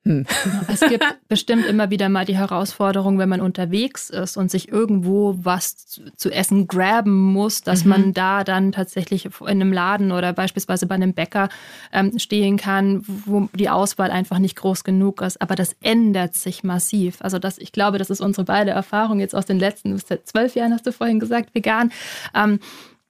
Hm. 0.05 0.27
Es 0.69 0.81
gibt 0.81 1.05
bestimmt 1.29 1.65
immer 1.67 1.91
wieder 1.91 2.09
mal 2.09 2.25
die 2.25 2.37
Herausforderung, 2.37 3.19
wenn 3.19 3.29
man 3.29 3.41
unterwegs 3.41 4.11
ist 4.11 4.37
und 4.37 4.51
sich 4.51 4.71
irgendwo 4.71 5.37
was 5.39 6.01
zu 6.17 6.31
essen 6.31 6.67
graben 6.67 7.33
muss, 7.33 7.63
dass 7.63 7.85
mhm. 7.85 7.91
man 7.91 8.13
da 8.13 8.45
dann 8.45 8.73
tatsächlich 8.73 9.27
in 9.41 9.47
einem 9.47 9.73
Laden 9.73 10.13
oder 10.13 10.33
beispielsweise 10.33 10.87
bei 10.87 10.95
einem 10.95 11.15
Bäcker 11.15 11.49
ähm, 11.93 12.19
stehen 12.19 12.57
kann, 12.57 13.03
wo 13.07 13.49
die 13.55 13.71
Auswahl 13.71 14.11
einfach 14.11 14.39
nicht 14.39 14.57
groß 14.57 14.85
genug 14.85 15.23
ist. 15.23 15.41
Aber 15.41 15.55
das 15.55 15.75
ändert 15.81 16.35
sich 16.35 16.65
massiv. 16.65 17.17
Also 17.21 17.39
das, 17.39 17.59
ich 17.59 17.73
glaube, 17.73 17.99
das 17.99 18.11
ist 18.11 18.21
unsere 18.21 18.45
beide 18.45 18.73
Erfahrung 18.73 19.21
jetzt 19.21 19.35
aus 19.35 19.47
den 19.47 19.59
letzten 19.59 19.99
zwölf 19.99 20.55
Jahren, 20.55 20.73
hast 20.73 20.87
du 20.87 20.93
vorhin 20.93 21.21
gesagt, 21.21 21.55
vegan. 21.55 21.93
Ähm, 22.35 22.59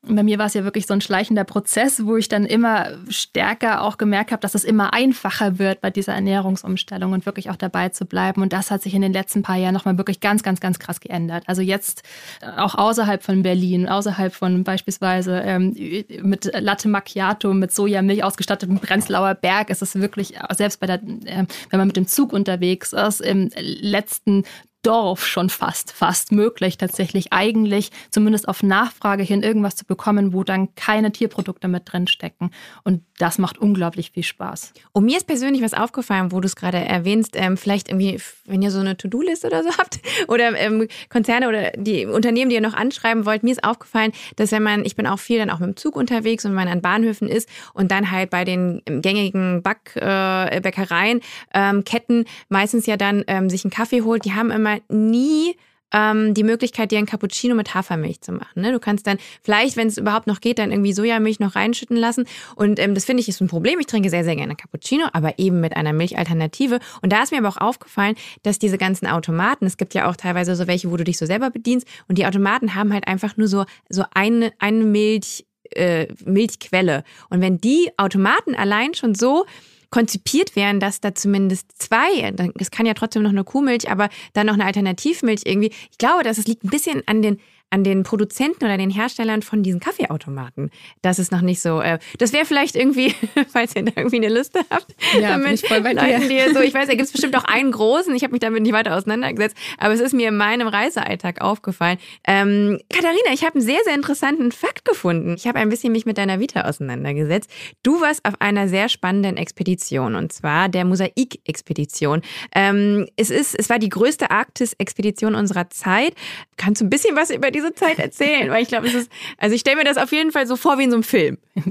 bei 0.06 0.22
mir 0.22 0.38
war 0.38 0.46
es 0.46 0.54
ja 0.54 0.64
wirklich 0.64 0.86
so 0.86 0.94
ein 0.94 1.00
schleichender 1.00 1.44
Prozess, 1.44 2.04
wo 2.06 2.16
ich 2.16 2.28
dann 2.28 2.44
immer 2.44 2.92
stärker 3.08 3.82
auch 3.82 3.98
gemerkt 3.98 4.32
habe, 4.32 4.40
dass 4.40 4.54
es 4.54 4.64
immer 4.64 4.92
einfacher 4.92 5.58
wird 5.58 5.80
bei 5.80 5.90
dieser 5.90 6.14
Ernährungsumstellung 6.14 7.12
und 7.12 7.26
wirklich 7.26 7.50
auch 7.50 7.56
dabei 7.56 7.88
zu 7.88 8.04
bleiben. 8.04 8.42
Und 8.42 8.52
das 8.52 8.70
hat 8.70 8.82
sich 8.82 8.94
in 8.94 9.02
den 9.02 9.12
letzten 9.12 9.42
paar 9.42 9.56
Jahren 9.56 9.74
nochmal 9.74 9.98
wirklich 9.98 10.20
ganz, 10.20 10.42
ganz, 10.42 10.60
ganz 10.60 10.78
krass 10.78 11.00
geändert. 11.00 11.44
Also 11.46 11.62
jetzt 11.62 12.02
äh, 12.40 12.60
auch 12.60 12.74
außerhalb 12.74 13.22
von 13.22 13.42
Berlin, 13.42 13.88
außerhalb 13.88 14.34
von 14.34 14.64
beispielsweise 14.64 15.40
ähm, 15.40 15.74
mit 16.22 16.50
Latte 16.58 16.88
Macchiato, 16.88 17.52
mit 17.54 17.72
Sojamilch 17.72 18.24
ausgestattetem 18.24 18.78
Prenzlauer 18.78 19.34
Berg, 19.34 19.70
ist 19.70 19.82
es 19.82 19.94
wirklich, 19.96 20.34
selbst 20.52 20.80
bei 20.80 20.86
der, 20.86 21.02
äh, 21.02 21.46
wenn 21.70 21.78
man 21.78 21.86
mit 21.86 21.96
dem 21.96 22.06
Zug 22.06 22.32
unterwegs 22.32 22.92
ist, 22.92 23.20
im 23.20 23.50
letzten 23.56 24.44
Dorf 24.84 25.26
schon 25.26 25.48
fast, 25.48 25.92
fast 25.92 26.30
möglich, 26.30 26.78
tatsächlich 26.78 27.32
eigentlich 27.32 27.90
zumindest 28.10 28.48
auf 28.48 28.62
Nachfrage 28.62 29.22
hin 29.22 29.42
irgendwas 29.42 29.76
zu 29.76 29.84
bekommen, 29.84 30.32
wo 30.32 30.44
dann 30.44 30.74
keine 30.74 31.10
Tierprodukte 31.10 31.68
mit 31.68 31.90
drin 31.90 32.06
stecken. 32.06 32.50
Und 32.84 33.02
das 33.18 33.38
macht 33.38 33.58
unglaublich 33.58 34.10
viel 34.10 34.22
Spaß. 34.22 34.74
Und 34.92 35.06
mir 35.06 35.16
ist 35.16 35.26
persönlich 35.26 35.62
was 35.62 35.72
aufgefallen, 35.72 36.32
wo 36.32 36.40
du 36.40 36.46
es 36.46 36.54
gerade 36.54 36.78
erwähnst, 36.78 37.34
ähm, 37.34 37.56
vielleicht 37.56 37.88
irgendwie, 37.88 38.20
wenn 38.44 38.60
ihr 38.60 38.70
so 38.70 38.80
eine 38.80 38.96
To-Do-Liste 38.96 39.46
oder 39.46 39.62
so 39.62 39.70
habt 39.78 40.00
oder 40.28 40.54
ähm, 40.58 40.86
Konzerne 41.08 41.48
oder 41.48 41.70
die 41.76 42.04
Unternehmen, 42.04 42.50
die 42.50 42.56
ihr 42.56 42.60
noch 42.60 42.74
anschreiben 42.74 43.24
wollt, 43.24 43.42
mir 43.42 43.52
ist 43.52 43.64
aufgefallen, 43.64 44.12
dass 44.36 44.52
wenn 44.52 44.62
man, 44.62 44.84
ich 44.84 44.96
bin 44.96 45.06
auch 45.06 45.18
viel 45.18 45.38
dann 45.38 45.48
auch 45.48 45.60
mit 45.60 45.68
dem 45.68 45.76
Zug 45.76 45.96
unterwegs 45.96 46.44
und 46.44 46.50
wenn 46.50 46.56
man 46.56 46.68
an 46.68 46.82
Bahnhöfen 46.82 47.28
ist 47.28 47.48
und 47.72 47.90
dann 47.90 48.10
halt 48.10 48.28
bei 48.28 48.44
den 48.44 48.82
gängigen 48.84 49.62
Backbäckereien, 49.62 51.20
äh, 51.20 51.70
ähm, 51.70 51.84
Ketten 51.84 52.26
meistens 52.50 52.84
ja 52.84 52.98
dann 52.98 53.24
ähm, 53.28 53.48
sich 53.48 53.64
einen 53.64 53.70
Kaffee 53.70 54.02
holt, 54.02 54.24
die 54.26 54.34
haben 54.34 54.50
immer 54.50 54.73
nie 54.88 55.56
ähm, 55.94 56.34
die 56.34 56.42
Möglichkeit, 56.42 56.90
dir 56.90 56.98
ein 56.98 57.06
Cappuccino 57.06 57.54
mit 57.54 57.74
Hafermilch 57.74 58.20
zu 58.20 58.32
machen. 58.32 58.62
Ne? 58.62 58.72
Du 58.72 58.80
kannst 58.80 59.06
dann 59.06 59.18
vielleicht, 59.42 59.76
wenn 59.76 59.86
es 59.86 59.96
überhaupt 59.96 60.26
noch 60.26 60.40
geht, 60.40 60.58
dann 60.58 60.72
irgendwie 60.72 60.92
Sojamilch 60.92 61.38
noch 61.38 61.54
reinschütten 61.54 61.96
lassen. 61.96 62.26
Und 62.56 62.80
ähm, 62.80 62.94
das 62.94 63.04
finde 63.04 63.20
ich 63.20 63.28
ist 63.28 63.40
ein 63.40 63.46
Problem. 63.46 63.78
Ich 63.78 63.86
trinke 63.86 64.10
sehr, 64.10 64.24
sehr 64.24 64.36
gerne 64.36 64.56
Cappuccino, 64.56 65.06
aber 65.12 65.38
eben 65.38 65.60
mit 65.60 65.76
einer 65.76 65.92
Milchalternative. 65.92 66.80
Und 67.00 67.12
da 67.12 67.22
ist 67.22 67.30
mir 67.30 67.38
aber 67.38 67.48
auch 67.48 67.60
aufgefallen, 67.60 68.16
dass 68.42 68.58
diese 68.58 68.76
ganzen 68.76 69.06
Automaten, 69.06 69.66
es 69.66 69.76
gibt 69.76 69.94
ja 69.94 70.10
auch 70.10 70.16
teilweise 70.16 70.56
so 70.56 70.66
welche, 70.66 70.90
wo 70.90 70.96
du 70.96 71.04
dich 71.04 71.16
so 71.16 71.26
selber 71.26 71.50
bedienst, 71.50 71.86
und 72.08 72.18
die 72.18 72.26
Automaten 72.26 72.74
haben 72.74 72.92
halt 72.92 73.06
einfach 73.06 73.36
nur 73.36 73.46
so, 73.46 73.64
so 73.88 74.04
eine, 74.12 74.52
eine 74.58 74.82
Milch, 74.82 75.46
äh, 75.70 76.08
Milchquelle. 76.24 77.04
Und 77.30 77.40
wenn 77.40 77.58
die 77.58 77.90
Automaten 77.96 78.54
allein 78.54 78.94
schon 78.94 79.14
so 79.14 79.46
konzipiert 79.94 80.56
wären, 80.56 80.80
dass 80.80 81.00
da 81.00 81.14
zumindest 81.14 81.80
zwei, 81.80 82.34
es 82.58 82.72
kann 82.72 82.84
ja 82.84 82.94
trotzdem 82.94 83.22
noch 83.22 83.30
eine 83.30 83.44
Kuhmilch, 83.44 83.88
aber 83.88 84.08
dann 84.32 84.48
noch 84.48 84.54
eine 84.54 84.64
Alternativmilch 84.64 85.42
irgendwie. 85.44 85.70
Ich 85.92 85.98
glaube, 85.98 86.24
dass 86.24 86.36
es 86.36 86.48
liegt 86.48 86.64
ein 86.64 86.70
bisschen 86.70 87.04
an 87.06 87.22
den 87.22 87.38
an 87.74 87.82
den 87.82 88.04
Produzenten 88.04 88.64
oder 88.64 88.78
den 88.78 88.88
Herstellern 88.88 89.42
von 89.42 89.64
diesen 89.64 89.80
Kaffeeautomaten. 89.80 90.70
Das 91.02 91.18
ist 91.18 91.32
noch 91.32 91.40
nicht 91.40 91.60
so. 91.60 91.80
Äh, 91.80 91.98
das 92.18 92.32
wäre 92.32 92.44
vielleicht 92.44 92.76
irgendwie, 92.76 93.12
falls 93.48 93.74
ihr 93.74 93.82
da 93.82 93.92
irgendwie 93.96 94.18
eine 94.18 94.28
Liste 94.28 94.60
habt, 94.70 94.94
ja, 95.20 95.36
mit 95.38 95.54
ich 95.54 95.66
voll 95.66 95.80
bei 95.80 95.92
Leuten, 95.92 96.28
die 96.28 96.54
so, 96.54 96.60
ich 96.60 96.72
weiß, 96.72 96.86
da 96.86 96.94
gibt 96.94 97.06
es 97.06 97.12
bestimmt 97.12 97.36
auch 97.36 97.42
einen 97.42 97.72
großen. 97.72 98.14
Ich 98.14 98.22
habe 98.22 98.30
mich 98.30 98.40
damit 98.40 98.62
nicht 98.62 98.72
weiter 98.72 98.94
auseinandergesetzt, 98.94 99.56
aber 99.78 99.92
es 99.92 99.98
ist 99.98 100.14
mir 100.14 100.28
in 100.28 100.36
meinem 100.36 100.68
Reisealltag 100.68 101.40
aufgefallen. 101.40 101.98
Ähm, 102.24 102.78
Katharina, 102.90 103.32
ich 103.32 103.42
habe 103.42 103.56
einen 103.56 103.64
sehr, 103.64 103.80
sehr 103.84 103.96
interessanten 103.96 104.52
Fakt 104.52 104.84
gefunden. 104.84 105.34
Ich 105.36 105.48
habe 105.48 105.58
ein 105.58 105.68
bisschen 105.68 105.90
mich 105.90 106.06
mit 106.06 106.16
deiner 106.16 106.38
Vita 106.38 106.68
auseinandergesetzt. 106.68 107.50
Du 107.82 108.00
warst 108.00 108.24
auf 108.24 108.40
einer 108.40 108.68
sehr 108.68 108.88
spannenden 108.88 109.36
Expedition 109.36 110.14
und 110.14 110.32
zwar 110.32 110.68
der 110.68 110.84
Mosaik-Expedition. 110.84 112.22
Ähm, 112.54 113.08
es 113.16 113.30
ist, 113.30 113.58
es 113.58 113.68
war 113.68 113.80
die 113.80 113.88
größte 113.88 114.30
Arktis-Expedition 114.30 115.34
unserer 115.34 115.70
Zeit. 115.70 116.14
Kannst 116.56 116.80
du 116.80 116.86
ein 116.86 116.90
bisschen 116.90 117.16
was 117.16 117.30
über 117.30 117.50
diese 117.50 117.63
diese 117.64 117.74
Zeit 117.74 117.98
erzählen? 117.98 118.50
Weil 118.50 118.62
ich 118.62 118.68
glaube, 118.68 118.86
es 118.86 118.94
ist, 118.94 119.10
also 119.38 119.54
ich 119.54 119.60
stelle 119.60 119.76
mir 119.76 119.84
das 119.84 119.96
auf 119.96 120.12
jeden 120.12 120.32
Fall 120.32 120.46
so 120.46 120.56
vor 120.56 120.78
wie 120.78 120.84
in 120.84 120.90
so 120.90 120.96
einem 120.96 121.02
Film. 121.02 121.38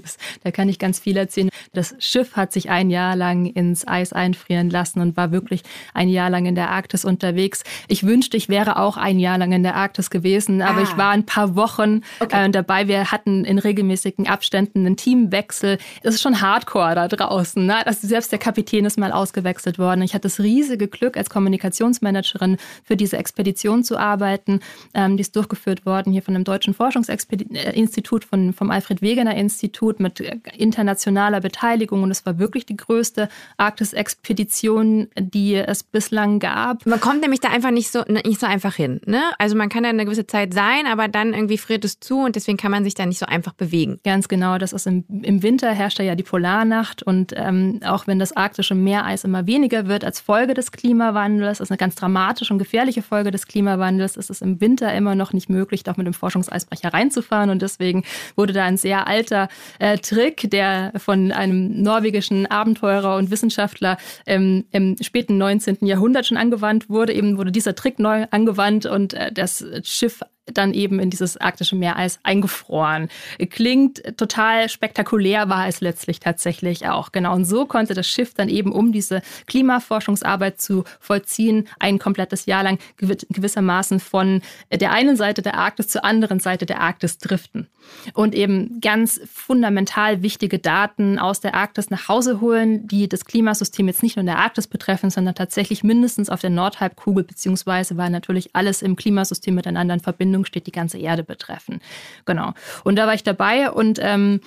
Da 0.44 0.52
kann 0.52 0.70
ich 0.70 0.80
ganz 0.80 1.00
viel 1.00 1.16
erzählen. 1.18 1.50
Das 1.74 1.96
Schiff 2.00 2.36
hat 2.36 2.52
sich 2.52 2.70
ein 2.70 2.90
Jahr 2.90 3.16
lang 3.16 3.46
ins 3.46 3.88
Eis 3.88 4.14
einfrieren 4.14 4.70
lassen 4.70 5.00
und 5.00 5.16
war 5.16 5.32
wirklich 5.32 5.64
ein 5.94 6.10
Jahr 6.10 6.30
lang 6.30 6.46
in 6.46 6.56
der 6.56 6.70
Arktis 6.70 7.06
unterwegs. 7.06 7.64
Ich 7.88 8.06
wünschte, 8.06 8.38
ich 8.38 8.50
wäre 8.50 8.78
auch 8.78 8.98
ein 8.98 9.20
Jahr 9.20 9.38
lang 9.38 9.52
in 9.52 9.64
der 9.64 9.76
Arktis 9.76 10.10
gewesen, 10.10 10.62
aber 10.62 10.80
ah. 10.80 10.84
ich 10.84 10.98
war 10.98 11.12
ein 11.12 11.26
paar 11.26 11.56
Wochen 11.56 12.02
okay. 12.20 12.46
äh, 12.46 12.50
dabei. 12.50 12.88
Wir 12.88 13.12
hatten 13.12 13.46
in 13.46 13.58
regelmäßigen 13.58 14.28
Abständen 14.28 14.86
einen 14.86 14.98
Teamwechsel. 14.98 15.78
Es 16.02 16.16
ist 16.16 16.22
schon 16.22 16.42
Hardcore 16.42 16.96
da 16.96 17.08
draußen. 17.08 17.66
Ne? 17.66 17.86
Also 17.86 18.08
selbst 18.08 18.32
der 18.32 18.40
Kapitän 18.40 18.86
ist 18.86 18.98
mal 18.98 19.12
ausgewechselt 19.12 19.80
worden. 19.80 20.02
Ich 20.02 20.14
hatte 20.14 20.24
das 20.24 20.40
riesige 20.40 20.88
Glück, 20.88 21.18
als 21.18 21.30
Kommunikationsmanagerin 21.30 22.58
für 22.84 22.98
diese 22.98 23.18
Expedition 23.18 23.84
zu 23.84 23.98
arbeiten. 23.98 24.60
Ähm, 24.94 25.18
die 25.18 25.22
ist 25.22 25.36
durchgeführt 25.36 25.73
worden, 25.86 26.12
hier 26.12 26.22
von 26.22 26.34
dem 26.34 26.44
Deutschen 26.44 26.74
Forschungsinstitut, 26.74 28.24
von, 28.24 28.54
vom 28.54 28.72
Alfred 28.72 29.02
Wegener 29.02 29.36
Institut 29.36 30.00
mit 30.00 30.20
internationaler 30.58 31.42
Beteiligung. 31.42 32.04
Und 32.04 32.12
es 32.12 32.26
war 32.26 32.40
wirklich 32.40 32.66
die 32.66 32.78
größte 32.78 33.30
Arktis-Expedition, 33.58 35.08
die 35.18 35.56
es 35.56 35.84
bislang 35.84 36.40
gab. 36.40 36.86
Man 36.86 37.00
kommt 37.00 37.22
nämlich 37.22 37.40
da 37.40 37.50
einfach 37.50 37.72
nicht 37.72 37.92
so, 37.92 38.04
nicht 38.08 38.40
so 38.40 38.46
einfach 38.46 38.76
hin. 38.76 39.02
Ne? 39.06 39.22
Also 39.38 39.56
man 39.56 39.70
kann 39.70 39.84
da 39.84 39.90
eine 39.90 40.06
gewisse 40.06 40.28
Zeit 40.28 40.54
sein, 40.54 40.86
aber 40.88 41.08
dann 41.08 41.34
irgendwie 41.34 41.58
friert 41.58 41.86
es 41.86 42.00
zu 42.00 42.20
und 42.20 42.36
deswegen 42.36 42.58
kann 42.58 42.72
man 42.72 42.84
sich 42.84 42.94
da 42.94 43.06
nicht 43.06 43.20
so 43.20 43.26
einfach 43.26 43.54
bewegen. 43.54 44.00
Ganz 44.04 44.28
genau. 44.28 44.58
Das 44.58 44.74
ist 44.74 44.88
im, 44.88 45.06
im 45.24 45.44
Winter 45.44 45.72
herrscht 45.72 46.00
da 46.00 46.04
ja 46.04 46.16
die 46.16 46.24
Polarnacht 46.24 47.04
und 47.04 47.34
ähm, 47.36 47.80
auch 47.86 48.08
wenn 48.08 48.20
das 48.20 48.36
arktische 48.36 48.76
Meereis 48.76 49.24
immer 49.24 49.48
weniger 49.48 49.88
wird 49.88 50.04
als 50.04 50.20
Folge 50.20 50.54
des 50.54 50.72
Klimawandels, 50.72 51.60
das 51.60 51.68
ist 51.68 51.72
eine 51.72 51.78
ganz 51.78 51.96
dramatische 51.96 52.54
und 52.54 52.60
gefährliche 52.60 53.02
Folge 53.02 53.32
des 53.32 53.48
Klimawandels, 53.48 54.18
ist 54.18 54.30
es 54.30 54.42
im 54.42 54.60
Winter 54.62 54.94
immer 54.94 55.16
noch 55.16 55.34
nicht 55.34 55.50
möglich, 55.50 55.63
ermöglicht, 55.64 55.90
auch 55.90 55.98
mit 55.98 56.06
dem 56.06 56.14
Forschungseisbrecher 56.14 56.94
reinzufahren. 56.94 57.50
Und 57.50 57.62
deswegen 57.62 58.04
wurde 58.36 58.54
da 58.54 58.66
ein 58.66 58.78
sehr 58.78 59.08
alter 59.08 59.48
äh, 59.80 59.98
Trick, 59.98 60.50
der 60.52 60.92
von 60.98 61.32
einem 61.32 61.82
norwegischen 61.82 62.46
Abenteurer 62.46 63.16
und 63.18 63.32
Wissenschaftler 63.32 63.98
ähm, 64.26 64.66
im 64.72 64.96
späten 65.02 65.38
19. 65.38 65.78
Jahrhundert 65.82 66.26
schon 66.26 66.38
angewandt 66.38 66.90
wurde. 66.90 67.14
Eben 67.14 67.38
wurde 67.38 67.52
dieser 67.52 67.76
Trick 67.76 68.00
neu 68.00 68.26
angewandt 68.32 68.86
und 68.86 69.14
äh, 69.14 69.32
das 69.32 69.66
Schiff 69.84 70.22
dann 70.46 70.74
eben 70.74 71.00
in 71.00 71.10
dieses 71.10 71.38
arktische 71.38 71.76
Meereis 71.76 72.20
eingefroren. 72.24 73.10
Klingt 73.50 74.18
total 74.18 74.68
spektakulär, 74.70 75.48
war 75.50 75.68
es 75.68 75.82
letztlich 75.82 76.20
tatsächlich 76.20 76.88
auch. 76.88 77.12
Genau. 77.12 77.34
Und 77.34 77.46
so 77.46 77.66
konnte 77.66 77.94
das 77.94 78.08
Schiff 78.08 78.34
dann 78.34 78.50
eben, 78.50 78.72
um 78.72 78.92
diese 78.92 79.22
Klimaforschungsarbeit 79.48 80.60
zu 80.60 80.84
vollziehen, 81.00 81.68
ein 81.80 82.00
komplettes 82.00 82.46
Jahr 82.46 82.64
lang 82.64 82.78
gewissermaßen 82.98 84.00
von 84.00 84.42
der 84.72 84.92
einen 84.92 85.16
Seite 85.16 85.42
der 85.42 85.56
Arktis 85.56 85.88
zur 85.88 86.04
anderen 86.04 86.40
Seite 86.40 86.66
der 86.66 86.82
Arktis 86.82 87.18
driften. 87.18 87.68
Und 88.14 88.34
eben 88.34 88.80
ganz 88.80 89.20
fundamental 89.32 90.22
wichtige 90.24 90.60
Daten 90.60 91.20
aus 91.20 91.42
der 91.42 91.54
Arktis 91.54 91.90
nach 91.90 92.08
Hause 92.08 92.40
holen, 92.40 92.88
die 92.88 93.10
das 93.10 93.26
Klimasystem 93.26 93.88
jetzt 93.88 94.04
nicht 94.04 94.16
nur 94.16 94.22
in 94.22 94.28
der 94.28 94.40
Arktis 94.40 94.68
betreffen, 94.68 95.10
sondern 95.10 95.36
tatsächlich 95.36 95.84
mindestens 95.84 96.30
auf 96.30 96.40
der 96.40 96.50
Nordhalbkugel, 96.50 97.24
beziehungsweise 97.24 97.98
weil 97.98 98.10
natürlich 98.10 98.56
alles 98.56 98.82
im 98.82 98.96
Klimasystem 98.96 99.54
miteinander 99.54 99.96
in 99.96 100.00
Verbindung 100.00 100.33
Erfindungen 100.34 100.46
steht, 100.46 100.68
die 100.68 100.72
ganze 100.72 100.98
Erde 100.98 101.24
betreffen. 101.24 101.80
Genau. 102.26 102.54
Und 102.84 102.98
da 102.98 103.08
war 103.08 103.14
ich 103.14 103.24
dabei 103.24 103.72
und 103.72 104.00
ähm, 104.02 104.42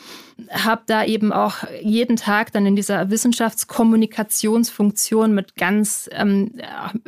habe 0.51 0.83
da 0.87 1.05
eben 1.05 1.33
auch 1.33 1.65
jeden 1.81 2.17
Tag 2.17 2.53
dann 2.53 2.67
in 2.67 2.77
dieser 2.77 3.11
Wissenschaftskommunikationsfunktion 3.11 5.35
mit 5.35 5.57
ganz 5.57 6.11
ähm, 6.13 6.53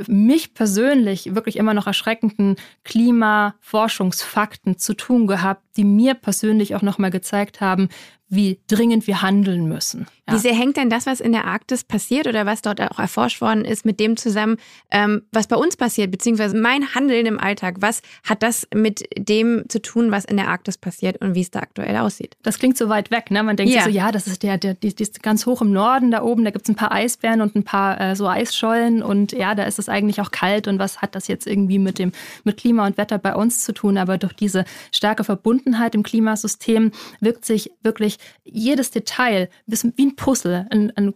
mich 0.06 0.54
persönlich 0.54 1.34
wirklich 1.34 1.56
immer 1.56 1.74
noch 1.74 1.86
erschreckenden 1.86 2.56
Klimaforschungsfakten 2.84 4.78
zu 4.78 4.94
tun 4.94 5.26
gehabt, 5.26 5.62
die 5.76 5.84
mir 5.84 6.14
persönlich 6.14 6.74
auch 6.74 6.80
nochmal 6.82 7.10
gezeigt 7.10 7.60
haben, 7.60 7.90
wie 8.28 8.60
dringend 8.66 9.06
wir 9.06 9.22
handeln 9.22 9.68
müssen. 9.68 10.06
Ja. 10.26 10.34
Wie 10.34 10.38
sehr 10.38 10.54
hängt 10.54 10.76
denn 10.76 10.90
das, 10.90 11.06
was 11.06 11.20
in 11.20 11.32
der 11.32 11.46
Arktis 11.46 11.82
passiert 11.82 12.26
oder 12.26 12.44
was 12.44 12.60
dort 12.60 12.80
auch 12.82 12.98
erforscht 12.98 13.40
worden 13.40 13.64
ist, 13.64 13.86
mit 13.86 13.98
dem 13.98 14.18
zusammen, 14.18 14.58
ähm, 14.90 15.22
was 15.32 15.46
bei 15.46 15.56
uns 15.56 15.76
passiert, 15.76 16.10
beziehungsweise 16.10 16.56
mein 16.56 16.94
Handeln 16.94 17.24
im 17.24 17.40
Alltag? 17.40 17.76
Was 17.80 18.02
hat 18.24 18.42
das 18.42 18.68
mit 18.74 19.08
dem 19.16 19.64
zu 19.68 19.80
tun, 19.80 20.10
was 20.10 20.26
in 20.26 20.36
der 20.36 20.48
Arktis 20.48 20.76
passiert 20.76 21.22
und 21.22 21.34
wie 21.34 21.40
es 21.40 21.50
da 21.50 21.60
aktuell 21.60 21.96
aussieht? 21.96 22.36
Das 22.42 22.58
klingt 22.58 22.76
so 22.76 22.90
weit 22.90 23.10
weg, 23.10 23.30
ne? 23.30 23.42
Man 23.42 23.56
denkt 23.56 23.72
ja. 23.72 23.84
so, 23.84 23.90
ja, 23.90 24.12
das 24.12 24.26
ist 24.26 24.42
der, 24.42 24.58
der, 24.58 24.74
die, 24.74 24.94
die 24.94 25.02
ist 25.02 25.22
ganz 25.22 25.46
hoch 25.46 25.62
im 25.62 25.72
Norden 25.72 26.10
da 26.10 26.22
oben, 26.22 26.44
da 26.44 26.50
gibt 26.50 26.66
es 26.66 26.68
ein 26.68 26.76
paar 26.76 26.92
Eisbären 26.92 27.40
und 27.40 27.56
ein 27.56 27.64
paar 27.64 27.98
äh, 27.98 28.14
so 28.14 28.28
Eisschollen 28.28 29.02
und 29.02 29.32
ja, 29.32 29.54
da 29.54 29.64
ist 29.64 29.78
es 29.78 29.88
eigentlich 29.88 30.20
auch 30.20 30.30
kalt 30.30 30.68
und 30.68 30.78
was 30.78 31.00
hat 31.00 31.14
das 31.14 31.28
jetzt 31.28 31.46
irgendwie 31.46 31.78
mit 31.78 31.98
dem 31.98 32.12
mit 32.44 32.58
Klima 32.58 32.86
und 32.86 32.98
Wetter 32.98 33.16
bei 33.16 33.34
uns 33.34 33.64
zu 33.64 33.72
tun? 33.72 33.96
Aber 33.96 34.18
durch 34.18 34.34
diese 34.34 34.66
starke 34.92 35.24
Verbundenheit 35.24 35.94
im 35.94 36.02
Klimasystem 36.02 36.92
wirkt 37.20 37.46
sich 37.46 37.70
wirklich 37.82 38.17
jedes 38.44 38.90
Detail 38.90 39.48
wie 39.66 40.04
ein 40.04 40.16
Puzzle, 40.16 40.66
ein, 40.70 40.92
ein, 40.96 41.14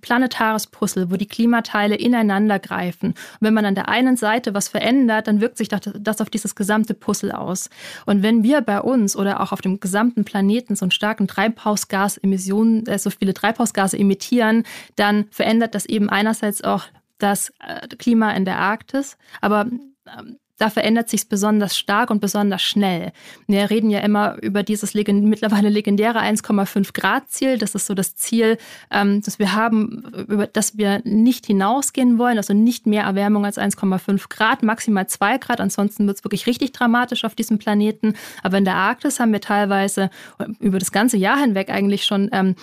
planetares 0.00 0.66
Puzzle, 0.66 1.10
wo 1.10 1.16
die 1.16 1.26
Klimateile 1.26 1.94
ineinander 1.94 2.58
greifen. 2.58 3.10
Und 3.10 3.16
wenn 3.40 3.54
man 3.54 3.64
an 3.64 3.74
der 3.74 3.88
einen 3.88 4.16
Seite 4.16 4.54
was 4.54 4.68
verändert, 4.68 5.28
dann 5.28 5.40
wirkt 5.40 5.58
sich 5.58 5.68
das 5.68 6.20
auf 6.20 6.30
dieses 6.30 6.54
gesamte 6.54 6.94
Puzzle 6.94 7.32
aus. 7.32 7.70
Und 8.04 8.22
wenn 8.22 8.42
wir 8.42 8.60
bei 8.60 8.80
uns 8.80 9.16
oder 9.16 9.40
auch 9.40 9.52
auf 9.52 9.60
dem 9.60 9.80
gesamten 9.80 10.24
Planeten 10.24 10.76
so 10.76 10.84
einen 10.84 10.90
starken 10.90 11.28
Treibhausgasemissionen, 11.28 12.86
äh, 12.86 12.98
so 12.98 13.10
viele 13.10 13.34
Treibhausgase 13.34 13.98
emittieren, 13.98 14.64
dann 14.96 15.26
verändert 15.30 15.74
das 15.74 15.86
eben 15.86 16.08
einerseits 16.08 16.62
auch 16.64 16.84
das 17.18 17.52
äh, 17.60 17.86
Klima 17.96 18.32
in 18.32 18.44
der 18.44 18.58
Arktis, 18.58 19.16
aber 19.40 19.66
ähm, 20.06 20.38
da 20.58 20.70
verändert 20.70 21.08
sich 21.08 21.28
besonders 21.28 21.76
stark 21.76 22.10
und 22.10 22.20
besonders 22.20 22.62
schnell. 22.62 23.12
Wir 23.46 23.68
reden 23.70 23.90
ja 23.90 24.00
immer 24.00 24.36
über 24.42 24.62
dieses 24.62 24.94
legend 24.94 25.24
mittlerweile 25.24 25.68
legendäre 25.68 26.20
1,5 26.20 26.92
Grad 26.92 27.28
Ziel. 27.30 27.58
Das 27.58 27.74
ist 27.74 27.86
so 27.86 27.94
das 27.94 28.16
Ziel, 28.16 28.58
ähm, 28.90 29.20
das 29.22 29.38
wir 29.38 29.54
haben, 29.54 30.04
über 30.28 30.46
das 30.46 30.78
wir 30.78 31.02
nicht 31.04 31.46
hinausgehen 31.46 32.18
wollen, 32.18 32.38
also 32.38 32.54
nicht 32.54 32.86
mehr 32.86 33.04
Erwärmung 33.04 33.44
als 33.44 33.58
1,5 33.58 34.28
Grad, 34.28 34.62
maximal 34.62 35.06
2 35.06 35.38
Grad. 35.38 35.60
Ansonsten 35.60 36.06
wird 36.06 36.18
es 36.18 36.24
wirklich 36.24 36.46
richtig 36.46 36.72
dramatisch 36.72 37.24
auf 37.24 37.34
diesem 37.34 37.58
Planeten. 37.58 38.14
Aber 38.42 38.58
in 38.58 38.64
der 38.64 38.76
Arktis 38.76 39.20
haben 39.20 39.32
wir 39.32 39.40
teilweise 39.40 40.10
über 40.60 40.78
das 40.78 40.92
ganze 40.92 41.16
Jahr 41.16 41.38
hinweg 41.38 41.70
eigentlich 41.70 42.04
schon 42.04 42.30
ähm, 42.32 42.54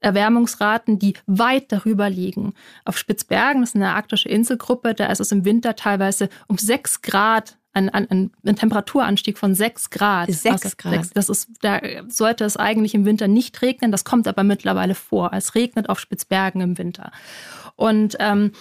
Erwärmungsraten, 0.00 0.98
die 0.98 1.14
weit 1.26 1.72
darüber 1.72 2.08
liegen. 2.10 2.54
Auf 2.84 2.98
Spitzbergen, 2.98 3.62
das 3.62 3.70
ist 3.70 3.76
eine 3.76 3.94
arktische 3.94 4.28
Inselgruppe, 4.28 4.94
da 4.94 5.06
ist 5.06 5.20
es 5.20 5.32
im 5.32 5.44
Winter 5.44 5.76
teilweise 5.76 6.28
um 6.46 6.58
sechs 6.58 7.02
Grad 7.02 7.56
ein, 7.74 7.88
ein, 7.90 8.30
ein, 8.44 8.56
Temperaturanstieg 8.56 9.38
von 9.38 9.54
sechs 9.54 9.90
Grad. 9.90 10.30
Sechs 10.32 10.64
also 10.64 10.76
Grad. 10.76 10.94
Sechs, 10.94 11.10
das 11.10 11.28
ist, 11.28 11.48
da 11.60 11.80
sollte 12.08 12.44
es 12.44 12.56
eigentlich 12.56 12.94
im 12.94 13.04
Winter 13.04 13.28
nicht 13.28 13.60
regnen. 13.62 13.92
Das 13.92 14.04
kommt 14.04 14.26
aber 14.26 14.42
mittlerweile 14.42 14.94
vor. 14.94 15.30
Es 15.32 15.54
regnet 15.54 15.88
auf 15.88 16.00
Spitzbergen 16.00 16.60
im 16.60 16.78
Winter. 16.78 17.12
Und 17.76 18.16
ähm, 18.18 18.52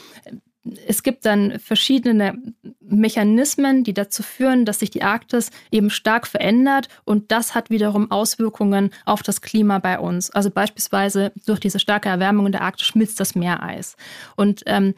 es 0.88 1.04
gibt 1.04 1.26
dann 1.26 1.60
verschiedene 1.60 2.38
Mechanismen, 2.80 3.84
die 3.84 3.94
dazu 3.94 4.24
führen, 4.24 4.66
dass 4.66 4.80
sich 4.80 4.90
die 4.90 5.04
Arktis 5.04 5.52
eben 5.72 5.90
stark 5.90 6.28
verändert 6.28 6.90
und 7.06 7.32
das 7.32 7.56
hat 7.56 7.70
wiederum 7.70 8.12
Auswirkungen 8.12 8.92
auf 9.06 9.24
das 9.24 9.42
Klima 9.42 9.80
bei 9.80 10.00
uns. 10.00 10.30
Also 10.32 10.50
beispielsweise 10.50 11.32
durch 11.46 11.60
diese 11.60 11.80
starke 11.80 12.10
Erwärmung 12.10 12.46
in 12.48 12.52
der 12.52 12.62
Arktis 12.62 12.88
schmilzt 12.88 13.20
das 13.20 13.36
Meereis. 13.36 13.96
Und 14.36 14.64
ähm, 14.66 14.94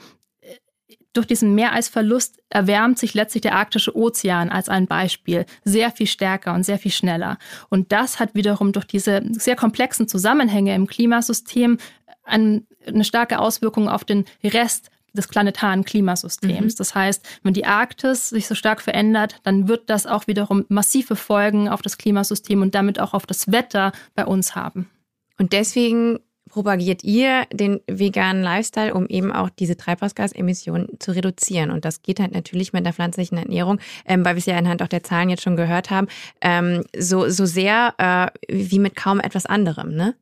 durch 1.14 1.26
diesen 1.26 1.56
Meereisverlust 1.56 2.40
erwärmt 2.50 3.00
sich 3.00 3.14
letztlich 3.14 3.42
der 3.42 3.56
arktische 3.56 3.96
Ozean 3.96 4.50
als 4.50 4.70
ein 4.70 4.86
Beispiel 4.86 5.46
sehr 5.64 5.92
viel 5.92 6.08
stärker 6.08 6.54
und 6.54 6.64
sehr 6.64 6.78
viel 6.78 6.92
schneller. 6.92 7.38
Und 7.70 7.92
das 7.92 8.20
hat 8.20 8.36
wiederum 8.36 8.72
durch 8.72 8.86
diese 8.86 9.22
sehr 9.32 9.56
komplexen 9.56 10.08
Zusammenhänge 10.08 10.76
im 10.76 10.88
Klimasystem 10.88 11.78
eine 12.24 12.64
starke 13.02 13.40
Auswirkung 13.40 13.90
auf 13.90 14.04
den 14.04 14.26
Rest 14.44 14.92
des 15.14 15.28
planetaren 15.28 15.84
Klimasystems. 15.84 16.74
Mhm. 16.74 16.78
Das 16.78 16.96
heißt, 16.96 17.28
wenn 17.44 17.54
die 17.54 17.66
Arktis 17.66 18.30
sich 18.30 18.48
so 18.48 18.56
stark 18.56 18.82
verändert, 18.82 19.36
dann 19.44 19.68
wird 19.68 19.90
das 19.90 20.06
auch 20.06 20.28
wiederum 20.28 20.66
massive 20.70 21.16
Folgen 21.16 21.70
auf 21.70 21.82
das 21.82 21.98
Klimasystem 21.98 22.62
und 22.62 22.76
damit 22.76 23.00
auch 23.00 23.14
auf 23.14 23.26
das 23.26 23.52
Wetter 23.52 23.92
bei 24.16 24.26
uns 24.26 24.56
haben. 24.56 24.90
Und 25.38 25.54
deswegen 25.54 26.20
propagiert 26.50 27.04
ihr 27.04 27.46
den 27.54 27.80
veganen 27.88 28.44
Lifestyle, 28.44 28.94
um 28.94 29.08
eben 29.08 29.32
auch 29.32 29.50
diese 29.50 29.78
Treibhausgasemissionen 29.78 31.00
zu 31.00 31.12
reduzieren. 31.12 31.72
Und 31.72 31.86
das 31.86 32.02
geht 32.02 32.20
halt 32.20 32.34
natürlich 32.34 32.74
mit 32.74 32.86
der 32.86 32.94
pflanzlichen 32.94 33.38
Ernährung, 33.38 33.80
ähm, 34.06 34.26
weil 34.26 34.36
wir 34.36 34.40
es 34.40 34.46
ja 34.46 34.58
anhand 34.58 34.82
auch 34.82 34.88
der 34.88 35.04
Zahlen 35.04 35.30
jetzt 35.30 35.44
schon 35.44 35.56
gehört 35.56 35.90
haben, 35.90 36.08
ähm, 36.42 36.84
so, 36.98 37.30
so 37.30 37.46
sehr 37.46 37.94
äh, 37.98 38.28
wie 38.52 38.80
mit 38.80 38.96
kaum 38.96 39.20
etwas 39.20 39.46
anderem. 39.46 39.96
Ne? 39.96 40.16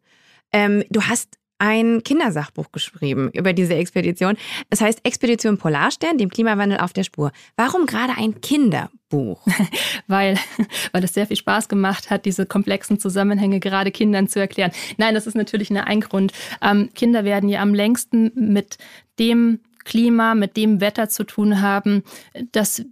Ähm, 0.53 0.83
du 0.89 1.01
hast 1.01 1.37
ein 1.59 2.03
Kindersachbuch 2.03 2.71
geschrieben 2.71 3.29
über 3.33 3.53
diese 3.53 3.75
Expedition. 3.75 4.37
Es 4.69 4.81
heißt 4.81 4.99
Expedition 5.03 5.57
Polarstern, 5.57 6.17
dem 6.17 6.29
Klimawandel 6.29 6.79
auf 6.79 6.93
der 6.93 7.03
Spur. 7.03 7.31
Warum 7.55 7.85
gerade 7.85 8.13
ein 8.17 8.41
Kinderbuch? 8.41 9.45
weil, 10.07 10.37
weil 10.91 11.03
es 11.03 11.13
sehr 11.13 11.27
viel 11.27 11.37
Spaß 11.37 11.69
gemacht 11.69 12.09
hat, 12.09 12.25
diese 12.25 12.45
komplexen 12.45 12.99
Zusammenhänge 12.99 13.59
gerade 13.59 13.91
Kindern 13.91 14.27
zu 14.27 14.39
erklären. 14.39 14.71
Nein, 14.97 15.15
das 15.15 15.27
ist 15.27 15.35
natürlich 15.35 15.69
nur 15.69 15.85
ein 15.85 16.01
Grund. 16.01 16.31
Ähm, 16.61 16.89
Kinder 16.93 17.23
werden 17.23 17.49
ja 17.49 17.61
am 17.61 17.73
längsten 17.73 18.31
mit 18.35 18.77
dem 19.19 19.59
Klima, 19.83 20.35
mit 20.35 20.57
dem 20.57 20.81
Wetter 20.81 21.09
zu 21.09 21.23
tun 21.23 21.61
haben, 21.61 22.03
das 22.51 22.83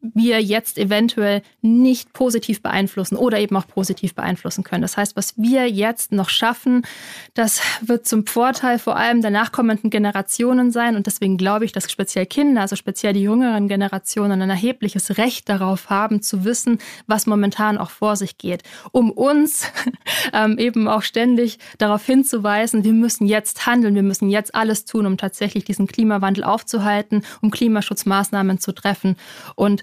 wir 0.00 0.40
jetzt 0.40 0.78
eventuell 0.78 1.42
nicht 1.60 2.12
positiv 2.12 2.62
beeinflussen 2.62 3.16
oder 3.16 3.38
eben 3.40 3.56
auch 3.56 3.66
positiv 3.66 4.14
beeinflussen 4.14 4.62
können. 4.62 4.82
Das 4.82 4.96
heißt, 4.96 5.16
was 5.16 5.36
wir 5.36 5.68
jetzt 5.68 6.12
noch 6.12 6.28
schaffen, 6.28 6.82
das 7.34 7.60
wird 7.80 8.06
zum 8.06 8.26
Vorteil 8.26 8.78
vor 8.78 8.96
allem 8.96 9.22
der 9.22 9.30
nachkommenden 9.30 9.90
Generationen 9.90 10.70
sein. 10.70 10.94
Und 10.94 11.06
deswegen 11.06 11.36
glaube 11.36 11.64
ich, 11.64 11.72
dass 11.72 11.90
speziell 11.90 12.26
Kinder, 12.26 12.60
also 12.62 12.76
speziell 12.76 13.12
die 13.12 13.22
jüngeren 13.22 13.68
Generationen, 13.68 14.40
ein 14.40 14.50
erhebliches 14.50 15.18
Recht 15.18 15.48
darauf 15.48 15.90
haben, 15.90 16.22
zu 16.22 16.44
wissen, 16.44 16.78
was 17.06 17.26
momentan 17.26 17.76
auch 17.76 17.90
vor 17.90 18.16
sich 18.16 18.38
geht. 18.38 18.62
Um 18.92 19.10
uns 19.10 19.70
ähm, 20.32 20.58
eben 20.58 20.86
auch 20.86 21.02
ständig 21.02 21.58
darauf 21.78 22.06
hinzuweisen, 22.06 22.84
wir 22.84 22.92
müssen 22.92 23.26
jetzt 23.26 23.66
handeln, 23.66 23.94
wir 23.96 24.02
müssen 24.02 24.30
jetzt 24.30 24.54
alles 24.54 24.84
tun, 24.84 25.06
um 25.06 25.16
tatsächlich 25.16 25.64
diesen 25.64 25.86
Klimawandel 25.88 26.44
aufzuhalten, 26.44 27.24
um 27.42 27.50
Klimaschutzmaßnahmen 27.50 28.58
zu 28.58 28.72
treffen. 28.72 29.16
Und 29.56 29.82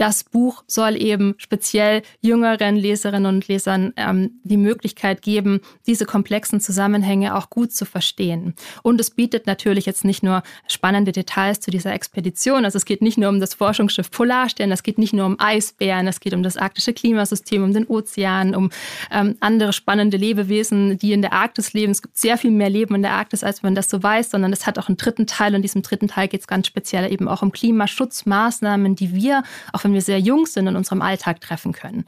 das 0.00 0.24
Buch 0.24 0.64
soll 0.66 1.00
eben 1.00 1.34
speziell 1.36 2.00
jüngeren 2.22 2.74
Leserinnen 2.74 3.34
und 3.34 3.48
Lesern 3.48 3.92
ähm, 3.96 4.40
die 4.44 4.56
Möglichkeit 4.56 5.20
geben, 5.20 5.60
diese 5.86 6.06
komplexen 6.06 6.58
Zusammenhänge 6.58 7.36
auch 7.36 7.50
gut 7.50 7.72
zu 7.72 7.84
verstehen. 7.84 8.54
Und 8.82 8.98
es 8.98 9.10
bietet 9.10 9.46
natürlich 9.46 9.84
jetzt 9.84 10.06
nicht 10.06 10.22
nur 10.22 10.42
spannende 10.66 11.12
Details 11.12 11.60
zu 11.60 11.70
dieser 11.70 11.92
Expedition. 11.92 12.64
Also 12.64 12.78
es 12.78 12.86
geht 12.86 13.02
nicht 13.02 13.18
nur 13.18 13.28
um 13.28 13.40
das 13.40 13.52
Forschungsschiff 13.52 14.10
Polarstern, 14.10 14.72
es 14.72 14.82
geht 14.82 14.96
nicht 14.96 15.12
nur 15.12 15.26
um 15.26 15.36
Eisbären, 15.38 16.08
es 16.08 16.20
geht 16.20 16.32
um 16.32 16.42
das 16.42 16.56
arktische 16.56 16.94
Klimasystem, 16.94 17.62
um 17.62 17.74
den 17.74 17.86
Ozean, 17.86 18.54
um 18.54 18.70
ähm, 19.10 19.36
andere 19.40 19.74
spannende 19.74 20.16
Lebewesen, 20.16 20.96
die 20.96 21.12
in 21.12 21.20
der 21.20 21.34
Arktis 21.34 21.74
leben. 21.74 21.92
Es 21.92 22.00
gibt 22.00 22.16
sehr 22.16 22.38
viel 22.38 22.52
mehr 22.52 22.70
Leben 22.70 22.94
in 22.94 23.02
der 23.02 23.12
Arktis, 23.12 23.44
als 23.44 23.62
man 23.62 23.74
das 23.74 23.90
so 23.90 24.02
weiß, 24.02 24.30
sondern 24.30 24.54
es 24.54 24.66
hat 24.66 24.78
auch 24.78 24.88
einen 24.88 24.96
dritten 24.96 25.26
Teil. 25.26 25.50
Und 25.50 25.56
in 25.56 25.62
diesem 25.62 25.82
dritten 25.82 26.08
Teil 26.08 26.28
geht 26.28 26.40
es 26.40 26.46
ganz 26.46 26.66
speziell 26.66 27.12
eben 27.12 27.28
auch 27.28 27.42
um 27.42 27.52
Klimaschutzmaßnahmen, 27.52 28.96
die 28.96 29.14
wir, 29.14 29.42
auch 29.74 29.84
wenn 29.84 29.89
wir 29.92 30.02
sehr 30.02 30.18
jung 30.18 30.46
sind, 30.46 30.66
in 30.66 30.76
unserem 30.76 31.02
Alltag 31.02 31.40
treffen 31.40 31.72
können. 31.72 32.04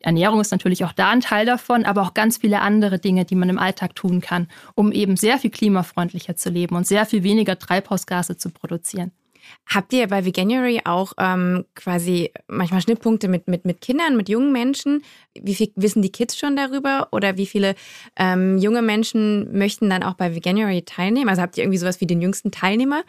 Ernährung 0.00 0.40
ist 0.40 0.50
natürlich 0.50 0.84
auch 0.84 0.92
da 0.92 1.10
ein 1.10 1.20
Teil 1.20 1.44
davon, 1.44 1.84
aber 1.84 2.02
auch 2.02 2.14
ganz 2.14 2.38
viele 2.38 2.60
andere 2.60 2.98
Dinge, 2.98 3.24
die 3.26 3.34
man 3.34 3.50
im 3.50 3.58
Alltag 3.58 3.94
tun 3.94 4.20
kann, 4.20 4.48
um 4.74 4.92
eben 4.92 5.16
sehr 5.16 5.38
viel 5.38 5.50
klimafreundlicher 5.50 6.36
zu 6.36 6.48
leben 6.48 6.74
und 6.74 6.86
sehr 6.86 7.04
viel 7.04 7.22
weniger 7.22 7.58
Treibhausgase 7.58 8.36
zu 8.36 8.50
produzieren. 8.50 9.12
Habt 9.66 9.92
ihr 9.92 10.06
bei 10.08 10.24
Veganuary 10.24 10.82
auch 10.84 11.12
ähm, 11.18 11.64
quasi 11.74 12.32
manchmal 12.46 12.80
Schnittpunkte 12.80 13.28
mit, 13.28 13.48
mit, 13.48 13.64
mit 13.64 13.80
Kindern, 13.80 14.16
mit 14.16 14.28
jungen 14.28 14.52
Menschen? 14.52 15.02
Wie 15.34 15.54
viel 15.54 15.72
wissen 15.76 16.02
die 16.02 16.12
Kids 16.12 16.38
schon 16.38 16.56
darüber? 16.56 17.08
Oder 17.12 17.36
wie 17.36 17.46
viele 17.46 17.74
ähm, 18.16 18.58
junge 18.58 18.82
Menschen 18.82 19.56
möchten 19.56 19.90
dann 19.90 20.02
auch 20.02 20.14
bei 20.14 20.34
Veganuary 20.34 20.82
teilnehmen? 20.82 21.28
Also 21.28 21.42
habt 21.42 21.56
ihr 21.56 21.64
irgendwie 21.64 21.78
sowas 21.78 22.00
wie 22.00 22.06
den 22.06 22.20
jüngsten 22.20 22.50
Teilnehmer? 22.50 23.02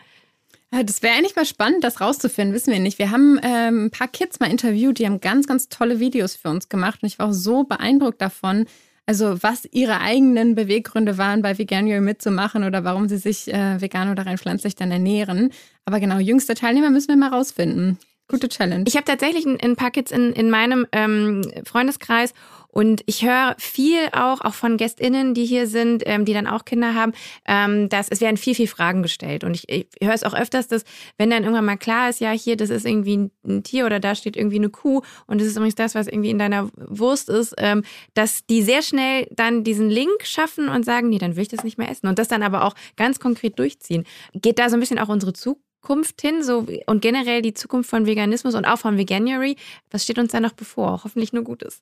Das 0.72 1.04
wäre 1.04 1.16
eigentlich 1.16 1.36
mal 1.36 1.46
spannend, 1.46 1.84
das 1.84 2.00
rauszufinden, 2.00 2.56
wissen 2.56 2.72
wir 2.72 2.80
nicht. 2.80 2.98
Wir 2.98 3.12
haben 3.12 3.38
ähm, 3.44 3.86
ein 3.86 3.92
paar 3.92 4.08
Kids 4.08 4.40
mal 4.40 4.50
interviewt, 4.50 5.00
die 5.00 5.06
haben 5.06 5.20
ganz, 5.20 5.46
ganz 5.46 5.68
tolle 5.68 6.00
Videos 6.00 6.38
für 6.38 6.50
uns 6.50 6.70
gemacht 6.70 7.04
und 7.04 7.08
ich 7.08 7.20
war 7.20 7.28
auch 7.28 7.34
so 7.34 7.66
beeindruckt 7.66 8.22
davon, 8.22 8.66
also 9.06 9.44
was 9.44 9.68
ihre 9.72 10.00
eigenen 10.00 10.56
Beweggründe 10.56 11.18
waren, 11.18 11.42
bei 11.42 11.58
Veganuary 11.58 12.00
mitzumachen 12.00 12.64
oder 12.64 12.86
warum 12.86 13.10
sie 13.10 13.18
sich 13.18 13.54
äh, 13.54 13.82
vegan 13.82 14.10
oder 14.10 14.26
rein 14.26 14.38
pflanzlich 14.38 14.76
dann 14.76 14.92
ernähren. 14.92 15.52
Aber 15.84 16.00
genau, 16.00 16.20
jüngste 16.20 16.54
Teilnehmer 16.54 16.90
müssen 16.90 17.10
wir 17.10 17.18
mal 17.18 17.34
rausfinden. 17.34 17.98
Gute 18.30 18.48
Challenge. 18.48 18.86
Ich 18.88 18.96
habe 18.96 19.04
tatsächlich 19.04 19.46
ein, 19.46 19.76
paar 19.76 19.92
Kids 19.92 20.10
in, 20.10 20.32
in 20.32 20.50
meinem 20.50 20.88
ähm, 20.94 21.42
Freundeskreis 21.66 22.34
und 22.72 23.04
ich 23.06 23.26
höre 23.26 23.56
viel 23.58 24.08
auch, 24.14 24.42
auch 24.42 24.54
von 24.54 24.78
GästInnen, 24.78 25.34
die 25.34 25.46
hier 25.46 25.68
sind, 25.68 26.04
ähm, 26.06 26.26
die 26.26 26.34
dann 26.34 26.48
auch 26.48 26.66
Kinder 26.66 26.96
haben, 26.96 27.14
ähm, 27.46 27.90
dass 27.90 28.10
es 28.10 28.22
werden 28.22 28.38
viel, 28.38 28.56
viel 28.56 28.68
Fragen 28.68 29.04
gestellt. 29.04 29.44
Und 29.44 29.56
ich, 29.56 29.70
ich 29.70 29.88
höre 30.02 30.14
es 30.14 30.24
auch 30.24 30.34
öfters, 30.34 30.68
dass, 30.68 30.84
wenn 31.18 31.30
dann 31.30 31.44
irgendwann 31.44 31.66
mal 31.66 31.78
klar 31.78 32.10
ist, 32.10 32.20
ja, 32.20 32.32
hier, 32.32 32.58
das 32.58 32.70
ist 32.70 32.86
irgendwie 32.86 33.30
ein, 33.46 33.64
Tier 33.64 33.86
oder 33.86 34.00
da 34.00 34.16
steht 34.16 34.38
irgendwie 34.38 34.58
eine 34.58 34.70
Kuh 34.70 35.02
und 35.28 35.40
das 35.40 35.48
ist 35.48 35.56
übrigens 35.56 35.76
das, 35.76 35.94
was 35.94 36.08
irgendwie 36.08 36.30
in 36.30 36.40
deiner 36.40 36.70
Wurst 36.76 37.30
ist, 37.30 37.54
ähm, 37.58 37.84
dass 38.14 38.46
die 38.46 38.62
sehr 38.62 38.82
schnell 38.82 39.28
dann 39.32 39.64
diesen 39.64 39.90
Link 39.90 40.24
schaffen 40.24 40.70
und 40.70 40.84
sagen, 40.84 41.10
nee, 41.10 41.18
dann 41.18 41.36
will 41.36 41.44
ich 41.44 41.50
das 41.50 41.64
nicht 41.64 41.78
mehr 41.78 41.90
essen. 41.90 42.08
Und 42.08 42.18
das 42.18 42.28
dann 42.28 42.44
aber 42.44 42.64
auch 42.66 42.74
ganz 42.96 43.20
konkret 43.20 43.60
durchziehen. 43.60 44.06
Geht 44.34 44.60
da 44.60 44.70
so 44.70 44.78
ein 44.78 44.80
bisschen 44.80 45.00
auch 45.00 45.10
unsere 45.10 45.34
Zukunft? 45.34 45.66
Zukunft 45.82 46.22
hin 46.22 46.44
so 46.44 46.68
und 46.86 47.02
generell 47.02 47.42
die 47.42 47.54
Zukunft 47.54 47.90
von 47.90 48.06
Veganismus 48.06 48.54
und 48.54 48.66
auch 48.66 48.78
von 48.78 48.98
Veganuary? 48.98 49.56
Was 49.90 50.04
steht 50.04 50.20
uns 50.20 50.32
da 50.32 50.40
noch 50.40 50.54
bevor? 50.54 51.04
Hoffentlich 51.04 51.34
nur 51.34 51.44
Gutes. 51.44 51.82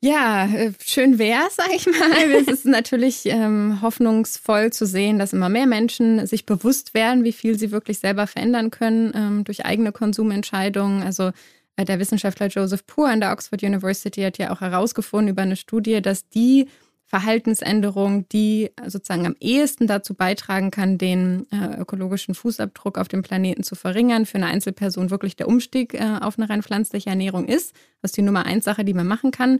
Ja, 0.00 0.46
äh, 0.46 0.72
schön 0.84 1.18
wär's, 1.18 1.56
sag 1.56 1.74
ich 1.74 1.86
mal. 1.86 2.30
es 2.30 2.46
ist 2.46 2.66
natürlich 2.66 3.26
ähm, 3.26 3.82
hoffnungsvoll 3.82 4.72
zu 4.72 4.86
sehen, 4.86 5.18
dass 5.18 5.32
immer 5.32 5.48
mehr 5.48 5.66
Menschen 5.66 6.24
sich 6.26 6.46
bewusst 6.46 6.94
werden, 6.94 7.24
wie 7.24 7.32
viel 7.32 7.58
sie 7.58 7.72
wirklich 7.72 7.98
selber 7.98 8.28
verändern 8.28 8.70
können 8.70 9.12
ähm, 9.14 9.44
durch 9.44 9.64
eigene 9.64 9.90
Konsumentscheidungen. 9.90 11.02
Also 11.02 11.32
äh, 11.76 11.84
der 11.84 11.98
Wissenschaftler 11.98 12.46
Joseph 12.46 12.86
Poor 12.86 13.08
an 13.08 13.20
der 13.20 13.32
Oxford 13.32 13.64
University 13.64 14.22
hat 14.22 14.38
ja 14.38 14.52
auch 14.52 14.60
herausgefunden 14.60 15.32
über 15.32 15.42
eine 15.42 15.56
Studie, 15.56 16.00
dass 16.00 16.28
die 16.28 16.68
Verhaltensänderung, 17.08 18.28
die 18.28 18.70
sozusagen 18.86 19.26
am 19.26 19.34
ehesten 19.40 19.86
dazu 19.86 20.12
beitragen 20.12 20.70
kann, 20.70 20.98
den 20.98 21.46
äh, 21.50 21.80
ökologischen 21.80 22.34
Fußabdruck 22.34 22.98
auf 22.98 23.08
dem 23.08 23.22
Planeten 23.22 23.62
zu 23.62 23.76
verringern, 23.76 24.26
für 24.26 24.36
eine 24.36 24.46
Einzelperson 24.46 25.10
wirklich 25.10 25.34
der 25.34 25.48
Umstieg 25.48 25.94
äh, 25.94 26.18
auf 26.20 26.38
eine 26.38 26.50
rein 26.50 26.62
pflanzliche 26.62 27.08
Ernährung 27.08 27.46
ist. 27.46 27.74
Das 28.02 28.10
ist 28.10 28.18
die 28.18 28.22
Nummer 28.22 28.44
eins 28.44 28.66
Sache, 28.66 28.84
die 28.84 28.92
man 28.92 29.06
machen 29.06 29.30
kann. 29.30 29.58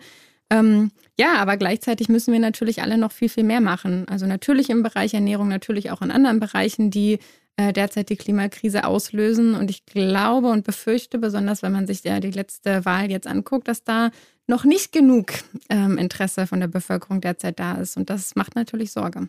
Ähm, 0.51 0.91
ja, 1.19 1.37
aber 1.37 1.57
gleichzeitig 1.57 2.11
müssen 2.11 2.33
wir 2.35 2.41
natürlich 2.41 2.83
alle 2.83 2.99
noch 2.99 3.13
viel, 3.13 3.31
viel 3.31 3.45
mehr 3.45 3.63
machen. 3.63 4.07
Also 4.09 4.27
natürlich 4.27 4.69
im 4.69 4.83
Bereich 4.83 5.15
Ernährung, 5.15 5.49
natürlich 5.49 5.91
auch 5.91 6.03
in 6.03 6.11
anderen 6.11 6.41
Bereichen, 6.41 6.91
die 6.91 7.19
äh, 7.57 7.73
derzeit 7.73 8.11
die 8.11 8.17
Klimakrise 8.17 8.85
auslösen. 8.85 9.55
Und 9.55 9.71
ich 9.71 9.87
glaube 9.87 10.49
und 10.49 10.65
befürchte, 10.65 11.19
besonders 11.19 11.63
wenn 11.63 11.73
man 11.73 11.87
sich 11.87 12.05
ja 12.05 12.21
die 12.21 12.31
letzte 12.31 12.85
Wahl 12.85 13.11
jetzt 13.11 13.27
anguckt, 13.27 13.69
dass 13.69 13.85
da 13.85 14.11
noch 14.49 14.65
nicht 14.65 14.93
genug 14.93 15.33
ähm, 15.69 15.99
Interesse 15.99 16.47
von 16.47 16.59
der 16.59 16.67
Bevölkerung 16.67 17.21
derzeit 17.21 17.61
da 17.61 17.75
ist. 17.75 17.97
Und 17.97 18.11
das 18.11 18.35
macht 18.35 18.57
natürlich 18.57 18.91
Sorge. 18.91 19.29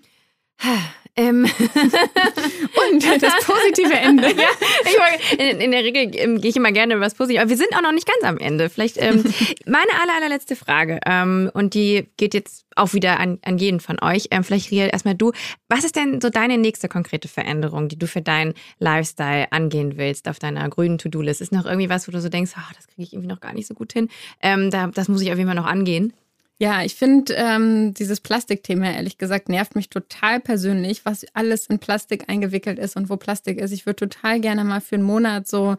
Ähm. 1.19 1.43
Und 1.43 3.21
das 3.21 3.33
positive 3.45 3.93
Ende. 3.93 4.29
ja, 4.37 5.03
ich, 5.19 5.39
in, 5.39 5.59
in, 5.59 5.71
der 5.71 5.83
Regel 5.83 6.15
ähm, 6.15 6.39
gehe 6.39 6.49
ich 6.49 6.55
immer 6.55 6.71
gerne 6.71 6.95
über 6.95 7.03
das 7.03 7.15
Positive. 7.15 7.41
Aber 7.41 7.49
wir 7.49 7.57
sind 7.57 7.75
auch 7.75 7.81
noch 7.81 7.91
nicht 7.91 8.07
ganz 8.07 8.23
am 8.23 8.37
Ende. 8.37 8.69
Vielleicht 8.69 8.97
ähm, 8.97 9.23
meine 9.65 9.91
aller, 10.01 10.15
allerletzte 10.15 10.55
Frage. 10.55 10.99
Ähm, 11.05 11.51
und 11.53 11.73
die 11.73 12.07
geht 12.15 12.33
jetzt 12.33 12.65
auch 12.75 12.93
wieder 12.93 13.19
an, 13.19 13.39
an 13.43 13.57
jeden 13.57 13.81
von 13.81 14.01
euch. 14.01 14.27
Ähm, 14.31 14.45
vielleicht, 14.45 14.71
Riel, 14.71 14.89
erstmal 14.91 15.15
du. 15.15 15.33
Was 15.67 15.83
ist 15.83 15.97
denn 15.97 16.21
so 16.21 16.29
deine 16.29 16.57
nächste 16.57 16.87
konkrete 16.87 17.27
Veränderung, 17.27 17.89
die 17.89 17.99
du 17.99 18.07
für 18.07 18.21
deinen 18.21 18.53
Lifestyle 18.79 19.51
angehen 19.51 19.97
willst 19.97 20.29
auf 20.29 20.39
deiner 20.39 20.69
grünen 20.69 20.99
To-Do-List? 20.99 21.41
Ist 21.41 21.51
noch 21.51 21.65
irgendwie 21.65 21.89
was, 21.89 22.07
wo 22.07 22.13
du 22.13 22.21
so 22.21 22.29
denkst, 22.29 22.51
oh, 22.55 22.73
das 22.75 22.87
kriege 22.87 23.03
ich 23.03 23.13
irgendwie 23.13 23.29
noch 23.29 23.41
gar 23.41 23.53
nicht 23.53 23.67
so 23.67 23.73
gut 23.73 23.91
hin? 23.91 24.07
Ähm, 24.41 24.71
da, 24.71 24.87
das 24.87 25.09
muss 25.09 25.21
ich 25.21 25.31
auf 25.31 25.37
jeden 25.37 25.49
Fall 25.49 25.59
noch 25.59 25.65
angehen. 25.65 26.13
Ja, 26.61 26.83
ich 26.83 26.95
finde 26.95 27.33
ähm, 27.35 27.93
dieses 27.93 28.19
Plastikthema 28.19 28.91
ehrlich 28.91 29.17
gesagt 29.17 29.47
nervt 29.47 29.75
mich 29.77 29.89
total 29.89 30.41
persönlich, 30.41 31.05
was 31.05 31.25
alles 31.33 31.67
in 31.67 31.79
Plastik 31.79 32.25
eingewickelt 32.27 32.77
ist 32.77 32.97
und 32.97 33.09
wo 33.09 33.15
Plastik 33.15 33.59
ist. 33.59 33.71
Ich 33.71 33.85
würde 33.85 34.09
total 34.09 34.41
gerne 34.41 34.65
mal 34.65 34.81
für 34.81 34.95
einen 34.95 35.05
Monat 35.05 35.47
so 35.47 35.77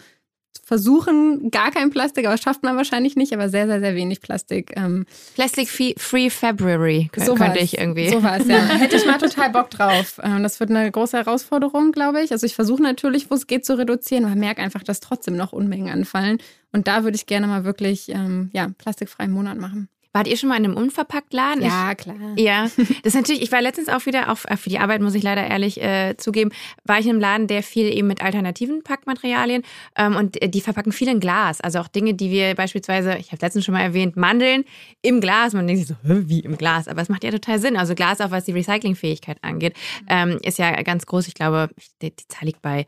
versuchen, 0.64 1.51
gar 1.51 1.70
kein 1.70 1.91
Plastik, 1.91 2.26
aber 2.26 2.39
schafft 2.39 2.62
man 2.62 2.76
wahrscheinlich 2.76 3.16
nicht, 3.16 3.33
aber 3.35 3.49
sehr, 3.49 3.66
sehr, 3.66 3.81
sehr 3.81 3.95
wenig 3.95 4.20
Plastik. 4.20 4.72
Ähm, 4.76 5.05
Plastic 5.35 5.68
Free 5.68 6.31
February 6.31 7.11
so 7.16 7.35
könnte 7.35 7.59
ich 7.59 7.76
irgendwie. 7.76 8.09
So 8.09 8.22
was, 8.22 8.47
ja. 8.47 8.59
Hätte 8.78 8.97
ich 8.97 9.05
mal 9.05 9.18
total 9.18 9.51
Bock 9.51 9.70
drauf. 9.70 10.20
Ähm, 10.22 10.43
das 10.43 10.61
wird 10.61 10.70
eine 10.70 10.91
große 10.91 11.16
Herausforderung, 11.16 11.93
glaube 11.93 12.22
ich. 12.22 12.33
Also 12.33 12.47
ich 12.47 12.55
versuche 12.55 12.83
natürlich, 12.83 13.31
wo 13.31 13.35
es 13.35 13.49
geht, 13.49 13.66
zu 13.66 13.76
reduzieren, 13.76 14.24
aber 14.24 14.37
merke 14.37 14.62
einfach, 14.62 14.83
dass 14.83 15.01
trotzdem 15.01 15.37
noch 15.37 15.53
Unmengen 15.53 15.93
anfallen. 15.93 16.39
Und 16.72 16.89
da 16.89 17.05
würde 17.05 17.16
ich 17.16 17.26
gerne 17.26 17.49
mal 17.49 17.64
wirklich 17.64 18.09
ähm, 18.09 18.51
ja, 18.53 18.68
plastikfreien 18.78 19.33
Monat 19.33 19.59
machen. 19.59 19.89
Wart 20.13 20.27
ihr 20.27 20.37
schon 20.37 20.49
mal 20.49 20.57
in 20.57 20.65
einem 20.65 20.77
Unverpacktladen? 20.77 21.63
Ja, 21.63 21.95
klar. 21.95 22.17
Ja, 22.37 22.65
das 22.65 22.89
ist 23.05 23.15
natürlich, 23.15 23.43
ich 23.43 23.53
war 23.53 23.63
letztens 23.63 23.89
auch 23.89 24.07
wieder, 24.07 24.33
auch 24.33 24.39
für 24.39 24.69
die 24.69 24.81
Arbeit 24.81 25.01
muss 25.03 25.15
ich 25.15 25.23
leider 25.23 25.47
ehrlich 25.47 25.81
äh, 25.81 26.17
zugeben, 26.17 26.51
war 26.85 26.99
ich 26.99 27.07
in 27.07 27.13
einem 27.13 27.21
Laden, 27.21 27.47
der 27.47 27.63
viel 27.63 27.87
eben 27.87 28.09
mit 28.09 28.21
alternativen 28.21 28.83
Packmaterialien 28.83 29.63
ähm, 29.97 30.17
und 30.17 30.43
äh, 30.43 30.49
die 30.49 30.61
verpacken 30.61 30.91
viel 30.91 31.09
in 31.09 31.21
Glas. 31.21 31.61
Also 31.61 31.79
auch 31.79 31.87
Dinge, 31.87 32.15
die 32.15 32.31
wir 32.33 32.57
beispielsweise, 32.57 33.19
ich 33.19 33.31
habe 33.31 33.39
letztens 33.41 33.65
schon 33.65 33.75
mal 33.75 33.83
erwähnt, 33.83 34.17
Mandeln 34.17 34.65
im 35.01 35.21
Glas. 35.21 35.53
Man 35.53 35.69
denkt 35.69 35.87
sich 35.87 35.97
so, 35.97 36.29
wie 36.29 36.41
im 36.41 36.59
Glas? 36.59 36.89
Aber 36.89 37.03
es 37.03 37.09
macht 37.09 37.23
ja 37.23 37.31
total 37.31 37.61
Sinn. 37.61 37.77
Also 37.77 37.95
Glas, 37.95 38.21
auch 38.21 38.33
was 38.33 38.45
die 38.45 38.53
Recyclingfähigkeit 38.53 39.39
angeht, 39.43 39.77
ähm, 40.09 40.39
ist 40.43 40.59
ja 40.59 40.71
ganz 40.83 41.07
groß. 41.07 41.29
Ich 41.29 41.35
glaube, 41.35 41.71
die, 42.03 42.11
die 42.11 42.27
Zahl 42.27 42.47
liegt 42.47 42.63
bei 42.63 42.87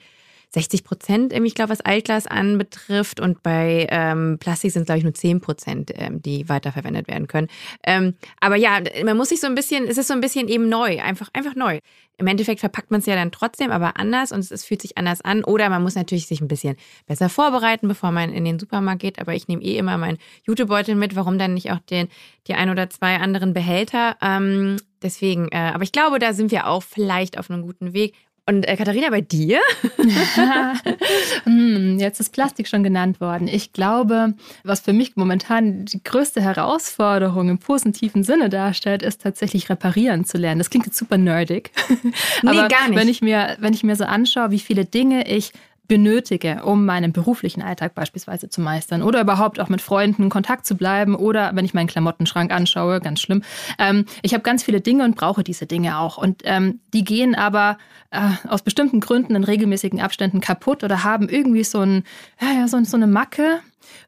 60 0.52 0.84
Prozent, 0.84 1.32
ich 1.32 1.54
glaube, 1.54 1.70
was 1.70 1.80
Altglas 1.80 2.26
anbetrifft. 2.26 3.20
Und 3.20 3.42
bei 3.42 3.86
ähm, 3.90 4.36
Plastik 4.38 4.70
sind 4.70 4.82
es, 4.82 4.86
glaube 4.86 4.98
ich, 4.98 5.04
nur 5.04 5.14
10 5.14 5.40
Prozent, 5.40 5.92
ähm, 5.94 6.20
die 6.20 6.48
weiterverwendet 6.48 7.08
werden 7.08 7.26
können. 7.26 7.48
Ähm, 7.84 8.14
aber 8.40 8.56
ja, 8.56 8.80
man 9.04 9.16
muss 9.16 9.30
sich 9.30 9.40
so 9.40 9.46
ein 9.46 9.54
bisschen, 9.54 9.86
es 9.86 9.96
ist 9.96 10.08
so 10.08 10.14
ein 10.14 10.20
bisschen 10.20 10.48
eben 10.48 10.68
neu, 10.68 11.00
einfach, 11.00 11.30
einfach 11.32 11.54
neu. 11.54 11.78
Im 12.18 12.26
Endeffekt 12.26 12.60
verpackt 12.60 12.90
man 12.90 13.00
es 13.00 13.06
ja 13.06 13.14
dann 13.14 13.32
trotzdem, 13.32 13.70
aber 13.70 13.96
anders 13.96 14.30
und 14.30 14.40
es, 14.40 14.50
es 14.50 14.64
fühlt 14.64 14.82
sich 14.82 14.98
anders 14.98 15.22
an. 15.22 15.42
Oder 15.42 15.70
man 15.70 15.82
muss 15.82 15.94
natürlich 15.94 16.26
sich 16.26 16.42
ein 16.42 16.48
bisschen 16.48 16.76
besser 17.06 17.30
vorbereiten, 17.30 17.88
bevor 17.88 18.12
man 18.12 18.32
in 18.32 18.44
den 18.44 18.58
Supermarkt 18.58 19.00
geht. 19.00 19.18
Aber 19.18 19.34
ich 19.34 19.48
nehme 19.48 19.62
eh 19.62 19.78
immer 19.78 19.96
meinen 19.96 20.18
Jutebeutel 20.44 20.94
mit. 20.94 21.16
Warum 21.16 21.38
dann 21.38 21.54
nicht 21.54 21.72
auch 21.72 21.78
den, 21.78 22.08
die 22.46 22.54
ein 22.54 22.68
oder 22.68 22.90
zwei 22.90 23.16
anderen 23.16 23.54
Behälter? 23.54 24.16
Ähm, 24.20 24.76
deswegen, 25.02 25.48
äh, 25.48 25.72
aber 25.74 25.82
ich 25.82 25.92
glaube, 25.92 26.18
da 26.18 26.34
sind 26.34 26.50
wir 26.50 26.66
auch 26.66 26.82
vielleicht 26.82 27.38
auf 27.38 27.50
einem 27.50 27.62
guten 27.62 27.94
Weg. 27.94 28.14
Und 28.44 28.66
äh, 28.66 28.76
Katharina, 28.76 29.10
bei 29.10 29.20
dir? 29.20 29.60
hm, 31.44 31.98
jetzt 32.00 32.18
ist 32.18 32.32
Plastik 32.32 32.66
schon 32.66 32.82
genannt 32.82 33.20
worden. 33.20 33.46
Ich 33.46 33.72
glaube, 33.72 34.34
was 34.64 34.80
für 34.80 34.92
mich 34.92 35.14
momentan 35.14 35.84
die 35.84 36.02
größte 36.02 36.40
Herausforderung 36.40 37.48
im 37.48 37.58
positiven 37.58 38.24
Sinne 38.24 38.48
darstellt, 38.48 39.02
ist 39.02 39.22
tatsächlich 39.22 39.70
reparieren 39.70 40.24
zu 40.24 40.38
lernen. 40.38 40.58
Das 40.58 40.70
klingt 40.70 40.86
jetzt 40.86 40.98
super 40.98 41.18
nerdig. 41.18 41.70
Aber 42.42 42.62
nee, 42.62 42.68
gar 42.68 42.88
nicht. 42.88 42.98
Wenn 42.98 43.08
ich, 43.08 43.22
mir, 43.22 43.56
wenn 43.60 43.74
ich 43.74 43.84
mir 43.84 43.94
so 43.94 44.04
anschaue, 44.04 44.50
wie 44.50 44.58
viele 44.58 44.84
Dinge 44.86 45.28
ich 45.28 45.52
benötige, 45.92 46.62
um 46.64 46.86
meinen 46.86 47.12
beruflichen 47.12 47.60
Alltag 47.60 47.94
beispielsweise 47.94 48.48
zu 48.48 48.62
meistern 48.62 49.02
oder 49.02 49.20
überhaupt 49.20 49.60
auch 49.60 49.68
mit 49.68 49.82
Freunden 49.82 50.22
in 50.22 50.30
Kontakt 50.30 50.64
zu 50.64 50.74
bleiben 50.74 51.14
oder 51.14 51.54
wenn 51.54 51.66
ich 51.66 51.74
meinen 51.74 51.86
Klamottenschrank 51.86 52.50
anschaue, 52.50 52.98
ganz 53.02 53.20
schlimm. 53.20 53.42
Ähm, 53.78 54.06
ich 54.22 54.32
habe 54.32 54.42
ganz 54.42 54.62
viele 54.62 54.80
Dinge 54.80 55.04
und 55.04 55.16
brauche 55.16 55.44
diese 55.44 55.66
Dinge 55.66 55.98
auch 55.98 56.16
und 56.16 56.40
ähm, 56.44 56.80
die 56.94 57.04
gehen 57.04 57.34
aber 57.34 57.76
äh, 58.10 58.22
aus 58.48 58.62
bestimmten 58.62 59.00
Gründen 59.00 59.34
in 59.34 59.44
regelmäßigen 59.44 60.00
Abständen 60.00 60.40
kaputt 60.40 60.82
oder 60.82 61.04
haben 61.04 61.28
irgendwie 61.28 61.62
so, 61.62 61.80
ein, 61.80 62.04
ja, 62.40 62.66
so, 62.68 62.82
so 62.84 62.96
eine 62.96 63.06
Macke 63.06 63.60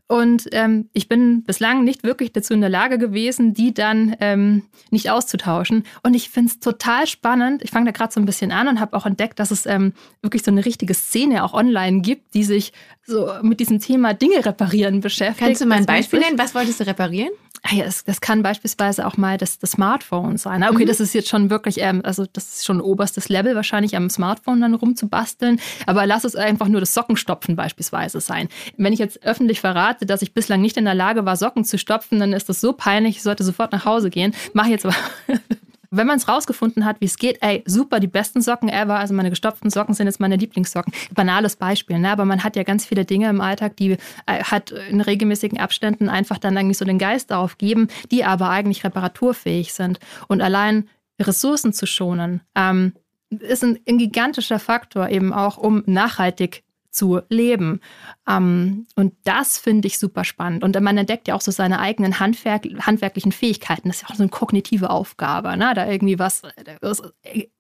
und 0.07 0.49
ähm, 0.53 0.89
ich 0.93 1.09
bin 1.09 1.45
bislang 1.45 1.83
nicht 1.83 2.05
wirklich 2.05 2.33
dazu 2.33 2.53
in 2.53 2.61
der 2.61 2.71
Lage 2.71 2.99
gewesen, 2.99 3.55
die 3.55 3.73
dann 3.73 4.15
ähm, 4.21 4.63
nicht 4.91 5.11
auszutauschen. 5.11 5.85
Und 6.03 6.15
ich 6.15 6.29
finde 6.29 6.51
es 6.51 6.61
total 6.61 7.07
spannend. 7.07 7.63
Ich 7.63 7.71
fange 7.71 7.87
da 7.87 7.93
gerade 7.93 8.13
so 8.13 8.21
ein 8.21 8.27
bisschen 8.27 8.53
an 8.53 8.69
und 8.69 8.81
habe 8.81 8.97
auch 8.97 9.07
entdeckt, 9.07 9.39
dass 9.39 9.51
es 9.51 9.65
ähm, 9.67 9.93
wirklich 10.21 10.43
so 10.43 10.51
eine 10.51 10.65
richtige 10.65 10.95
Szene 10.95 11.43
auch 11.43 11.55
online 11.55 12.03
gibt, 12.03 12.35
die 12.35 12.45
sich 12.45 12.73
so 13.07 13.31
mit 13.43 13.61
diesem 13.61 13.81
Thema 13.81 14.13
Dinge 14.15 14.45
reparieren 14.45 15.01
beschäftigt. 15.01 15.47
Kannst 15.47 15.63
du 15.63 15.67
mal 15.67 15.77
ein 15.77 15.87
Beispiel 15.87 16.21
nennen? 16.21 16.39
Was 16.39 16.55
wolltest 16.55 16.81
du 16.81 16.87
reparieren? 16.87 17.33
Ah 17.67 17.75
ja, 17.75 17.85
das, 17.87 18.05
das 18.05 18.21
kann 18.21 18.43
beispielsweise 18.43 19.07
auch 19.07 19.17
mal 19.17 19.39
das, 19.39 19.59
das 19.59 19.71
Smartphone 19.71 20.37
sein. 20.37 20.63
Okay, 20.63 20.85
mhm. 20.85 20.87
das 20.87 21.01
ist 21.01 21.15
jetzt 21.15 21.31
schon 21.31 21.49
wirklich, 21.49 21.81
ähm, 21.81 22.03
also 22.05 22.27
das 22.31 22.57
ist 22.57 22.67
schon 22.67 22.79
oberstes 22.79 23.31
Level, 23.31 23.55
wahrscheinlich 23.55 23.97
am 23.97 24.11
Smartphone 24.11 24.61
dann 24.61 24.75
rumzubasteln. 24.75 25.59
Aber 25.87 26.05
lass 26.05 26.25
es 26.25 26.37
einfach 26.37 26.69
nur 26.69 26.81
das 26.81 26.93
Sockenstopfen 26.93 27.57
beispielsweise 27.57 28.21
sein. 28.21 28.49
Wenn 28.77 28.93
ich 28.93 28.99
jetzt 28.99 29.23
öffentlich 29.25 29.63
verrate, 29.63 30.05
dass 30.05 30.21
ich 30.21 30.35
bislang 30.35 30.61
nicht 30.61 30.77
in 30.77 30.85
der 30.85 30.95
Lage 30.95 31.25
war, 31.25 31.37
Socken 31.37 31.65
zu 31.65 31.79
stopfen, 31.79 32.21
dann 32.21 32.35
ist 32.35 32.51
das 32.51 32.61
so 32.61 32.75
peinlich, 32.75 33.17
ich 33.17 33.23
sollte 33.23 33.45
sofort 33.45 33.73
nach 33.73 33.87
Hause 33.87 34.11
gehen. 34.11 34.35
Mach 34.53 34.67
jetzt 34.67 34.85
aber 34.85 34.97
wenn 35.97 36.07
man 36.07 36.19
es 36.19 36.29
rausgefunden 36.29 36.85
hat, 36.85 37.01
wie 37.01 37.07
es 37.07 37.17
geht, 37.17 37.39
ey, 37.41 37.63
super, 37.67 38.01
die 38.01 38.07
besten 38.07 38.43
Socken 38.43 38.69
ever. 38.69 38.99
Also 38.99 39.15
meine 39.15 39.31
gestopften 39.31 39.71
Socken 39.71 39.95
sind 39.95 40.07
jetzt 40.07 40.21
meine 40.21 40.37
Lieblingssocken. 40.37 40.93
Banales 41.15 41.57
Beispiel, 41.57 41.99
ne? 41.99 42.11
Aber 42.11 42.25
man 42.25 42.45
hat 42.45 42.57
ja 42.57 42.63
ganz 42.63 42.85
viele 42.85 43.05
Dinge 43.05 43.29
im 43.29 43.41
Alltag, 43.41 43.77
die 43.77 43.93
äh, 44.27 44.43
hat 44.43 44.71
in 44.71 45.01
regelmäßigen 45.01 45.59
Abständen 45.59 46.09
einfach 46.09 46.39
dann 46.39 46.57
eigentlich 46.57 46.79
so 46.79 46.85
den 46.85 46.99
Geist 46.99 47.31
darauf 47.31 47.59
geben, 47.59 47.89
die 48.11 48.25
aber 48.25 48.51
eigentlich 48.51 48.85
reparaturfähig 48.85 49.73
sind. 49.73 49.99
Und 50.29 50.43
allein 50.43 50.89
Ressourcen 51.21 51.73
zu 51.73 51.87
schonen, 51.87 52.41
ähm, 52.57 52.93
ist 53.31 53.65
ein, 53.65 53.79
ein 53.89 53.99
gigantischer 53.99 54.59
Faktor 54.59 55.09
eben 55.09 55.33
auch, 55.33 55.57
um 55.57 55.83
nachhaltig 55.87 56.64
zu 56.95 57.21
leben. 57.29 57.81
Ähm, 58.29 58.87
und 58.95 59.15
das 59.25 59.59
finde 59.59 59.89
ich 59.89 59.99
super 59.99 60.25
spannend. 60.25 60.63
Und 60.63 60.81
man 60.81 60.97
entdeckt 60.97 61.29
ja 61.29 61.35
auch 61.35 61.41
so 61.41 61.51
seine 61.51 61.81
eigenen 61.81 62.21
Handwerk 62.21 62.65
handwerklichen 62.81 63.33
Fähigkeiten. 63.33 63.89
Das 63.89 63.97
ist 63.97 64.03
ja 64.03 64.11
auch 64.11 64.15
so 64.15 64.23
eine 64.23 64.31
kognitive 64.31 64.91
Aufgabe, 64.91 65.57
ne? 65.57 65.73
da 65.75 65.91
irgendwie 65.91 66.19
was 66.19 66.43
das 66.81 67.03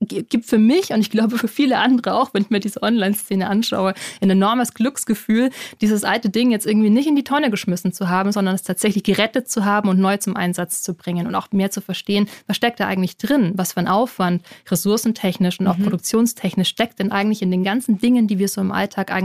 gibt 0.00 0.44
für 0.44 0.58
mich 0.58 0.90
und 0.90 1.00
ich 1.00 1.10
glaube 1.10 1.38
für 1.38 1.48
viele 1.48 1.78
andere 1.78 2.14
auch, 2.14 2.32
wenn 2.32 2.42
ich 2.42 2.50
mir 2.50 2.60
diese 2.60 2.82
Online-Szene 2.82 3.48
anschaue, 3.48 3.94
ein 4.20 4.30
enormes 4.30 4.74
Glücksgefühl, 4.74 5.50
dieses 5.80 6.04
alte 6.04 6.30
Ding 6.30 6.50
jetzt 6.50 6.66
irgendwie 6.66 6.90
nicht 6.90 7.08
in 7.08 7.16
die 7.16 7.24
Tonne 7.24 7.50
geschmissen 7.50 7.92
zu 7.92 8.08
haben, 8.08 8.32
sondern 8.32 8.54
es 8.54 8.62
tatsächlich 8.62 9.02
gerettet 9.02 9.48
zu 9.48 9.64
haben 9.64 9.88
und 9.88 9.98
neu 9.98 10.16
zum 10.18 10.36
Einsatz 10.36 10.82
zu 10.82 10.94
bringen 10.94 11.26
und 11.26 11.34
auch 11.34 11.50
mehr 11.52 11.70
zu 11.70 11.80
verstehen, 11.80 12.28
was 12.46 12.56
steckt 12.56 12.80
da 12.80 12.86
eigentlich 12.86 13.16
drin, 13.16 13.52
was 13.56 13.72
für 13.72 13.80
ein 13.80 13.88
Aufwand, 13.88 14.42
ressourcentechnisch 14.70 15.58
und 15.58 15.66
auch 15.66 15.78
mhm. 15.78 15.84
produktionstechnisch 15.84 16.68
steckt 16.68 16.98
denn 17.00 17.10
eigentlich 17.10 17.42
in 17.42 17.50
den 17.50 17.64
ganzen 17.64 17.98
Dingen, 17.98 18.28
die 18.28 18.38
wir 18.38 18.48
so 18.48 18.60
im 18.60 18.70
Alltag 18.70 19.10
eigentlich 19.10 19.23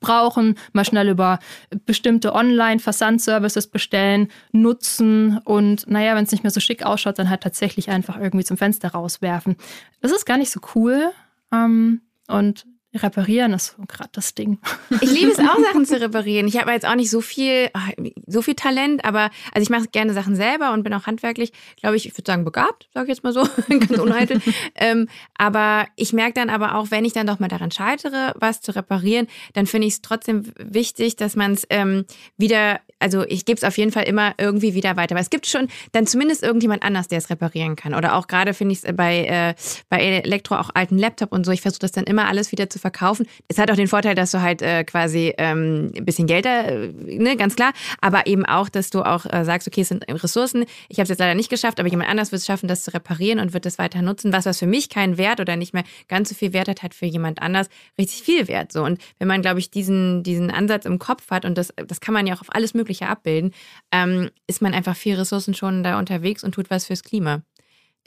brauchen, 0.00 0.56
mal 0.72 0.84
schnell 0.84 1.08
über 1.08 1.38
bestimmte 1.84 2.34
Online-Versandservices 2.34 3.68
bestellen, 3.68 4.28
nutzen 4.52 5.38
und 5.44 5.88
naja, 5.88 6.16
wenn 6.16 6.24
es 6.24 6.32
nicht 6.32 6.42
mehr 6.42 6.50
so 6.50 6.60
schick 6.60 6.84
ausschaut, 6.84 7.18
dann 7.18 7.30
halt 7.30 7.42
tatsächlich 7.42 7.88
einfach 7.88 8.18
irgendwie 8.18 8.44
zum 8.44 8.56
Fenster 8.56 8.88
rauswerfen. 8.88 9.56
Das 10.00 10.12
ist 10.12 10.26
gar 10.26 10.38
nicht 10.38 10.50
so 10.50 10.60
cool. 10.74 11.10
Ähm, 11.52 12.02
und 12.28 12.66
Reparieren 12.94 13.52
ist 13.52 13.76
gerade 13.88 14.10
das 14.12 14.34
Ding. 14.34 14.58
Ich 15.00 15.10
liebe 15.10 15.30
es 15.30 15.38
auch, 15.38 15.58
Sachen 15.58 15.84
zu 15.84 16.00
reparieren. 16.00 16.46
Ich 16.48 16.58
habe 16.58 16.70
jetzt 16.70 16.86
auch 16.86 16.94
nicht 16.94 17.10
so 17.10 17.20
viel, 17.20 17.68
ah, 17.74 17.90
so 18.26 18.40
viel 18.40 18.54
Talent, 18.54 19.04
aber 19.04 19.30
also 19.52 19.62
ich 19.62 19.68
mache 19.68 19.88
gerne 19.88 20.14
Sachen 20.14 20.36
selber 20.36 20.72
und 20.72 20.84
bin 20.84 20.94
auch 20.94 21.06
handwerklich, 21.06 21.52
glaube 21.76 21.96
ich, 21.96 22.06
ich 22.06 22.16
würde 22.16 22.30
sagen 22.30 22.44
begabt, 22.44 22.88
sage 22.94 23.06
ich 23.06 23.16
jetzt 23.16 23.24
mal 23.24 23.32
so, 23.32 23.46
ganz 23.68 23.90
uneitel. 23.90 24.40
ähm, 24.74 25.08
aber 25.36 25.86
ich 25.96 26.12
merke 26.12 26.34
dann 26.34 26.50
aber 26.50 26.76
auch, 26.76 26.90
wenn 26.90 27.04
ich 27.04 27.12
dann 27.12 27.26
doch 27.26 27.40
mal 27.40 27.48
daran 27.48 27.70
scheitere, 27.70 28.32
was 28.36 28.60
zu 28.60 28.74
reparieren, 28.74 29.26
dann 29.54 29.66
finde 29.66 29.88
ich 29.88 29.94
es 29.94 30.02
trotzdem 30.02 30.52
wichtig, 30.58 31.16
dass 31.16 31.36
man 31.36 31.52
es 31.52 31.66
ähm, 31.68 32.04
wieder, 32.36 32.80
also 33.00 33.24
ich 33.26 33.44
gebe 33.44 33.58
es 33.58 33.64
auf 33.64 33.76
jeden 33.76 33.92
Fall 33.92 34.04
immer 34.04 34.34
irgendwie 34.38 34.74
wieder 34.74 34.96
weiter. 34.96 35.14
Weil 35.14 35.22
es 35.22 35.30
gibt 35.30 35.46
schon 35.46 35.68
dann 35.92 36.06
zumindest 36.06 36.42
irgendjemand 36.42 36.82
anders, 36.82 37.08
der 37.08 37.18
es 37.18 37.28
reparieren 37.28 37.76
kann. 37.76 37.94
Oder 37.94 38.14
auch 38.14 38.28
gerade 38.28 38.54
finde 38.54 38.72
ich 38.72 38.84
es 38.84 38.96
bei, 38.96 39.24
äh, 39.24 39.54
bei 39.88 40.00
Elektro 40.00 40.56
auch 40.56 40.70
alten 40.74 40.96
Laptop 40.96 41.32
und 41.32 41.44
so, 41.44 41.52
ich 41.52 41.60
versuche 41.60 41.80
das 41.80 41.92
dann 41.92 42.04
immer 42.04 42.28
alles 42.28 42.52
wieder 42.52 42.70
zu 42.70 42.78
verkaufen. 42.86 43.26
Es 43.48 43.58
hat 43.58 43.70
auch 43.70 43.76
den 43.76 43.88
Vorteil, 43.88 44.14
dass 44.14 44.30
du 44.30 44.40
halt 44.40 44.62
äh, 44.62 44.84
quasi 44.84 45.34
ähm, 45.38 45.92
ein 45.96 46.04
bisschen 46.04 46.28
Geld 46.28 46.46
äh, 46.46 46.92
ne, 46.92 47.36
ganz 47.36 47.56
klar, 47.56 47.72
aber 48.00 48.26
eben 48.26 48.46
auch, 48.46 48.68
dass 48.68 48.90
du 48.90 49.02
auch 49.02 49.26
äh, 49.26 49.44
sagst, 49.44 49.66
okay, 49.66 49.80
es 49.80 49.88
sind 49.88 50.04
Ressourcen. 50.08 50.64
Ich 50.88 50.98
habe 50.98 51.04
es 51.04 51.08
jetzt 51.08 51.18
leider 51.18 51.34
nicht 51.34 51.50
geschafft, 51.50 51.80
aber 51.80 51.88
jemand 51.88 52.08
anders 52.08 52.30
wird 52.30 52.40
es 52.40 52.46
schaffen, 52.46 52.68
das 52.68 52.84
zu 52.84 52.94
reparieren 52.94 53.40
und 53.40 53.52
wird 53.52 53.66
das 53.66 53.78
weiter 53.78 54.02
nutzen. 54.02 54.32
Was, 54.32 54.46
was 54.46 54.60
für 54.60 54.68
mich 54.68 54.88
keinen 54.88 55.18
Wert 55.18 55.40
oder 55.40 55.56
nicht 55.56 55.74
mehr 55.74 55.84
ganz 56.06 56.28
so 56.28 56.34
viel 56.36 56.52
Wert 56.52 56.68
hat, 56.68 56.82
hat 56.82 56.94
für 56.94 57.06
jemand 57.06 57.42
anders 57.42 57.68
richtig 57.98 58.22
viel 58.22 58.46
Wert. 58.46 58.70
So. 58.70 58.84
Und 58.84 59.00
wenn 59.18 59.26
man, 59.26 59.42
glaube 59.42 59.58
ich, 59.58 59.70
diesen, 59.70 60.22
diesen 60.22 60.50
Ansatz 60.52 60.84
im 60.84 61.00
Kopf 61.00 61.30
hat 61.30 61.44
und 61.44 61.58
das, 61.58 61.72
das 61.88 62.00
kann 62.00 62.14
man 62.14 62.26
ja 62.26 62.34
auch 62.34 62.40
auf 62.40 62.54
alles 62.54 62.74
Mögliche 62.74 63.08
abbilden, 63.08 63.52
ähm, 63.90 64.30
ist 64.46 64.62
man 64.62 64.74
einfach 64.74 64.94
viel 64.94 65.16
Ressourcen 65.16 65.54
schon 65.54 65.82
da 65.82 65.98
unterwegs 65.98 66.44
und 66.44 66.52
tut 66.52 66.70
was 66.70 66.86
fürs 66.86 67.02
Klima. 67.02 67.42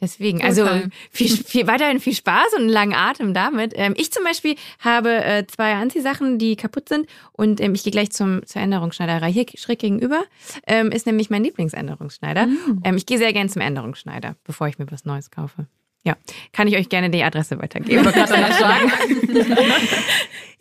Deswegen, 0.02 0.42
also 0.42 0.68
viel, 1.12 1.30
viel, 1.30 1.68
weiterhin 1.68 2.00
viel 2.00 2.16
Spaß 2.16 2.54
und 2.56 2.62
einen 2.62 2.70
langen 2.70 2.94
Atem 2.94 3.34
damit. 3.34 3.74
Ähm, 3.76 3.94
ich 3.98 4.12
zum 4.12 4.24
Beispiel 4.24 4.56
habe 4.80 5.24
äh, 5.24 5.46
zwei 5.48 5.74
Anziehsachen, 5.74 6.40
die 6.40 6.56
kaputt 6.56 6.90
sind 6.90 7.08
und 7.34 7.60
ähm, 7.60 7.74
ich 7.76 7.84
gehe 7.84 7.92
gleich 7.92 8.12
zum, 8.12 8.46
zur 8.46 8.62
Änderungsschneiderei. 8.62 9.32
Hier 9.32 9.46
schräg 9.56 9.80
gegenüber 9.80 10.24
ähm, 10.68 10.92
ist 10.92 11.06
nämlich 11.06 11.30
mein 11.30 11.44
Lieblingsänderungsschneider. 11.44 12.48
Mhm. 12.48 12.82
Ähm, 12.84 12.98
ich 12.98 13.06
gehe 13.06 13.18
sehr 13.18 13.34
gerne 13.34 13.50
zum 13.50 13.62
Änderungsschneider, 13.62 14.36
bevor 14.44 14.68
ich 14.68 14.80
mir 14.80 14.90
was 14.90 15.06
Neues 15.06 15.32
kaufe. 15.32 15.68
Ja, 16.06 16.16
kann 16.54 16.68
ich 16.70 16.78
euch 16.78 16.88
gerne 16.88 17.10
die 17.10 17.24
Adresse 17.24 17.60
weitergeben. 17.60 18.06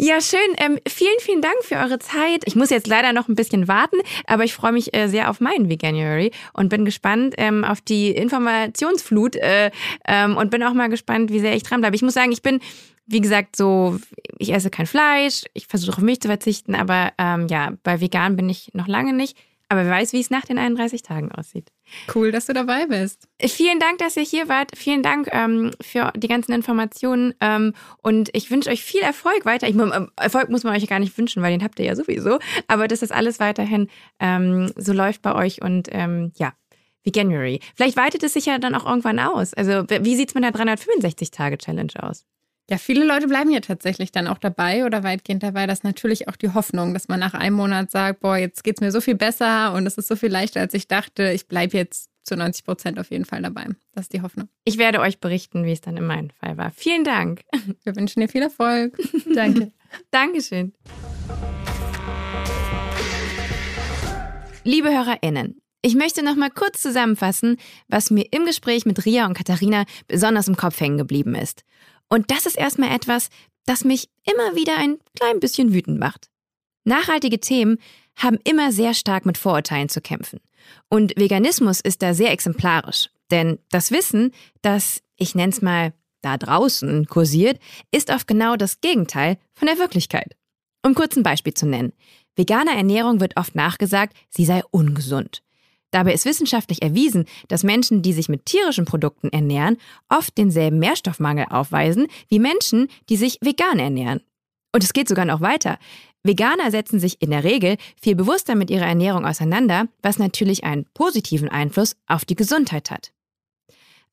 ja, 0.01 0.21
schön. 0.21 0.39
Ähm, 0.59 0.79
vielen, 0.89 1.19
vielen 1.21 1.43
Dank 1.43 1.57
für 1.63 1.75
eure 1.77 1.99
Zeit. 1.99 2.43
Ich 2.47 2.55
muss 2.55 2.71
jetzt 2.71 2.87
leider 2.87 3.13
noch 3.13 3.29
ein 3.29 3.35
bisschen 3.35 3.67
warten, 3.67 3.97
aber 4.27 4.45
ich 4.45 4.55
freue 4.55 4.73
mich 4.73 4.95
äh, 4.95 5.09
sehr 5.09 5.29
auf 5.29 5.41
meinen 5.41 5.69
Veganuary 5.69 6.31
und 6.53 6.69
bin 6.69 6.85
gespannt 6.85 7.35
ähm, 7.37 7.65
auf 7.65 7.81
die 7.81 8.11
Informationsflut 8.11 9.37
äh, 9.37 9.71
ähm, 10.07 10.37
und 10.37 10.51
bin 10.51 10.63
auch 10.63 10.73
mal 10.73 10.89
gespannt, 10.89 11.33
wie 11.33 11.41
sehr 11.41 11.57
ich 11.57 11.65
dranbleibe. 11.65 11.97
Ich 11.97 12.03
muss 12.03 12.15
sagen, 12.15 12.33
ich 12.33 12.43
bin 12.43 12.61
wie 13.11 13.23
gesagt, 13.23 13.57
so, 13.57 13.99
ich 14.37 14.53
esse 14.53 14.69
kein 14.69 14.87
Fleisch, 14.87 15.45
ich 15.55 15.67
versuche 15.67 15.97
auf 15.97 16.03
Milch 16.03 16.21
zu 16.21 16.29
verzichten, 16.29 16.75
aber 16.75 17.13
ähm, 17.17 17.47
ja, 17.49 17.73
bei 17.83 18.03
vegan 18.03 18.37
bin 18.37 18.51
ich 18.51 18.71
noch 18.75 18.87
lange 18.87 19.15
nicht. 19.15 19.35
Aber 19.71 19.85
wer 19.85 19.91
weiß, 19.91 20.15
wie 20.15 20.21
es 20.21 20.31
nach 20.31 20.47
den 20.47 20.59
31 20.59 21.03
Tagen 21.03 21.31
aussieht. 21.31 21.71
Cool, 22.15 22.33
dass 22.33 22.47
du 22.47 22.55
dabei 22.55 22.87
bist. 22.87 23.29
Vielen 23.39 23.79
Dank, 23.79 23.99
dass 23.99 24.17
ihr 24.17 24.23
hier 24.23 24.49
wart. 24.49 24.71
Vielen 24.75 25.03
Dank 25.03 25.29
ähm, 25.31 25.73
für 25.81 26.11
die 26.17 26.29
ganzen 26.29 26.53
Informationen. 26.53 27.35
Ähm, 27.41 27.75
und 28.03 28.31
ich 28.33 28.51
wünsche 28.51 28.71
euch 28.71 28.83
viel 28.83 29.03
Erfolg 29.03 29.45
weiter. 29.45 29.69
Ich, 29.69 29.75
ähm, 29.75 30.11
Erfolg 30.17 30.49
muss 30.49 30.65
man 30.65 30.75
euch 30.75 30.87
gar 30.87 31.01
nicht 31.01 31.19
wünschen, 31.19 31.43
weil 31.43 31.51
den 31.51 31.63
habt 31.63 31.79
ihr 31.79 31.85
ja 31.85 31.97
sowieso. 31.97 32.39
Aber 32.67 32.89
dass 32.89 33.01
das 33.01 33.11
alles 33.11 33.41
weiterhin 33.41 33.89
ähm, 34.21 34.73
so 34.77 34.95
läuft 34.95 35.21
bei 35.21 35.35
euch. 35.35 35.61
Und 35.61 35.89
ähm, 35.93 36.33
ja, 36.37 36.55
wie 37.03 37.13
January. 37.15 37.61
Vielleicht 37.75 37.97
weitet 37.97 38.23
es 38.23 38.33
sich 38.33 38.47
ja 38.47 38.59
dann 38.59 38.75
auch 38.75 38.87
irgendwann 38.87 39.19
aus. 39.19 39.53
Also, 39.53 39.85
wie 39.89 40.17
sieht 40.17 40.31
es 40.31 40.35
mit 40.35 40.45
der 40.45 40.53
365-Tage-Challenge 40.53 41.93
aus? 42.01 42.25
Ja, 42.71 42.77
viele 42.77 43.07
Leute 43.07 43.29
bleiben 43.29 43.51
ja 43.51 43.61
tatsächlich 43.61 44.13
dann 44.13 44.27
auch 44.27 44.37
dabei 44.37 44.85
oder 44.85 45.03
weitgehend 45.03 45.43
dabei. 45.43 45.67
Das 45.67 45.79
ist 45.79 45.85
natürlich 45.85 46.29
auch 46.29 46.37
die 46.37 46.53
Hoffnung, 46.53 46.93
dass 46.93 47.09
man 47.09 47.19
nach 47.19 47.33
einem 47.33 47.57
Monat 47.57 47.91
sagt, 47.91 48.21
boah, 48.21 48.37
jetzt 48.37 48.63
geht 48.63 48.77
es 48.77 48.81
mir 48.83 48.93
so 48.93 49.01
viel 49.01 49.15
besser 49.15 49.73
und 49.73 49.87
es 49.87 49.97
ist 49.97 50.07
so 50.07 50.17
viel 50.17 50.29
leichter, 50.29 50.61
als 50.61 50.75
ich 50.75 50.87
dachte. 50.87 51.31
Ich 51.33 51.49
bleibe 51.49 51.79
jetzt 51.79 52.11
zu 52.25 52.37
90 52.37 52.67
Prozent 52.67 52.99
auf 52.99 53.11
jeden 53.11 53.25
Fall 53.25 53.41
dabei. 53.41 53.69
Das 53.95 54.05
ist 54.05 54.13
die 54.13 54.21
Hoffnung. 54.21 54.51
Ich 54.67 54.77
werde 54.77 55.01
euch 55.01 55.19
berichten, 55.19 55.65
wie 55.65 55.73
es 55.73 55.81
dann 55.81 55.97
in 55.97 56.05
meinem 56.05 56.29
Fall 56.29 56.59
war. 56.59 56.71
Vielen 56.71 57.05
Dank. 57.05 57.41
Wir 57.85 57.97
wünschen 57.97 58.21
dir 58.21 58.29
viel 58.29 58.43
Erfolg. 58.43 58.99
Danke. 59.35 59.73
Dankeschön. 60.11 60.75
Liebe 64.65 64.91
HörerInnen, 64.91 65.63
ich 65.81 65.95
möchte 65.95 66.23
noch 66.23 66.37
mal 66.37 66.51
kurz 66.51 66.83
zusammenfassen, 66.83 67.57
was 67.89 68.11
mir 68.11 68.27
im 68.31 68.45
Gespräch 68.45 68.85
mit 68.85 69.07
Ria 69.07 69.25
und 69.25 69.33
Katharina 69.33 69.87
besonders 70.07 70.49
im 70.49 70.57
Kopf 70.57 70.79
hängen 70.81 70.99
geblieben 70.99 71.35
ist. 71.35 71.65
Und 72.09 72.31
das 72.31 72.47
ist 72.47 72.57
erstmal 72.57 72.95
etwas, 72.95 73.29
das 73.67 73.85
mich 73.85 74.09
immer 74.25 74.57
wieder 74.57 74.77
ein 74.79 74.99
klein 75.15 75.41
bisschen 75.41 75.73
wütend 75.75 75.99
macht. 75.99 76.29
Nachhaltige 76.85 77.39
Themen 77.41 77.79
haben 78.17 78.39
immer 78.45 78.73
sehr 78.73 78.95
stark 78.95 79.27
mit 79.27 79.39
Vorurteilen 79.39 79.89
zu 79.89 80.01
kämpfen. 80.01 80.41
Und 80.89 81.15
Veganismus 81.17 81.81
ist 81.81 82.03
da 82.03 82.15
sehr 82.15 82.33
exemplarisch. 82.33 83.11
Denn 83.31 83.59
das 83.71 83.91
Wissen, 83.91 84.33
das, 84.63 85.03
ich 85.17 85.35
nenne 85.35 85.53
es 85.53 85.63
mal, 85.63 85.93
da 86.23 86.37
draußen 86.37 87.07
kursiert, 87.07 87.61
ist 87.91 88.11
oft 88.11 88.27
genau 88.27 88.57
das 88.57 88.81
Gegenteil 88.81 89.39
von 89.55 89.67
der 89.67 89.79
Wirklichkeit. 89.79 90.35
Um 90.85 90.95
kurz 90.95 91.17
ein 91.17 91.23
Beispiel 91.23 91.55
zu 91.55 91.67
nennen. 91.67 91.93
Veganer 92.35 92.73
Ernährung 92.73 93.21
wird 93.21 93.37
oft 93.37 93.55
nachgesagt, 93.55 94.17
sie 94.31 94.45
sei 94.45 94.63
ungesund. 94.71 95.43
Dabei 95.91 96.13
ist 96.13 96.27
wissenschaftlich 96.27 96.83
erwiesen, 96.83 97.25
dass 97.49 97.65
Menschen, 97.65 98.03
die 98.03 98.13
sich 98.13 98.29
mit 98.29 98.47
tierischen 98.47 98.85
Produkten 98.85 99.31
ernähren, 99.31 99.79
oft 100.09 100.37
denselben 100.37 100.79
Nährstoffmangel 100.79 101.47
aufweisen 101.49 102.09
wie 102.29 102.39
Menschen, 102.39 102.89
die 103.09 103.17
sich 103.17 103.39
vegan 103.41 103.79
ernähren. 103.79 104.21
Und 104.73 104.85
es 104.85 104.93
geht 104.93 105.09
sogar 105.09 105.25
noch 105.25 105.41
weiter. 105.41 105.79
Veganer 106.23 106.71
setzen 106.71 107.01
sich 107.01 107.23
in 107.23 107.31
der 107.31 107.45
Regel 107.45 107.77
viel 108.01 108.15
bewusster 108.15 108.55
mit 108.55 108.71
ihrer 108.71 108.87
Ernährung 108.87 109.25
auseinander, 109.25 109.89
was 110.03 110.19
natürlich 110.19 110.65
einen 110.65 110.85
positiven 110.93 111.49
Einfluss 111.49 111.97
auf 112.07 112.25
die 112.25 112.37
Gesundheit 112.37 112.91
hat. 112.91 113.13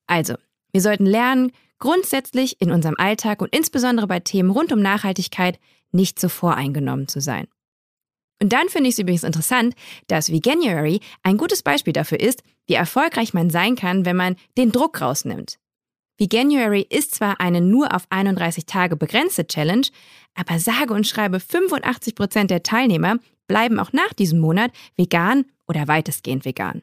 Also, 0.06 0.34
wir 0.72 0.80
sollten 0.80 1.04
lernen, 1.04 1.52
grundsätzlich 1.78 2.60
in 2.60 2.70
unserem 2.70 2.94
Alltag 2.96 3.42
und 3.42 3.54
insbesondere 3.54 4.06
bei 4.06 4.20
Themen 4.20 4.50
rund 4.50 4.72
um 4.72 4.80
Nachhaltigkeit 4.80 5.58
nicht 5.92 6.18
so 6.18 6.28
voreingenommen 6.28 7.08
zu 7.08 7.20
sein. 7.20 7.48
Und 8.40 8.52
dann 8.52 8.68
finde 8.68 8.88
ich 8.88 8.94
es 8.94 8.98
übrigens 8.98 9.24
interessant, 9.24 9.74
dass 10.08 10.30
Veganuary 10.30 11.00
ein 11.22 11.38
gutes 11.38 11.62
Beispiel 11.62 11.92
dafür 11.92 12.20
ist, 12.20 12.42
wie 12.66 12.74
erfolgreich 12.74 13.32
man 13.32 13.50
sein 13.50 13.76
kann, 13.76 14.04
wenn 14.04 14.16
man 14.16 14.36
den 14.58 14.72
Druck 14.72 15.00
rausnimmt. 15.00 15.58
Veganuary 16.18 16.86
ist 16.88 17.14
zwar 17.14 17.40
eine 17.40 17.60
nur 17.60 17.94
auf 17.94 18.06
31 18.08 18.66
Tage 18.66 18.96
begrenzte 18.96 19.46
Challenge, 19.46 19.86
aber 20.34 20.58
sage 20.58 20.94
und 20.94 21.06
schreibe 21.06 21.40
85 21.40 22.14
Prozent 22.14 22.50
der 22.50 22.62
Teilnehmer 22.62 23.18
bleiben 23.46 23.78
auch 23.78 23.92
nach 23.92 24.12
diesem 24.14 24.40
Monat 24.40 24.72
vegan 24.96 25.44
oder 25.68 25.88
weitestgehend 25.88 26.44
vegan. 26.44 26.82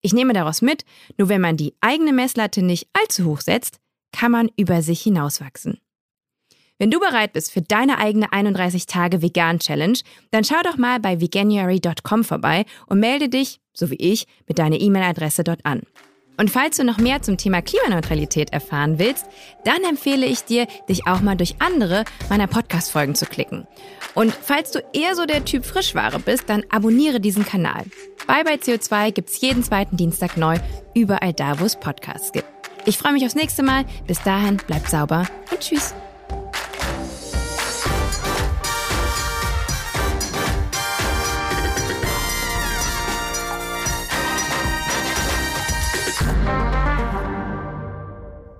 Ich 0.00 0.12
nehme 0.12 0.32
daraus 0.32 0.62
mit, 0.62 0.84
nur 1.16 1.28
wenn 1.28 1.40
man 1.40 1.56
die 1.56 1.74
eigene 1.80 2.12
Messlatte 2.12 2.62
nicht 2.62 2.88
allzu 2.92 3.26
hoch 3.26 3.40
setzt, 3.40 3.78
kann 4.10 4.32
man 4.32 4.50
über 4.56 4.82
sich 4.82 5.02
hinauswachsen. 5.02 5.78
Wenn 6.82 6.90
du 6.90 6.98
bereit 6.98 7.32
bist 7.32 7.52
für 7.52 7.62
deine 7.62 7.98
eigene 7.98 8.32
31 8.32 8.86
Tage 8.86 9.22
Vegan 9.22 9.60
Challenge, 9.60 9.96
dann 10.32 10.42
schau 10.42 10.60
doch 10.64 10.76
mal 10.76 10.98
bei 10.98 11.20
veganuary.com 11.20 12.24
vorbei 12.24 12.64
und 12.88 12.98
melde 12.98 13.28
dich, 13.28 13.60
so 13.72 13.92
wie 13.92 13.94
ich, 13.94 14.26
mit 14.48 14.58
deiner 14.58 14.80
E-Mail-Adresse 14.80 15.44
dort 15.44 15.64
an. 15.64 15.82
Und 16.38 16.50
falls 16.50 16.78
du 16.78 16.82
noch 16.82 16.98
mehr 16.98 17.22
zum 17.22 17.36
Thema 17.36 17.62
Klimaneutralität 17.62 18.52
erfahren 18.52 18.98
willst, 18.98 19.26
dann 19.64 19.84
empfehle 19.88 20.26
ich 20.26 20.42
dir, 20.42 20.66
dich 20.88 21.06
auch 21.06 21.20
mal 21.20 21.36
durch 21.36 21.54
andere 21.60 22.04
meiner 22.28 22.48
Podcast-Folgen 22.48 23.14
zu 23.14 23.26
klicken. 23.26 23.68
Und 24.16 24.34
falls 24.34 24.72
du 24.72 24.80
eher 24.92 25.14
so 25.14 25.24
der 25.24 25.44
Typ 25.44 25.64
Frischware 25.64 26.18
bist, 26.18 26.48
dann 26.48 26.64
abonniere 26.68 27.20
diesen 27.20 27.46
Kanal. 27.46 27.84
Bye 28.26 28.42
bye 28.42 28.56
CO2 28.56 29.12
gibt's 29.12 29.40
jeden 29.40 29.62
zweiten 29.62 29.96
Dienstag 29.96 30.36
neu, 30.36 30.58
überall 30.96 31.32
da, 31.32 31.60
wo 31.60 31.64
es 31.64 31.78
Podcasts 31.78 32.32
gibt. 32.32 32.48
Ich 32.86 32.98
freue 32.98 33.12
mich 33.12 33.24
aufs 33.24 33.36
nächste 33.36 33.62
Mal. 33.62 33.84
Bis 34.08 34.20
dahin, 34.24 34.60
bleib 34.66 34.88
sauber 34.88 35.28
und 35.52 35.60
tschüss. 35.60 35.94